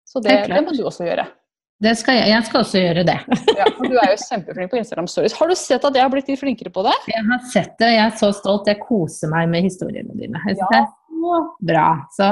Så 0.09 0.19
det, 0.25 0.47
det 0.49 0.63
må 0.65 0.73
du 0.73 0.83
også 0.89 1.05
gjøre. 1.05 1.27
Det 1.79 1.93
skal 1.95 2.15
jeg, 2.17 2.27
jeg 2.33 2.43
skal 2.49 2.59
også 2.65 2.79
gjøre 2.81 3.03
det. 3.07 3.17
Ja, 3.59 3.65
for 3.77 3.87
du 3.87 3.95
er 4.01 4.09
jo 4.11 4.17
kjempeflink 4.25 4.71
på 4.71 4.77
Instagram 4.81 5.07
Stories. 5.07 5.35
Har 5.39 5.47
du 5.47 5.55
sett 5.55 5.85
at 5.85 5.95
jeg 5.95 6.03
har 6.03 6.09
blitt 6.11 6.27
litt 6.27 6.39
flinkere 6.41 6.71
på 6.75 6.83
det? 6.83 6.95
Jeg 7.07 7.23
har 7.29 7.43
sett 7.53 7.75
det, 7.79 7.91
jeg 7.95 8.05
er 8.07 8.15
så 8.19 8.31
stolt. 8.35 8.67
Jeg 8.67 8.81
koser 8.83 9.29
meg 9.31 9.47
med 9.53 9.63
historiene 9.69 10.11
dine. 10.17 10.41
Jeg 10.47 10.57
synes 10.57 10.65
Ja. 10.65 10.69
det 10.73 10.81
er 10.81 10.89
så 11.19 11.37
bra. 11.71 11.85
Så 12.17 12.29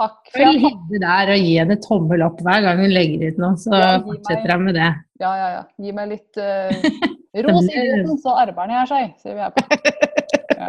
Takk. 0.00 0.18
Følg 0.32 0.54
jeg, 0.54 0.60
Hilde 0.64 1.00
der 1.06 1.30
og 1.34 1.40
gi 1.44 1.54
henne 1.60 1.76
tommel 1.84 2.22
opp 2.24 2.38
hver 2.44 2.62
gang 2.64 2.78
hun 2.80 2.92
legger 2.92 3.26
ut 3.30 3.38
noe, 3.42 3.56
så 3.60 3.72
Ja, 3.76 3.88
fortsetter 4.04 4.52
hun 4.56 4.64
med 4.64 4.74
det. 4.80 4.90
ja, 5.20 5.32
ja, 5.36 5.48
ja. 5.58 5.62
Gi 5.84 5.92
meg 5.92 6.08
litt 6.08 6.40
uh, 6.40 7.10
ros 7.34 7.68
i 7.68 7.74
idretten, 7.76 8.18
så 8.22 8.34
arbeider 8.42 8.74
gjør 8.76 8.90
seg, 8.90 9.14
sier 9.22 9.38
vi 9.38 9.46
her 9.46 9.54
på. 9.54 9.62
Ja. 10.60 10.66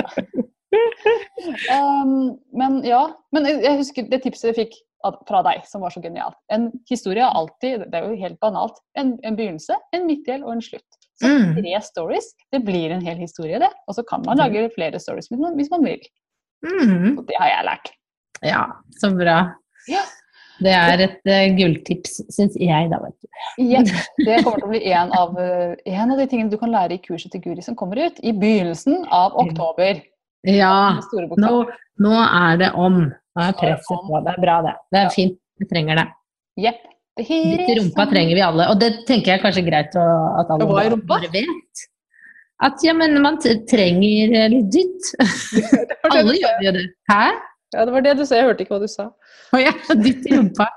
Um, 1.76 2.38
men 2.56 2.78
ja. 2.88 3.02
Men 3.36 3.48
jeg, 3.50 3.60
jeg 3.66 3.80
husker 3.82 4.06
det 4.12 4.22
tipset 4.24 4.52
jeg 4.52 4.58
fikk 4.62 4.78
fra 5.28 5.42
deg, 5.44 5.64
som 5.68 5.82
var 5.84 5.92
så 5.92 6.00
genialt. 6.04 6.38
En 6.54 6.70
historie 6.90 7.24
er 7.26 7.36
alltid, 7.36 7.88
det 7.92 7.98
er 7.98 8.06
jo 8.08 8.20
helt 8.22 8.38
banalt, 8.44 8.78
en, 9.00 9.16
en 9.26 9.36
begynnelse, 9.36 9.76
en 9.98 10.06
midtdel 10.08 10.46
og 10.46 10.54
en 10.58 10.64
slutt. 10.66 10.88
Så 11.22 11.28
Mm. 11.28 11.52
tre 11.54 11.82
stories, 11.86 12.32
det 12.54 12.64
blir 12.66 12.90
en 12.96 13.04
hel 13.06 13.20
historie, 13.22 13.60
det. 13.62 13.70
Og 13.86 13.94
så 13.94 14.02
kan 14.08 14.24
man 14.26 14.40
lage 14.40 14.64
flere 14.74 14.98
stories 15.00 15.28
hvis 15.30 15.38
man, 15.42 15.54
hvis 15.60 15.70
man 15.70 15.84
vil. 15.86 16.02
Mm. 16.66 17.18
Og 17.20 17.26
det 17.28 17.36
har 17.38 17.52
jeg 17.52 17.68
lært. 17.68 17.92
Ja, 18.42 18.64
så 18.98 19.12
bra. 19.14 19.36
Ja. 19.92 20.02
Det 20.62 20.74
er 20.78 21.02
et 21.08 21.20
uh, 21.26 21.56
gulltips, 21.58 22.20
syns 22.34 22.56
jeg, 22.62 22.90
da, 22.92 23.00
vet 23.02 23.16
du. 23.18 23.28
Yes, 23.66 23.90
det 24.22 24.42
kommer 24.46 24.62
til 24.62 24.68
å 24.68 24.72
bli 24.72 24.82
en 24.94 25.14
av, 25.18 25.34
uh, 25.38 25.74
en 25.90 26.14
av 26.14 26.22
de 26.22 26.28
tingene 26.30 26.54
du 26.54 26.58
kan 26.62 26.72
lære 26.74 26.98
i 26.98 27.02
kurset 27.04 27.34
til 27.34 27.42
Guri 27.46 27.66
som 27.66 27.78
kommer 27.80 28.00
ut 28.06 28.22
i 28.22 28.34
begynnelsen 28.38 29.04
av 29.10 29.36
oktober. 29.42 30.04
Ja, 30.48 31.00
nå, 31.38 31.52
nå 32.02 32.14
er 32.26 32.62
det 32.62 32.72
om. 32.78 33.04
Nå 33.12 33.44
er 33.48 33.58
presset 33.58 34.08
på. 34.08 34.22
Det 34.26 34.36
er 34.36 34.42
bra, 34.44 34.58
det. 34.66 34.76
Det 34.94 35.04
er 35.04 35.14
fint. 35.14 35.38
Vi 35.62 35.68
trenger 35.70 36.02
det. 36.02 36.08
Yep. 36.62 36.80
Litt 37.22 37.70
i 37.70 37.76
rumpa 37.78 38.06
trenger 38.10 38.38
vi 38.38 38.42
alle. 38.42 38.66
Og 38.72 38.80
det 38.82 38.92
tenker 39.10 39.36
jeg 39.36 39.44
kanskje 39.44 39.62
er 39.62 39.68
greit 39.70 39.98
å, 40.00 40.06
at 40.42 40.50
alle 40.54 40.68
bare- 40.70 40.98
bare 41.10 41.30
vet. 41.34 41.86
At 42.62 42.82
ja, 42.86 42.94
men 42.94 43.18
man 43.24 43.40
trenger 43.42 44.50
litt 44.54 44.68
dytt. 44.74 45.08
Alle 46.12 46.36
gjør 46.38 46.60
jo 46.62 46.74
det. 46.76 46.84
Hæ? 47.10 47.24
Ja, 47.72 47.86
det 47.88 47.94
var 47.96 48.04
det 48.04 48.18
du 48.20 48.26
sa. 48.26 48.36
Jeg 48.40 48.50
hørte 48.50 48.66
ikke 48.66 48.76
hva 48.76 48.84
du 48.84 48.92
sa. 48.92 49.08
Å 49.56 49.62
ja, 49.62 49.72
dytt 50.04 50.28
i 50.28 50.36
rumpa. 50.36 50.68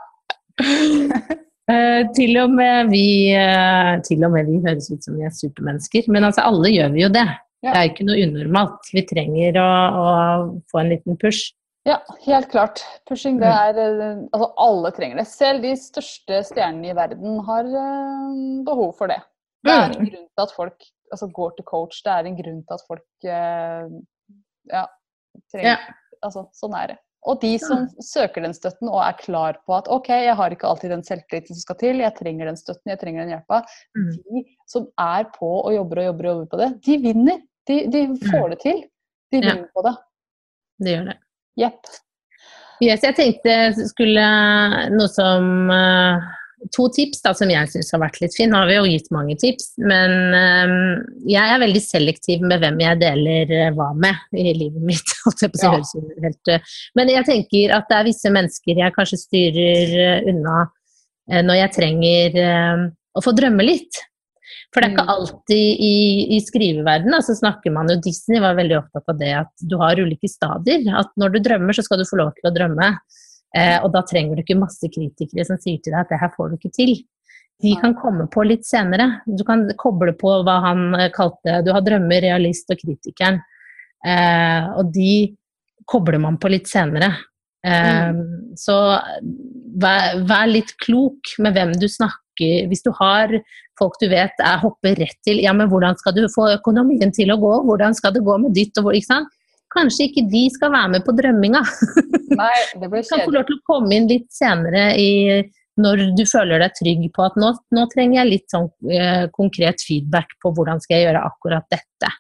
Uh, 1.65 2.05
til, 2.13 2.37
og 2.43 2.53
med 2.53 2.91
vi, 2.93 3.33
uh, 3.33 3.97
til 4.05 4.23
og 4.27 4.35
med 4.35 4.51
vi 4.51 4.61
høres 4.67 4.91
ut 4.93 5.07
som 5.07 5.17
vi 5.17 5.25
er 5.27 5.33
supermennesker, 5.35 6.07
men 6.13 6.29
altså 6.29 6.45
alle 6.45 6.71
gjør 6.71 6.95
vi 6.95 7.05
jo 7.07 7.11
det. 7.15 7.27
Det 7.65 7.73
er 7.73 7.89
ikke 7.89 8.05
noe 8.05 8.21
unormalt. 8.21 8.91
Vi 8.93 9.03
trenger 9.09 9.57
å, 9.57 9.69
å 9.97 10.09
få 10.69 10.83
en 10.83 10.91
liten 10.93 11.17
push. 11.21 11.49
Ja, 11.89 11.99
helt 12.27 12.51
klart. 12.53 12.83
Pushing, 13.09 13.39
det 13.41 13.49
er 13.49 13.79
eh, 13.81 14.21
Altså, 14.33 14.49
alle 14.61 14.93
trenger 14.97 15.21
det. 15.21 15.27
Selv 15.29 15.65
de 15.65 15.73
største 15.81 16.43
stjernene 16.49 16.93
i 16.93 16.97
verden 16.97 17.41
har 17.49 17.69
uh, 17.73 18.37
behov 18.69 18.93
for 19.01 19.13
det. 19.13 19.21
Det 19.65 19.73
er 19.73 19.89
en 19.89 19.97
grunn 20.13 20.29
til 20.29 20.45
at 20.45 20.53
folk 20.53 20.87
altså, 21.13 21.31
går 21.41 21.57
til 21.57 21.69
coach. 21.69 22.03
Det 22.05 22.13
er 22.13 22.29
en 22.29 22.37
grunn 22.37 22.61
til 22.61 22.77
at 22.77 22.85
folk 22.85 23.29
ja, 24.69 24.85
trenger 25.49 25.71
ja. 25.73 25.95
Altså, 26.25 26.47
sånn 26.57 26.77
er 26.79 26.95
det. 26.95 26.99
Og 27.25 27.39
de 27.41 27.55
som 27.61 27.87
ja. 27.87 28.05
søker 28.05 28.45
den 28.45 28.53
støtten 28.53 28.91
og 28.91 29.01
er 29.01 29.17
klar 29.17 29.57
på 29.65 29.77
at 29.79 29.89
OK, 29.93 30.11
jeg 30.13 30.37
har 30.37 30.53
ikke 30.53 30.69
alltid 30.69 30.93
den 30.93 31.05
selvtilliten 31.07 31.57
som 31.57 31.63
skal 31.63 31.79
til, 31.81 32.03
jeg 32.05 32.17
trenger 32.19 32.51
den 32.51 32.59
støtten, 32.61 32.93
jeg 32.93 33.01
trenger 33.01 33.25
den 33.25 33.33
hjelpa. 33.33 33.63
Mm. 33.97 34.11
De 34.13 34.43
som 34.69 34.89
er 35.01 35.29
på 35.33 35.51
og 35.63 35.73
jobber 35.73 36.03
og 36.03 36.09
jobber 36.11 36.29
og 36.29 36.35
jobber 36.35 36.51
på 36.53 36.61
det, 36.61 36.71
de 36.85 36.99
vinner. 37.07 37.45
De, 37.65 37.79
de 37.89 38.03
får 38.27 38.45
mm. 38.45 38.51
det 38.53 38.59
til. 38.67 38.83
De 39.33 39.41
vinner 39.41 39.69
på 39.73 39.87
det. 39.87 39.95
Det 40.85 40.97
gjør 40.97 41.07
det. 41.09 41.19
Jepp. 41.63 41.95
Yes, 42.83 43.05
jeg 43.07 43.17
tenkte 43.17 43.87
skulle 43.89 44.25
noe 44.93 45.09
som 45.09 45.71
uh, 45.71 46.33
To 46.73 46.87
tips 46.93 47.21
da, 47.25 47.35
som 47.37 47.51
jeg 47.53 47.69
syns 47.73 47.93
har 47.93 48.01
vært 48.01 48.21
litt 48.23 48.37
fint. 48.37 48.53
Nå 48.53 48.63
har 48.63 48.71
vi 48.71 48.79
jo 48.79 48.87
gitt 48.89 49.11
mange 49.15 49.37
tips, 49.41 49.75
men 49.85 50.15
um, 50.33 50.77
jeg 51.29 51.43
er 51.43 51.61
veldig 51.61 51.83
selektiv 51.85 52.45
med 52.47 52.63
hvem 52.63 52.81
jeg 52.81 53.01
deler 53.03 53.53
uh, 53.53 53.67
hva 53.77 53.91
med 53.99 54.41
i 54.41 54.55
livet 54.57 54.89
mitt. 54.93 55.13
Ja. 55.65 55.71
Helt, 56.21 56.51
uh, 56.51 56.75
men 56.99 57.11
jeg 57.13 57.25
tenker 57.29 57.73
at 57.77 57.87
det 57.89 57.97
er 57.97 58.09
visse 58.09 58.33
mennesker 58.33 58.81
jeg 58.81 58.95
kanskje 58.97 59.21
styrer 59.23 60.27
unna 60.29 60.65
når 61.25 61.57
jeg 61.57 61.73
trenger 61.73 62.35
å 63.17 63.23
få 63.25 63.33
drømme 63.33 63.65
litt. 63.65 64.03
For 64.75 64.83
det 64.83 64.89
er 64.89 64.95
ikke 64.97 65.07
mm. 65.07 65.13
alltid 65.15 65.83
i, 65.87 65.99
i 66.35 66.39
skriveverdenen, 66.43 67.23
så 67.25 67.37
snakker 67.39 67.73
man 67.75 67.89
jo 67.93 68.01
Disney 68.03 68.43
var 68.43 68.57
veldig 68.59 68.77
opptatt 68.81 69.13
av 69.13 69.21
det 69.21 69.31
at 69.39 69.67
du 69.71 69.77
har 69.81 70.01
ulike 70.03 70.29
stadier. 70.31 70.83
At 70.99 71.13
når 71.21 71.37
du 71.37 71.45
drømmer, 71.47 71.77
så 71.77 71.85
skal 71.87 72.03
du 72.03 72.09
få 72.09 72.19
lov 72.21 72.33
til 72.37 72.51
å 72.51 72.55
drømme. 72.55 72.89
Eh, 73.55 73.77
og 73.81 73.93
da 73.95 74.03
trenger 74.07 74.37
du 74.37 74.43
ikke 74.43 74.59
masse 74.59 74.89
kritikere 74.91 75.47
som 75.47 75.61
sier 75.63 75.79
til 75.83 75.95
deg 75.95 76.03
at 76.03 76.11
det 76.11 76.21
her 76.23 76.33
får 76.35 76.51
du 76.51 76.57
ikke 76.59 76.75
til. 76.75 76.97
De 77.63 77.75
kan 77.81 77.95
komme 77.97 78.27
på 78.33 78.43
litt 78.47 78.67
senere. 78.67 79.21
Du 79.27 79.45
kan 79.47 79.63
koble 79.81 80.15
på 80.19 80.41
hva 80.47 80.59
han 80.67 80.89
eh, 80.99 81.11
kalte 81.15 81.61
Du 81.65 81.71
har 81.75 81.85
drømmer, 81.87 82.25
realist 82.25 82.73
og 82.75 82.81
kritikeren. 82.83 83.41
Eh, 84.05 84.73
og 84.75 84.91
de 84.95 85.35
kobler 85.89 86.21
man 86.21 86.37
på 86.41 86.51
litt 86.53 86.69
senere. 86.71 87.13
Eh, 87.65 88.11
mm. 88.11 88.57
Så 88.59 88.75
vær, 89.81 90.19
vær, 90.29 90.49
litt 90.51 90.75
klok 90.83 91.37
med 91.41 91.55
hvem 91.57 91.73
du 91.81 91.87
snakker 91.89 92.67
Hvis 92.69 92.83
du 92.85 92.91
har 92.99 93.31
folk 93.79 93.95
du 94.03 94.09
vet 94.11 94.43
er 94.43 94.59
hopper 94.61 94.99
rett 94.99 95.17
til 95.25 95.39
Ja, 95.41 95.55
men 95.57 95.71
hvordan 95.71 95.97
skal 95.97 96.17
du 96.19 96.27
få 96.35 96.51
økonomien 96.59 97.15
til 97.15 97.33
å 97.33 97.39
gå? 97.41 97.55
Hvordan 97.71 97.97
skal 97.97 98.13
det 98.17 98.25
gå 98.27 98.37
med 98.43 98.53
ditt 98.59 98.77
og 98.81 98.89
hvor? 98.89 98.99
Ikke 98.99 99.13
sant? 99.15 99.34
Kanskje 99.75 100.09
ikke 100.09 100.25
de 100.31 100.45
skal 100.55 100.73
være 100.75 100.93
med 100.95 101.05
på 101.07 101.15
drømminga. 101.19 101.63
Nei, 102.41 102.57
det 102.79 102.89
blir 102.89 103.03
kjedelig. 103.03 103.11
Kan 103.11 103.25
få 103.27 103.37
lov 103.37 103.47
til 103.49 103.59
å 103.59 103.67
komme 103.69 103.97
inn 103.97 104.09
litt 104.11 104.29
senere 104.35 104.85
i, 105.01 105.09
når 105.83 106.05
du 106.19 106.25
føler 106.31 106.63
deg 106.63 106.77
trygg 106.79 107.09
på 107.15 107.25
at 107.27 107.39
nå, 107.41 107.51
nå 107.75 107.87
trenger 107.93 108.21
jeg 108.21 108.31
litt 108.31 108.55
sånn 108.55 108.69
eh, 108.91 109.25
konkret 109.35 109.83
feedback 109.83 110.37
på 110.43 110.55
hvordan 110.55 110.83
skal 110.83 110.99
jeg 110.99 111.09
gjøre 111.09 111.25
akkurat 111.31 111.67
dette. 111.75 112.13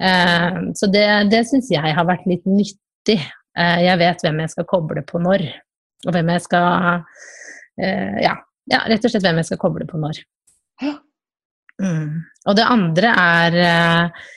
Eh, 0.00 0.60
så 0.80 0.88
det, 0.92 1.06
det 1.32 1.44
syns 1.50 1.68
jeg 1.72 1.96
har 1.96 2.08
vært 2.08 2.28
litt 2.30 2.48
nyttig. 2.48 3.20
Eh, 3.20 3.78
jeg 3.84 4.00
vet 4.00 4.24
hvem 4.24 4.44
jeg 4.44 4.54
skal 4.54 4.68
koble 4.70 5.04
på 5.06 5.20
når, 5.20 5.44
og 6.06 6.16
hvem 6.16 6.32
jeg 6.36 6.46
skal 6.46 7.04
eh, 7.80 8.20
ja, 8.24 8.34
ja, 8.70 8.84
rett 8.88 9.04
og 9.04 9.12
slett 9.12 9.26
hvem 9.26 9.40
jeg 9.42 9.50
skal 9.50 9.60
koble 9.60 9.88
på 9.90 10.00
når. 10.00 10.22
Mm. 11.80 12.20
Og 12.48 12.56
det 12.56 12.66
andre 12.68 13.12
er 13.16 13.56
eh, 13.64 14.28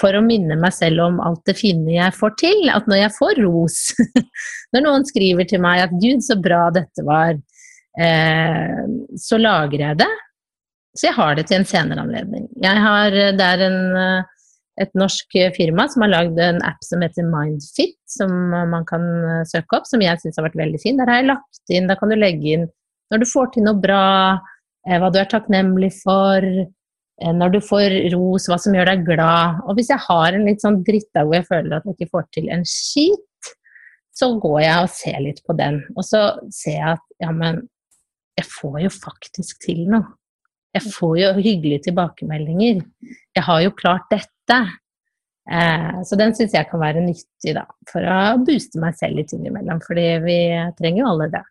for 0.00 0.16
å 0.16 0.22
minne 0.24 0.56
meg 0.60 0.74
selv 0.76 1.04
om 1.06 1.20
alt 1.24 1.42
det 1.48 1.56
fine 1.58 1.96
jeg 1.96 2.16
får 2.16 2.34
til. 2.40 2.68
At 2.74 2.88
når 2.90 3.04
jeg 3.04 3.14
får 3.16 3.40
ros, 3.44 3.78
når 4.74 4.84
noen 4.84 5.08
skriver 5.08 5.48
til 5.48 5.62
meg 5.64 5.86
at 5.86 5.96
'gud, 5.96 6.24
så 6.26 6.36
bra 6.40 6.66
dette 6.74 7.04
var', 7.06 7.40
eh, 8.00 8.84
så 9.20 9.40
lager 9.40 9.86
jeg 9.88 10.00
det. 10.04 10.12
Så 10.94 11.08
jeg 11.08 11.16
har 11.16 11.34
det 11.34 11.48
til 11.48 11.60
en 11.60 11.66
senere 11.66 12.04
anledning. 12.04 12.46
Jeg 12.62 12.84
har, 12.86 13.10
det 13.10 13.48
er 13.50 13.66
en, 13.66 13.80
eh, 13.98 14.48
et 14.84 14.94
norsk 14.98 15.38
firma 15.56 15.88
som 15.90 16.04
har 16.04 16.12
lagd 16.12 16.38
en 16.38 16.60
app 16.66 16.82
som 16.86 17.02
heter 17.02 17.26
Mindfit, 17.26 17.98
som 18.10 18.30
man 18.50 18.86
kan 18.86 19.04
eh, 19.24 19.44
søke 19.50 19.80
opp, 19.80 19.90
som 19.90 20.02
jeg 20.04 20.22
syns 20.22 20.38
har 20.38 20.48
vært 20.50 20.60
veldig 20.60 20.82
fin. 20.82 20.98
Der 21.00 21.10
har 21.10 21.22
jeg 21.22 21.32
lagt 21.32 21.74
inn, 21.74 21.88
da 21.90 21.98
kan 21.98 22.12
du 22.12 22.18
legge 22.18 22.58
inn 22.58 22.68
når 23.12 23.20
du 23.22 23.28
får 23.28 23.54
til 23.54 23.66
noe 23.66 23.78
bra, 23.78 24.04
Eh, 24.84 25.00
hva 25.00 25.10
du 25.12 25.18
er 25.20 25.28
takknemlig 25.30 25.92
for, 26.02 26.44
eh, 26.44 26.68
når 27.22 27.54
du 27.54 27.60
får 27.62 27.92
ros, 28.14 28.48
hva 28.50 28.58
som 28.58 28.74
gjør 28.74 28.90
deg 28.90 29.04
glad. 29.06 29.60
Og 29.68 29.78
hvis 29.78 29.92
jeg 29.92 30.02
har 30.08 30.34
en 30.34 30.48
litt 30.48 30.64
sånn 30.64 30.80
drittdag 30.86 31.28
hvor 31.28 31.38
jeg 31.38 31.48
føler 31.50 31.76
at 31.76 31.86
jeg 31.86 31.96
ikke 31.98 32.12
får 32.16 32.26
til 32.34 32.50
en 32.50 32.64
skit, 32.66 33.52
så 34.14 34.30
går 34.38 34.58
jeg 34.62 34.82
og 34.82 34.92
ser 34.94 35.22
litt 35.22 35.40
på 35.46 35.56
den. 35.58 35.80
Og 35.94 36.06
så 36.06 36.24
ser 36.54 36.76
jeg 36.76 36.90
at 36.96 37.04
ja, 37.22 37.30
men 37.34 37.62
jeg 38.38 38.46
får 38.50 38.78
jo 38.84 38.92
faktisk 38.94 39.62
til 39.62 39.84
noe. 39.90 40.06
Jeg 40.74 40.90
får 40.90 41.12
jo 41.20 41.28
hyggelige 41.38 41.84
tilbakemeldinger. 41.86 42.80
Jeg 43.36 43.46
har 43.46 43.60
jo 43.62 43.74
klart 43.78 44.08
dette. 44.10 44.58
Eh, 45.46 45.98
så 46.02 46.18
den 46.18 46.34
syns 46.34 46.54
jeg 46.56 46.66
kan 46.66 46.82
være 46.82 47.04
nyttig 47.04 47.54
da, 47.54 47.62
for 47.90 48.06
å 48.10 48.16
booste 48.42 48.80
meg 48.82 48.96
selv 48.98 49.20
litt 49.20 49.34
innimellom. 49.36 49.82
Fordi 49.86 50.06
vi 50.24 50.38
trenger 50.78 51.04
jo 51.04 51.10
alle 51.12 51.28
det. 51.36 51.44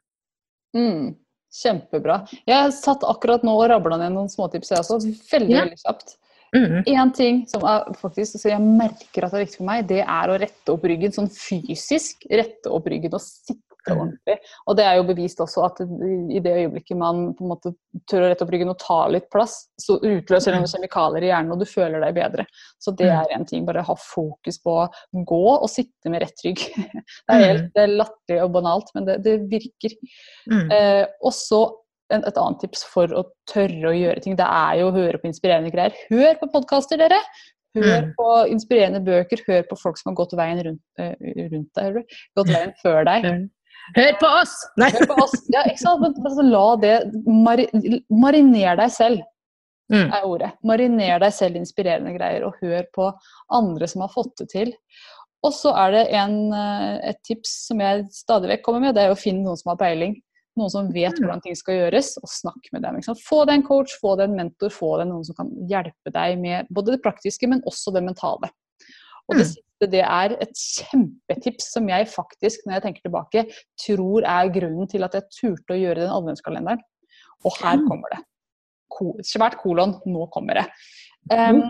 Mm. 0.76 1.06
Kjempebra. 1.54 2.24
Jeg 2.50 2.74
satt 2.76 3.06
akkurat 3.06 3.46
nå 3.46 3.54
og 3.60 3.68
rabla 3.70 4.00
ned 4.02 4.16
noen 4.16 4.32
småtips, 4.32 4.74
jeg 4.74 4.82
også. 4.82 5.00
Veldig, 5.32 5.54
ja. 5.54 5.66
veldig 5.68 5.82
kjapt. 5.84 6.16
Én 6.54 6.86
mm. 6.86 7.12
ting 7.18 7.40
som 7.50 7.64
er 7.66 7.88
faktisk, 7.98 8.38
så 8.38 8.52
jeg 8.52 8.62
merker 8.62 9.26
at 9.26 9.34
det 9.34 9.40
er 9.40 9.46
viktig 9.48 9.58
for 9.58 9.70
meg, 9.72 9.88
det 9.90 10.04
er 10.04 10.30
å 10.30 10.38
rette 10.38 10.74
opp 10.74 10.84
ryggen. 10.86 11.14
Sånn 11.16 11.32
fysisk 11.34 12.28
rette 12.30 12.70
opp 12.74 12.90
ryggen 12.94 13.16
og 13.18 13.24
sitte 13.26 13.73
ordentlig. 13.92 14.38
Og 14.70 14.78
det 14.80 14.86
er 14.88 14.98
jo 14.98 15.06
bevist 15.10 15.42
også 15.44 15.66
at 15.68 15.82
i 15.84 16.42
det 16.44 16.54
øyeblikket 16.62 17.00
man 17.00 17.26
på 17.38 17.46
en 17.46 17.52
måte 17.52 17.74
tør 18.10 18.26
å 18.26 18.32
rette 18.32 18.46
opp 18.46 18.54
ryggen 18.54 18.72
og 18.72 18.80
ta 18.82 19.00
litt 19.12 19.30
plass, 19.34 19.58
så 19.82 19.98
utløser 20.00 20.56
det 20.56 20.72
kjemikalier 20.72 21.28
i 21.28 21.32
hjernen, 21.32 21.54
og 21.56 21.62
du 21.62 21.68
føler 21.70 22.04
deg 22.04 22.18
bedre. 22.18 22.48
Så 22.82 22.96
det 22.98 23.12
er 23.12 23.36
en 23.36 23.48
ting. 23.50 23.68
Bare 23.68 23.86
ha 23.86 23.98
fokus 24.00 24.60
på 24.64 24.80
å 24.86 25.24
gå 25.28 25.44
og 25.54 25.70
sitte 25.72 26.12
med 26.14 26.24
rett 26.26 26.46
rygg. 26.46 26.64
Det 27.24 27.36
er 27.36 27.44
helt 27.44 27.80
er 27.80 27.92
latterlig 27.92 28.42
og 28.44 28.52
banalt, 28.56 28.90
men 28.96 29.06
det, 29.08 29.16
det 29.26 29.34
virker. 29.52 29.94
Mm. 30.52 30.70
Eh, 30.72 31.06
og 31.24 31.34
så 31.36 31.62
et 32.14 32.38
annet 32.38 32.60
tips 32.62 32.84
for 32.92 33.10
å 33.16 33.24
tørre 33.50 33.90
å 33.90 33.96
gjøre 33.96 34.22
ting, 34.24 34.36
det 34.38 34.46
er 34.46 34.80
jo 34.82 34.90
å 34.90 34.94
høre 34.96 35.20
på 35.22 35.30
inspirerende 35.30 35.72
greier. 35.74 35.96
Hør 36.12 36.38
på 36.42 36.52
podkaster, 36.54 37.00
dere! 37.02 37.20
Hør 37.74 38.04
mm. 38.06 38.10
på 38.18 38.30
inspirerende 38.54 39.02
bøker, 39.02 39.42
hør 39.48 39.64
på 39.70 39.78
folk 39.80 39.98
som 39.98 40.12
har 40.12 40.20
gått 40.20 40.36
veien 40.38 40.62
rundt, 40.68 40.84
uh, 41.02 41.16
rundt 41.50 41.80
deg, 41.80 42.20
gått 42.38 42.52
veien 42.54 42.74
før 42.84 43.08
deg. 43.10 43.30
Hør 43.98 44.16
på 44.22 44.32
oss! 44.42 44.56
Nei. 44.80 44.90
Hør 44.96 45.08
på 45.12 45.20
oss. 45.26 45.36
Ja, 45.52 45.64
ikke 45.68 45.82
sant? 45.82 46.04
Men, 46.04 46.16
altså, 46.24 46.46
la 46.48 46.66
det 46.82 46.96
mari, 47.28 47.68
Mariner 48.10 48.80
deg 48.80 48.94
selv, 48.96 49.24
mm. 49.92 50.06
er 50.06 50.28
ordet. 50.28 50.52
Mariner 50.66 51.24
deg 51.24 51.36
selv 51.36 51.60
inspirerende 51.60 52.16
greier, 52.16 52.48
og 52.48 52.60
hør 52.64 52.88
på 52.96 53.10
andre 53.54 53.90
som 53.92 54.06
har 54.06 54.14
fått 54.14 54.38
det 54.42 54.50
til. 54.54 54.74
Og 55.44 55.52
så 55.52 55.74
er 55.76 55.92
det 55.92 56.04
en, 56.16 56.38
eh, 56.56 57.10
et 57.12 57.20
tips 57.28 57.52
som 57.68 57.82
jeg 57.84 58.06
stadig 58.16 58.54
vekk 58.54 58.64
kommer 58.66 58.86
med, 58.86 58.96
det 58.96 59.04
er 59.04 59.12
å 59.12 59.20
finne 59.20 59.44
noen 59.44 59.60
som 59.60 59.74
har 59.74 59.82
peiling. 59.82 60.16
Noen 60.60 60.70
som 60.70 60.90
vet 60.94 61.18
mm. 61.18 61.24
hvordan 61.26 61.42
ting 61.44 61.58
skal 61.58 61.80
gjøres, 61.82 62.14
og 62.22 62.30
snakk 62.30 62.70
med 62.72 62.86
dem. 62.86 63.02
Få 63.26 63.42
deg 63.50 63.60
en 63.60 63.68
coach, 63.68 63.96
få 64.00 64.16
deg 64.20 64.30
en 64.30 64.38
mentor, 64.38 64.72
få 64.72 64.96
deg 65.02 65.10
noen 65.10 65.26
som 65.28 65.38
kan 65.38 65.50
hjelpe 65.70 66.14
deg 66.14 66.38
med 66.40 66.70
både 66.72 66.96
det 66.96 67.04
praktiske, 67.04 67.50
men 67.50 67.64
også 67.70 67.92
det 67.96 68.06
mentale. 68.06 68.54
Og 69.28 69.36
det 69.36 69.48
mm. 69.48 69.50
siste 69.50 69.73
det 69.92 70.04
er 70.06 70.36
et 70.44 70.54
kjempetips 70.58 71.72
som 71.76 71.88
jeg 71.92 72.08
faktisk, 72.12 72.66
når 72.66 72.78
jeg 72.78 72.86
tenker 72.88 73.08
tilbake, 73.08 73.46
tror 73.86 74.28
er 74.28 74.52
grunnen 74.54 74.90
til 74.92 75.06
at 75.06 75.18
jeg 75.18 75.30
turte 75.38 75.76
å 75.76 75.80
gjøre 75.80 76.04
den 76.04 76.14
adventskalenderen. 76.14 76.84
Og 77.44 77.60
her 77.60 77.82
kommer 77.88 78.14
det. 78.16 78.22
Svært 79.26 79.58
kolon, 79.62 79.98
nå 80.08 80.28
kommer 80.34 80.62
det. 80.62 80.68
Um, 81.32 81.64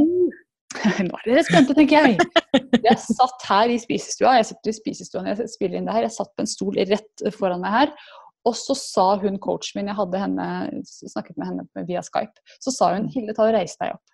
nå 1.08 1.20
er 1.20 1.30
dere 1.30 1.46
spente, 1.48 1.76
tenker 1.78 2.10
jeg. 2.10 2.18
Jeg 2.84 3.00
satt 3.00 3.46
her 3.48 3.72
i 3.72 3.78
spisestua, 3.80 4.34
jeg 4.36 4.48
sitter 4.50 4.70
i 4.70 4.76
spisestua 4.76 5.22
når 5.24 5.40
jeg 5.40 5.52
spiller 5.54 5.80
inn 5.80 5.86
det 5.88 5.94
her. 5.96 6.04
Jeg 6.06 6.14
satt 6.14 6.30
på 6.36 6.44
en 6.44 6.50
stol 6.50 6.76
rett 6.90 7.24
foran 7.34 7.62
meg 7.64 7.72
her. 7.72 7.94
Og 8.44 8.56
så 8.60 8.76
sa 8.76 9.06
hun 9.22 9.40
coachen 9.42 9.80
min, 9.80 9.90
jeg 9.90 9.98
hadde 9.98 10.20
henne, 10.20 10.48
snakket 10.84 11.38
med 11.40 11.48
henne 11.48 11.86
via 11.88 12.04
Skype, 12.04 12.44
så 12.62 12.74
sa 12.76 12.92
hun 12.98 13.08
Hilde, 13.14 13.36
ta 13.38 13.48
og 13.48 13.56
reis 13.56 13.78
deg 13.80 13.96
opp. 13.96 14.13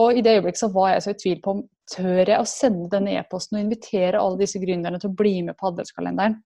Og 0.00 0.18
i 0.18 0.22
det 0.24 0.36
øyeblikket 0.38 0.62
så 0.62 0.70
var 0.74 0.92
jeg 0.94 1.04
så 1.04 1.14
i 1.14 1.20
tvil 1.22 1.40
på 1.44 1.56
om 1.56 1.64
tør 1.88 2.22
jeg 2.22 2.36
å 2.36 2.48
sende 2.48 2.90
denne 2.92 3.16
e-posten 3.16 3.58
og 3.58 3.64
invitere 3.64 4.20
alle 4.20 4.40
disse 4.42 4.60
gründerne 4.60 5.00
til 5.00 5.10
å 5.10 5.18
bli 5.18 5.38
med 5.46 5.56
på 5.58 5.70
adventskalenderen. 5.70 6.36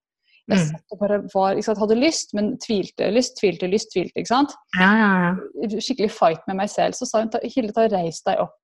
Jeg 0.50 0.58
mm. 0.58 0.70
satt 0.72 0.94
og 0.94 0.98
bare 0.98 1.18
var, 1.30 1.58
sant, 1.62 1.78
hadde 1.78 1.98
lyst, 1.98 2.32
men 2.34 2.54
tvilte. 2.62 3.10
Lyst, 3.14 3.36
tvilte, 3.38 3.68
lyst, 3.70 3.92
tvilte. 3.94 4.16
ikke 4.18 4.32
sant? 4.32 4.54
Ja, 4.78 4.90
ja, 4.98 5.10
ja. 5.26 5.68
Skikkelig 5.78 6.10
fight 6.14 6.42
med 6.50 6.58
meg 6.58 6.70
selv. 6.72 6.96
Så 6.98 7.06
sa 7.06 7.22
hun 7.22 7.30
Hilde, 7.46 7.74
ta 7.76 7.86
reis 7.90 8.22
deg 8.26 8.42
opp. 8.42 8.58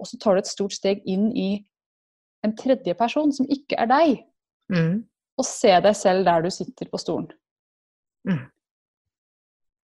Og 0.00 0.10
så 0.10 0.18
tar 0.20 0.36
du 0.36 0.42
et 0.42 0.50
stort 0.50 0.76
steg 0.76 1.00
inn 1.08 1.30
i 1.32 1.48
en 2.44 2.52
tredje 2.58 2.92
person 2.98 3.32
som 3.32 3.48
ikke 3.48 3.78
er 3.80 3.88
deg. 3.88 4.18
Mm. 4.72 5.04
Og 5.40 5.48
se 5.48 5.72
deg 5.86 5.96
selv 5.96 6.28
der 6.28 6.44
du 6.44 6.50
sitter 6.52 6.90
på 6.92 7.00
stolen. 7.00 7.30
Mm. 8.28 8.44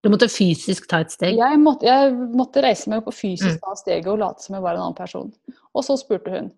Du 0.01 0.09
måtte 0.09 0.27
fysisk 0.33 0.87
ta 0.89 1.03
et 1.03 1.11
steg? 1.13 1.35
Jeg 1.37 1.59
måtte, 1.61 1.85
jeg 1.85 2.13
måtte 2.33 2.63
reise 2.65 2.89
meg 2.89 3.03
opp 3.03 3.11
og 3.11 3.13
fysisk 3.17 3.59
Mm. 3.59 3.61
ta 3.67 3.75
steget 3.77 4.07
og 4.09 4.17
late 4.19 4.41
som 4.41 4.55
jeg 4.57 4.63
var 4.63 4.73
en 4.73 4.81
annen 4.87 4.97
person. 4.97 5.31
Og 5.75 5.83
så 5.85 5.97
spurte 6.01 6.31
hun. 6.33 6.51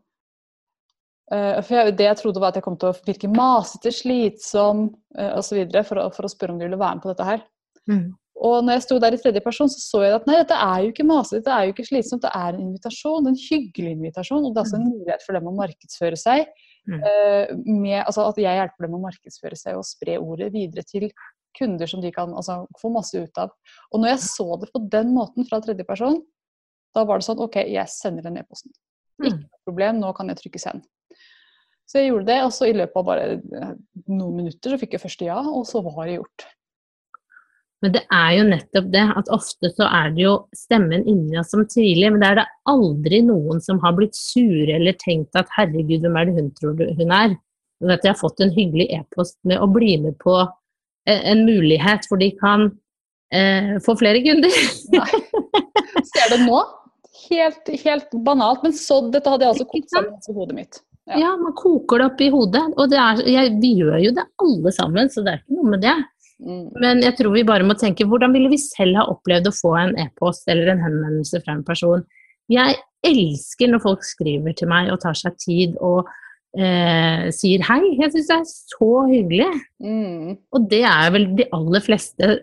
Uh, 1.33 1.61
for 1.63 1.75
jeg, 1.75 1.95
det 1.97 2.05
jeg 2.05 2.17
trodde 2.19 2.39
var 2.43 2.51
at 2.53 2.55
jeg 2.59 2.63
kom 2.65 2.75
til 2.77 2.91
å 2.91 2.97
virke 3.07 3.29
masete, 3.31 3.91
slitsom 3.95 4.89
uh, 5.17 5.31
osv. 5.39 5.59
For, 5.87 5.99
å- 6.03 6.09
for 6.13 6.27
å 6.27 6.31
spørre 6.31 6.53
om 6.53 6.59
de 6.59 6.67
ville 6.67 6.79
være 6.79 6.95
med 6.99 7.03
på 7.05 7.11
dette 7.13 7.27
her. 7.27 7.43
Mm. 7.89 8.03
Og 8.43 8.63
når 8.65 8.73
jeg 8.77 8.83
sto 8.87 8.95
der 8.99 9.13
i 9.15 9.19
tredje 9.21 9.41
person, 9.45 9.69
så 9.71 9.79
så 9.79 10.01
jeg 10.03 10.15
at 10.17 10.25
nei, 10.27 10.35
dette 10.41 10.55
er 10.57 10.81
jo 10.83 10.91
ikke 10.91 11.05
masete, 11.07 11.39
dette 11.43 11.53
er 11.53 11.67
jo 11.67 11.73
ikke 11.75 11.85
slitsomt, 11.87 12.23
det 12.25 12.31
er 12.35 12.49
en 12.55 12.63
invitasjon, 12.65 13.27
en 13.29 13.37
hyggelig 13.39 13.91
invitasjon. 13.97 14.43
Og 14.47 14.51
det 14.55 14.59
er 14.59 14.65
også 14.67 14.79
en 14.79 14.89
mulighet 14.89 15.23
for 15.25 15.37
dem 15.37 15.47
å 15.51 15.55
markedsføre 15.59 16.19
seg. 16.19 16.47
Mm. 16.87 16.99
Uh, 16.99 17.45
med, 17.67 17.99
altså 18.07 18.25
At 18.27 18.39
jeg 18.43 18.59
hjelper 18.59 18.87
dem 18.87 18.97
å 18.99 19.03
markedsføre 19.03 19.55
seg 19.59 19.77
og 19.79 19.87
spre 19.87 20.17
ordet 20.19 20.51
videre 20.55 20.83
til 20.87 21.07
kunder 21.57 21.89
som 21.89 22.01
de 22.03 22.11
kan 22.13 22.33
altså, 22.33 22.63
få 22.81 22.91
masse 22.93 23.17
ut 23.17 23.41
av. 23.41 23.53
Og 23.91 24.01
når 24.01 24.15
jeg 24.15 24.23
så 24.27 24.47
det 24.61 24.71
på 24.73 24.83
den 24.93 25.13
måten 25.15 25.47
fra 25.49 25.61
tredje 25.63 25.85
person, 25.87 26.19
da 26.93 27.05
var 27.09 27.19
det 27.19 27.27
sånn 27.27 27.41
OK, 27.43 27.59
jeg 27.73 27.89
sender 27.91 28.25
den 28.27 28.41
e-posten. 28.41 28.73
Ikke 29.21 29.35
Mm. 29.35 29.39
noe 29.43 29.67
problem, 29.67 29.99
nå 30.01 30.09
kan 30.17 30.29
jeg 30.31 30.39
trykke 30.41 30.59
send. 30.59 30.85
Så 31.85 31.99
jeg 31.99 32.09
gjorde 32.09 32.25
det, 32.31 32.39
og 32.43 32.51
så 32.55 32.67
i 32.69 32.73
løpet 32.73 32.97
av 32.97 33.05
bare 33.05 33.25
eh, 33.37 33.71
noen 34.09 34.35
minutter 34.39 34.73
så 34.73 34.79
fikk 34.81 34.95
jeg 34.95 35.03
første 35.03 35.27
ja, 35.27 35.37
og 35.37 35.65
så 35.69 35.83
var 35.85 36.07
det 36.07 36.15
gjort. 36.17 36.45
Men 37.83 37.91
det 37.97 38.01
er 38.15 38.29
jo 38.37 38.43
nettopp 38.47 38.85
det, 38.93 39.03
at 39.19 39.29
ofte 39.35 39.69
så 39.75 39.89
er 39.91 40.13
det 40.15 40.23
jo 40.23 40.33
stemmen 40.55 41.03
inni 41.03 41.35
oss 41.41 41.51
som 41.51 41.65
tviler, 41.67 42.13
men 42.13 42.23
det 42.23 42.29
er 42.29 42.37
det 42.39 42.45
aldri 42.71 43.19
noen 43.27 43.59
som 43.61 43.81
har 43.83 43.95
blitt 43.97 44.15
sure 44.15 44.77
eller 44.77 44.95
tenkt 45.01 45.35
at 45.35 45.51
herregud, 45.57 45.99
hvem 46.05 46.15
er 46.15 46.29
det 46.29 46.35
hun 46.37 46.51
tror 46.55 46.79
hun 46.79 47.11
er? 47.11 47.35
Men 47.83 47.97
at 47.97 48.05
jeg 48.07 48.13
har 48.13 48.21
fått 48.21 48.39
en 48.39 48.53
hyggelig 48.55 48.87
e-post 48.95 49.35
med 49.43 49.59
å 49.59 49.67
bli 49.67 49.97
med 49.99 50.15
på 50.23 50.37
en 51.09 51.43
mulighet 51.47 52.07
hvor 52.09 52.21
de 52.21 52.29
kan 52.39 52.69
eh, 53.33 53.75
få 53.83 53.97
flere 53.99 54.21
kunder. 54.23 54.55
Ser 56.13 56.33
du 56.33 56.45
nå? 56.45 56.61
Helt, 57.29 57.69
helt 57.85 58.15
banalt, 58.25 58.63
men 58.65 58.73
så, 58.75 58.99
dette 59.13 59.31
hadde 59.31 59.45
jeg 59.45 59.55
altså 59.55 59.67
kokt 59.69 60.29
i 60.29 60.35
hodet 60.35 60.57
mitt. 60.57 60.81
Ja. 61.09 61.19
Ja, 61.19 61.29
man 61.39 61.55
koker 61.59 61.99
det 61.99 62.07
opp 62.11 62.21
i 62.23 62.29
hodet. 62.31 62.63
Og 62.79 62.91
det 62.91 62.99
er, 62.99 63.21
jeg, 63.27 63.53
vi 63.59 63.73
gjør 63.81 63.99
jo 63.99 64.11
det 64.15 64.25
alle 64.43 64.73
sammen, 64.75 65.11
så 65.11 65.23
det 65.23 65.33
er 65.33 65.41
ikke 65.41 65.57
noe 65.59 65.71
med 65.75 65.83
det. 65.83 65.95
Mm. 66.43 66.65
Men 66.83 67.03
jeg 67.03 67.15
tror 67.19 67.35
vi 67.35 67.45
bare 67.47 67.67
må 67.67 67.75
tenke 67.79 68.07
hvordan 68.09 68.33
ville 68.35 68.51
vi 68.51 68.59
selv 68.59 68.99
ha 68.99 69.05
opplevd 69.11 69.47
å 69.47 69.55
få 69.55 69.75
en 69.79 69.93
e-post 70.01 70.47
eller 70.51 70.73
en 70.73 70.83
henvendelse 70.83 71.43
fra 71.43 71.55
en 71.57 71.65
person? 71.67 72.03
Jeg 72.51 72.79
elsker 73.07 73.71
når 73.71 73.83
folk 73.83 74.03
skriver 74.07 74.55
til 74.57 74.71
meg 74.71 74.91
og 74.91 75.01
tar 75.03 75.15
seg 75.19 75.35
tid 75.39 75.77
og 75.83 76.09
eh, 76.57 77.27
sier 77.35 77.63
hei. 77.67 77.81
Jeg 77.99 78.13
syns 78.13 78.29
det 78.29 78.37
er 78.37 78.47
så 78.49 78.91
hyggelig. 79.09 79.49
Mm. 79.83 80.37
Og 80.53 80.69
det 80.71 80.83
er 80.89 81.13
vel 81.15 81.29
de 81.37 81.47
aller 81.55 81.83
fleste 81.83 82.33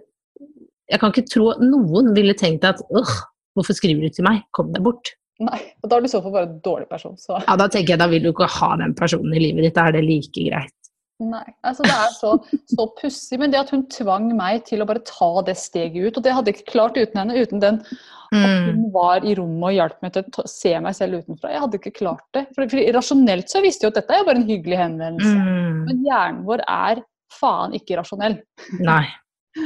Jeg 0.91 0.99
kan 0.99 1.13
ikke 1.15 1.31
tro 1.31 1.53
noen 1.63 2.11
ville 2.17 2.35
tenkt 2.35 2.65
at 2.67 2.81
åh, 2.91 3.13
hvorfor 3.55 3.77
skriver 3.79 4.09
du 4.09 4.17
til 4.17 4.27
meg? 4.27 4.43
Kom 4.57 4.73
deg 4.75 4.83
bort. 4.83 5.13
Nei, 5.41 5.61
og 5.81 5.89
da 5.89 5.97
er 5.97 6.03
du 6.03 6.09
i 6.09 6.13
så 6.13 6.21
fall 6.21 6.35
bare 6.35 6.49
en 6.51 6.59
dårlig 6.65 6.89
person. 6.91 7.15
Så. 7.17 7.39
Ja, 7.47 7.55
da 7.57 7.69
tenker 7.71 7.95
jeg 7.95 8.03
da 8.03 8.11
vil 8.11 8.27
du 8.27 8.33
ikke 8.33 8.51
ha 8.59 8.75
den 8.83 8.93
personen 8.99 9.33
i 9.33 9.41
livet 9.41 9.65
ditt. 9.65 9.77
Da 9.79 9.87
er 9.89 9.97
det 9.97 10.03
like 10.05 10.35
greit. 10.35 10.75
Nei, 11.21 11.45
altså 11.67 11.85
Det 11.85 11.93
er 11.93 12.15
så, 12.17 12.31
så 12.71 12.87
pussig. 12.97 13.39
Men 13.41 13.53
det 13.53 13.61
at 13.61 13.73
hun 13.75 13.85
tvang 13.93 14.31
meg 14.39 14.65
til 14.69 14.81
å 14.81 14.87
bare 14.89 15.03
ta 15.05 15.31
det 15.47 15.59
steget 15.61 16.01
ut, 16.01 16.17
og 16.17 16.25
det 16.25 16.33
hadde 16.37 16.53
jeg 16.53 16.61
ikke 16.61 16.73
klart 16.73 16.97
uten 16.97 17.21
henne, 17.21 17.45
uten 17.45 17.63
den 17.63 17.83
at 17.83 17.97
Mm. 18.31 18.67
hun 18.71 18.83
var 18.95 19.25
i 19.27 19.33
rommet 19.35 19.65
og 19.67 19.75
hjalp 19.75 20.03
meg 20.05 20.13
til 20.15 20.23
å 20.39 20.43
se 20.47 20.71
meg 20.79 20.95
selv 20.95 21.19
utenfra. 21.19 21.51
Jeg 21.51 21.63
hadde 21.65 21.79
ikke 21.81 21.97
klart 21.97 22.23
det. 22.37 22.45
For, 22.55 22.69
for 22.71 22.93
Rasjonelt 22.95 23.51
så 23.51 23.59
visste 23.65 23.83
jeg 23.83 23.89
jo 23.89 23.91
at 23.91 23.99
dette 23.99 24.15
er 24.15 24.21
jo 24.21 24.27
bare 24.29 24.39
en 24.39 24.47
hyggelig 24.47 24.79
henvendelse. 24.79 25.33
Mm. 25.35 25.81
Men 25.89 26.05
hjernen 26.07 26.45
vår 26.47 26.63
er 26.63 27.01
faen 27.35 27.75
ikke 27.75 27.99
rasjonell. 27.99 28.37
Nei. 28.79 29.03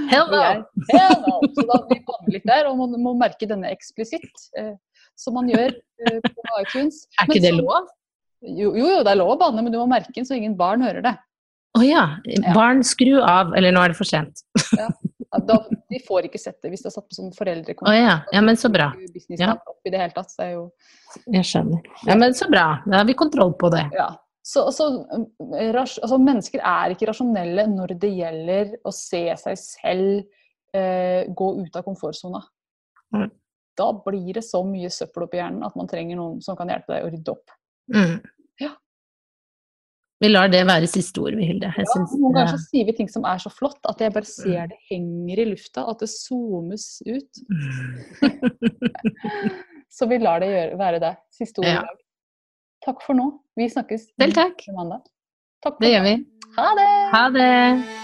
Hell 0.09 0.33
no! 0.33 0.41
hell 0.95 1.19
no. 1.27 1.35
Så 1.53 1.67
da 1.69 1.79
vi 1.91 1.99
banner 2.09 2.37
litt 2.39 2.49
der, 2.49 2.71
og 2.71 2.81
man 2.81 2.97
må 3.05 3.13
merke 3.21 3.49
denne 3.51 3.69
eksplisitt, 3.75 4.47
eh, 4.57 4.73
som 5.21 5.37
man 5.37 5.51
gjør 5.53 5.75
eh, 5.77 6.19
på 6.25 6.49
iTunes. 6.63 7.05
Er 7.19 7.29
Men 7.29 7.37
ikke 7.37 7.45
det 7.45 7.53
lov? 7.59 7.93
Jo, 8.45 8.73
jo, 8.77 8.89
jo, 8.95 9.05
det 9.05 9.13
er 9.13 9.21
lov 9.21 9.35
å 9.37 9.41
banne, 9.45 9.61
men 9.65 9.73
du 9.73 9.79
må 9.81 9.87
merke 9.93 10.13
den 10.17 10.25
så 10.29 10.37
ingen 10.37 10.57
barn 10.57 10.85
hører 10.85 11.05
det. 11.05 11.15
Å 11.75 11.83
ja. 11.83 12.05
Barn, 12.55 12.85
skru 12.87 13.16
av. 13.18 13.55
Eller 13.59 13.75
nå 13.75 13.83
er 13.83 13.93
det 13.93 13.99
for 13.99 14.09
sent. 14.09 14.45
Ja, 14.79 14.89
da, 15.43 15.57
de 15.91 15.99
får 16.07 16.29
ikke 16.29 16.39
sett 16.39 16.61
det 16.62 16.70
hvis 16.70 16.85
det 16.85 16.93
er 16.93 16.95
satt 16.95 17.09
på 17.11 17.16
sånn 17.16 17.33
Å 17.35 17.89
Oh, 17.89 17.95
ja. 17.95 18.20
ja, 18.31 18.43
men 18.45 18.59
så 18.61 18.70
bra. 18.70 18.93
Ja. 19.35 19.57
opp 19.59 19.89
i 19.89 19.91
det 19.91 19.99
hele 19.99 20.14
tatt, 20.14 20.31
så 20.31 20.45
er 20.45 20.53
jo 20.53 20.62
Jeg 21.27 21.49
skjønner. 21.49 21.83
Ja, 22.07 22.14
men 22.20 22.37
så 22.39 22.47
bra. 22.51 22.79
Da 22.87 23.01
har 23.01 23.09
vi 23.09 23.16
kontroll 23.18 23.57
på 23.59 23.72
det. 23.75 23.89
Ja. 23.97 24.12
Så, 24.45 24.66
så 24.77 24.87
ras, 25.72 25.97
altså, 26.05 26.18
mennesker 26.20 26.61
er 26.61 26.93
ikke 26.93 27.09
rasjonelle 27.09 27.64
når 27.72 27.95
det 27.99 28.11
gjelder 28.12 28.75
å 28.85 28.93
se 28.93 29.22
seg 29.41 29.59
selv 29.59 30.18
eh, 30.77 31.25
gå 31.33 31.49
ut 31.62 31.79
av 31.81 31.87
komfortsona. 31.87 32.43
Mm. 33.16 33.31
Da 33.75 33.89
blir 34.05 34.37
det 34.37 34.45
så 34.47 34.61
mye 34.68 34.93
søppel 34.93 35.25
oppi 35.27 35.41
hjernen 35.41 35.64
at 35.66 35.75
man 35.79 35.89
trenger 35.91 36.20
noen 36.20 36.43
som 36.45 36.59
kan 36.59 36.70
hjelpe 36.70 36.93
deg 36.93 37.07
å 37.07 37.11
rydde 37.14 37.35
opp. 37.35 37.57
Mm. 37.95 38.20
Vi 40.25 40.29
lar 40.33 40.49
det 40.49 40.62
være 40.66 40.89
siste 40.89 41.20
ord, 41.20 41.35
vi, 41.37 41.45
Hilde. 41.51 41.68
Ja, 41.77 41.85
noen 42.01 42.33
ganger 42.33 42.55
så 42.55 42.61
sier 42.64 42.87
vi 42.89 42.95
ting 42.97 43.11
som 43.12 43.27
er 43.29 43.43
så 43.43 43.51
flott 43.53 43.77
at 43.91 44.01
jeg 44.01 44.14
bare 44.14 44.25
Mm. 44.25 44.33
ser 44.33 44.70
det 44.72 44.79
henger 44.91 45.43
i 45.43 45.45
lufta, 45.51 45.85
at 45.91 45.99
det 46.01 46.09
zoomes 46.09 46.87
ut. 47.05 47.43
Så 49.95 50.09
vi 50.11 50.18
lar 50.18 50.41
det 50.43 50.49
gjøre, 50.51 50.79
være 50.81 50.99
det. 51.05 51.12
Siste 51.31 51.61
ord 51.61 51.68
i 51.68 51.75
Ja. 51.77 51.83
dag. 51.85 52.01
Takk 52.87 53.03
for 53.05 53.14
nå. 53.14 53.29
Vi 53.57 53.68
snakkes 53.70 54.09
Selv 54.18 54.35
takk. 54.35 54.64
mandag. 54.75 55.05
Takk 55.62 55.79
Det 55.81 55.93
gjør 55.93 56.03
vi. 56.09 56.16
Ha 56.57 56.68
det! 56.81 56.91
Ha 57.14 57.29
det! 57.31 58.04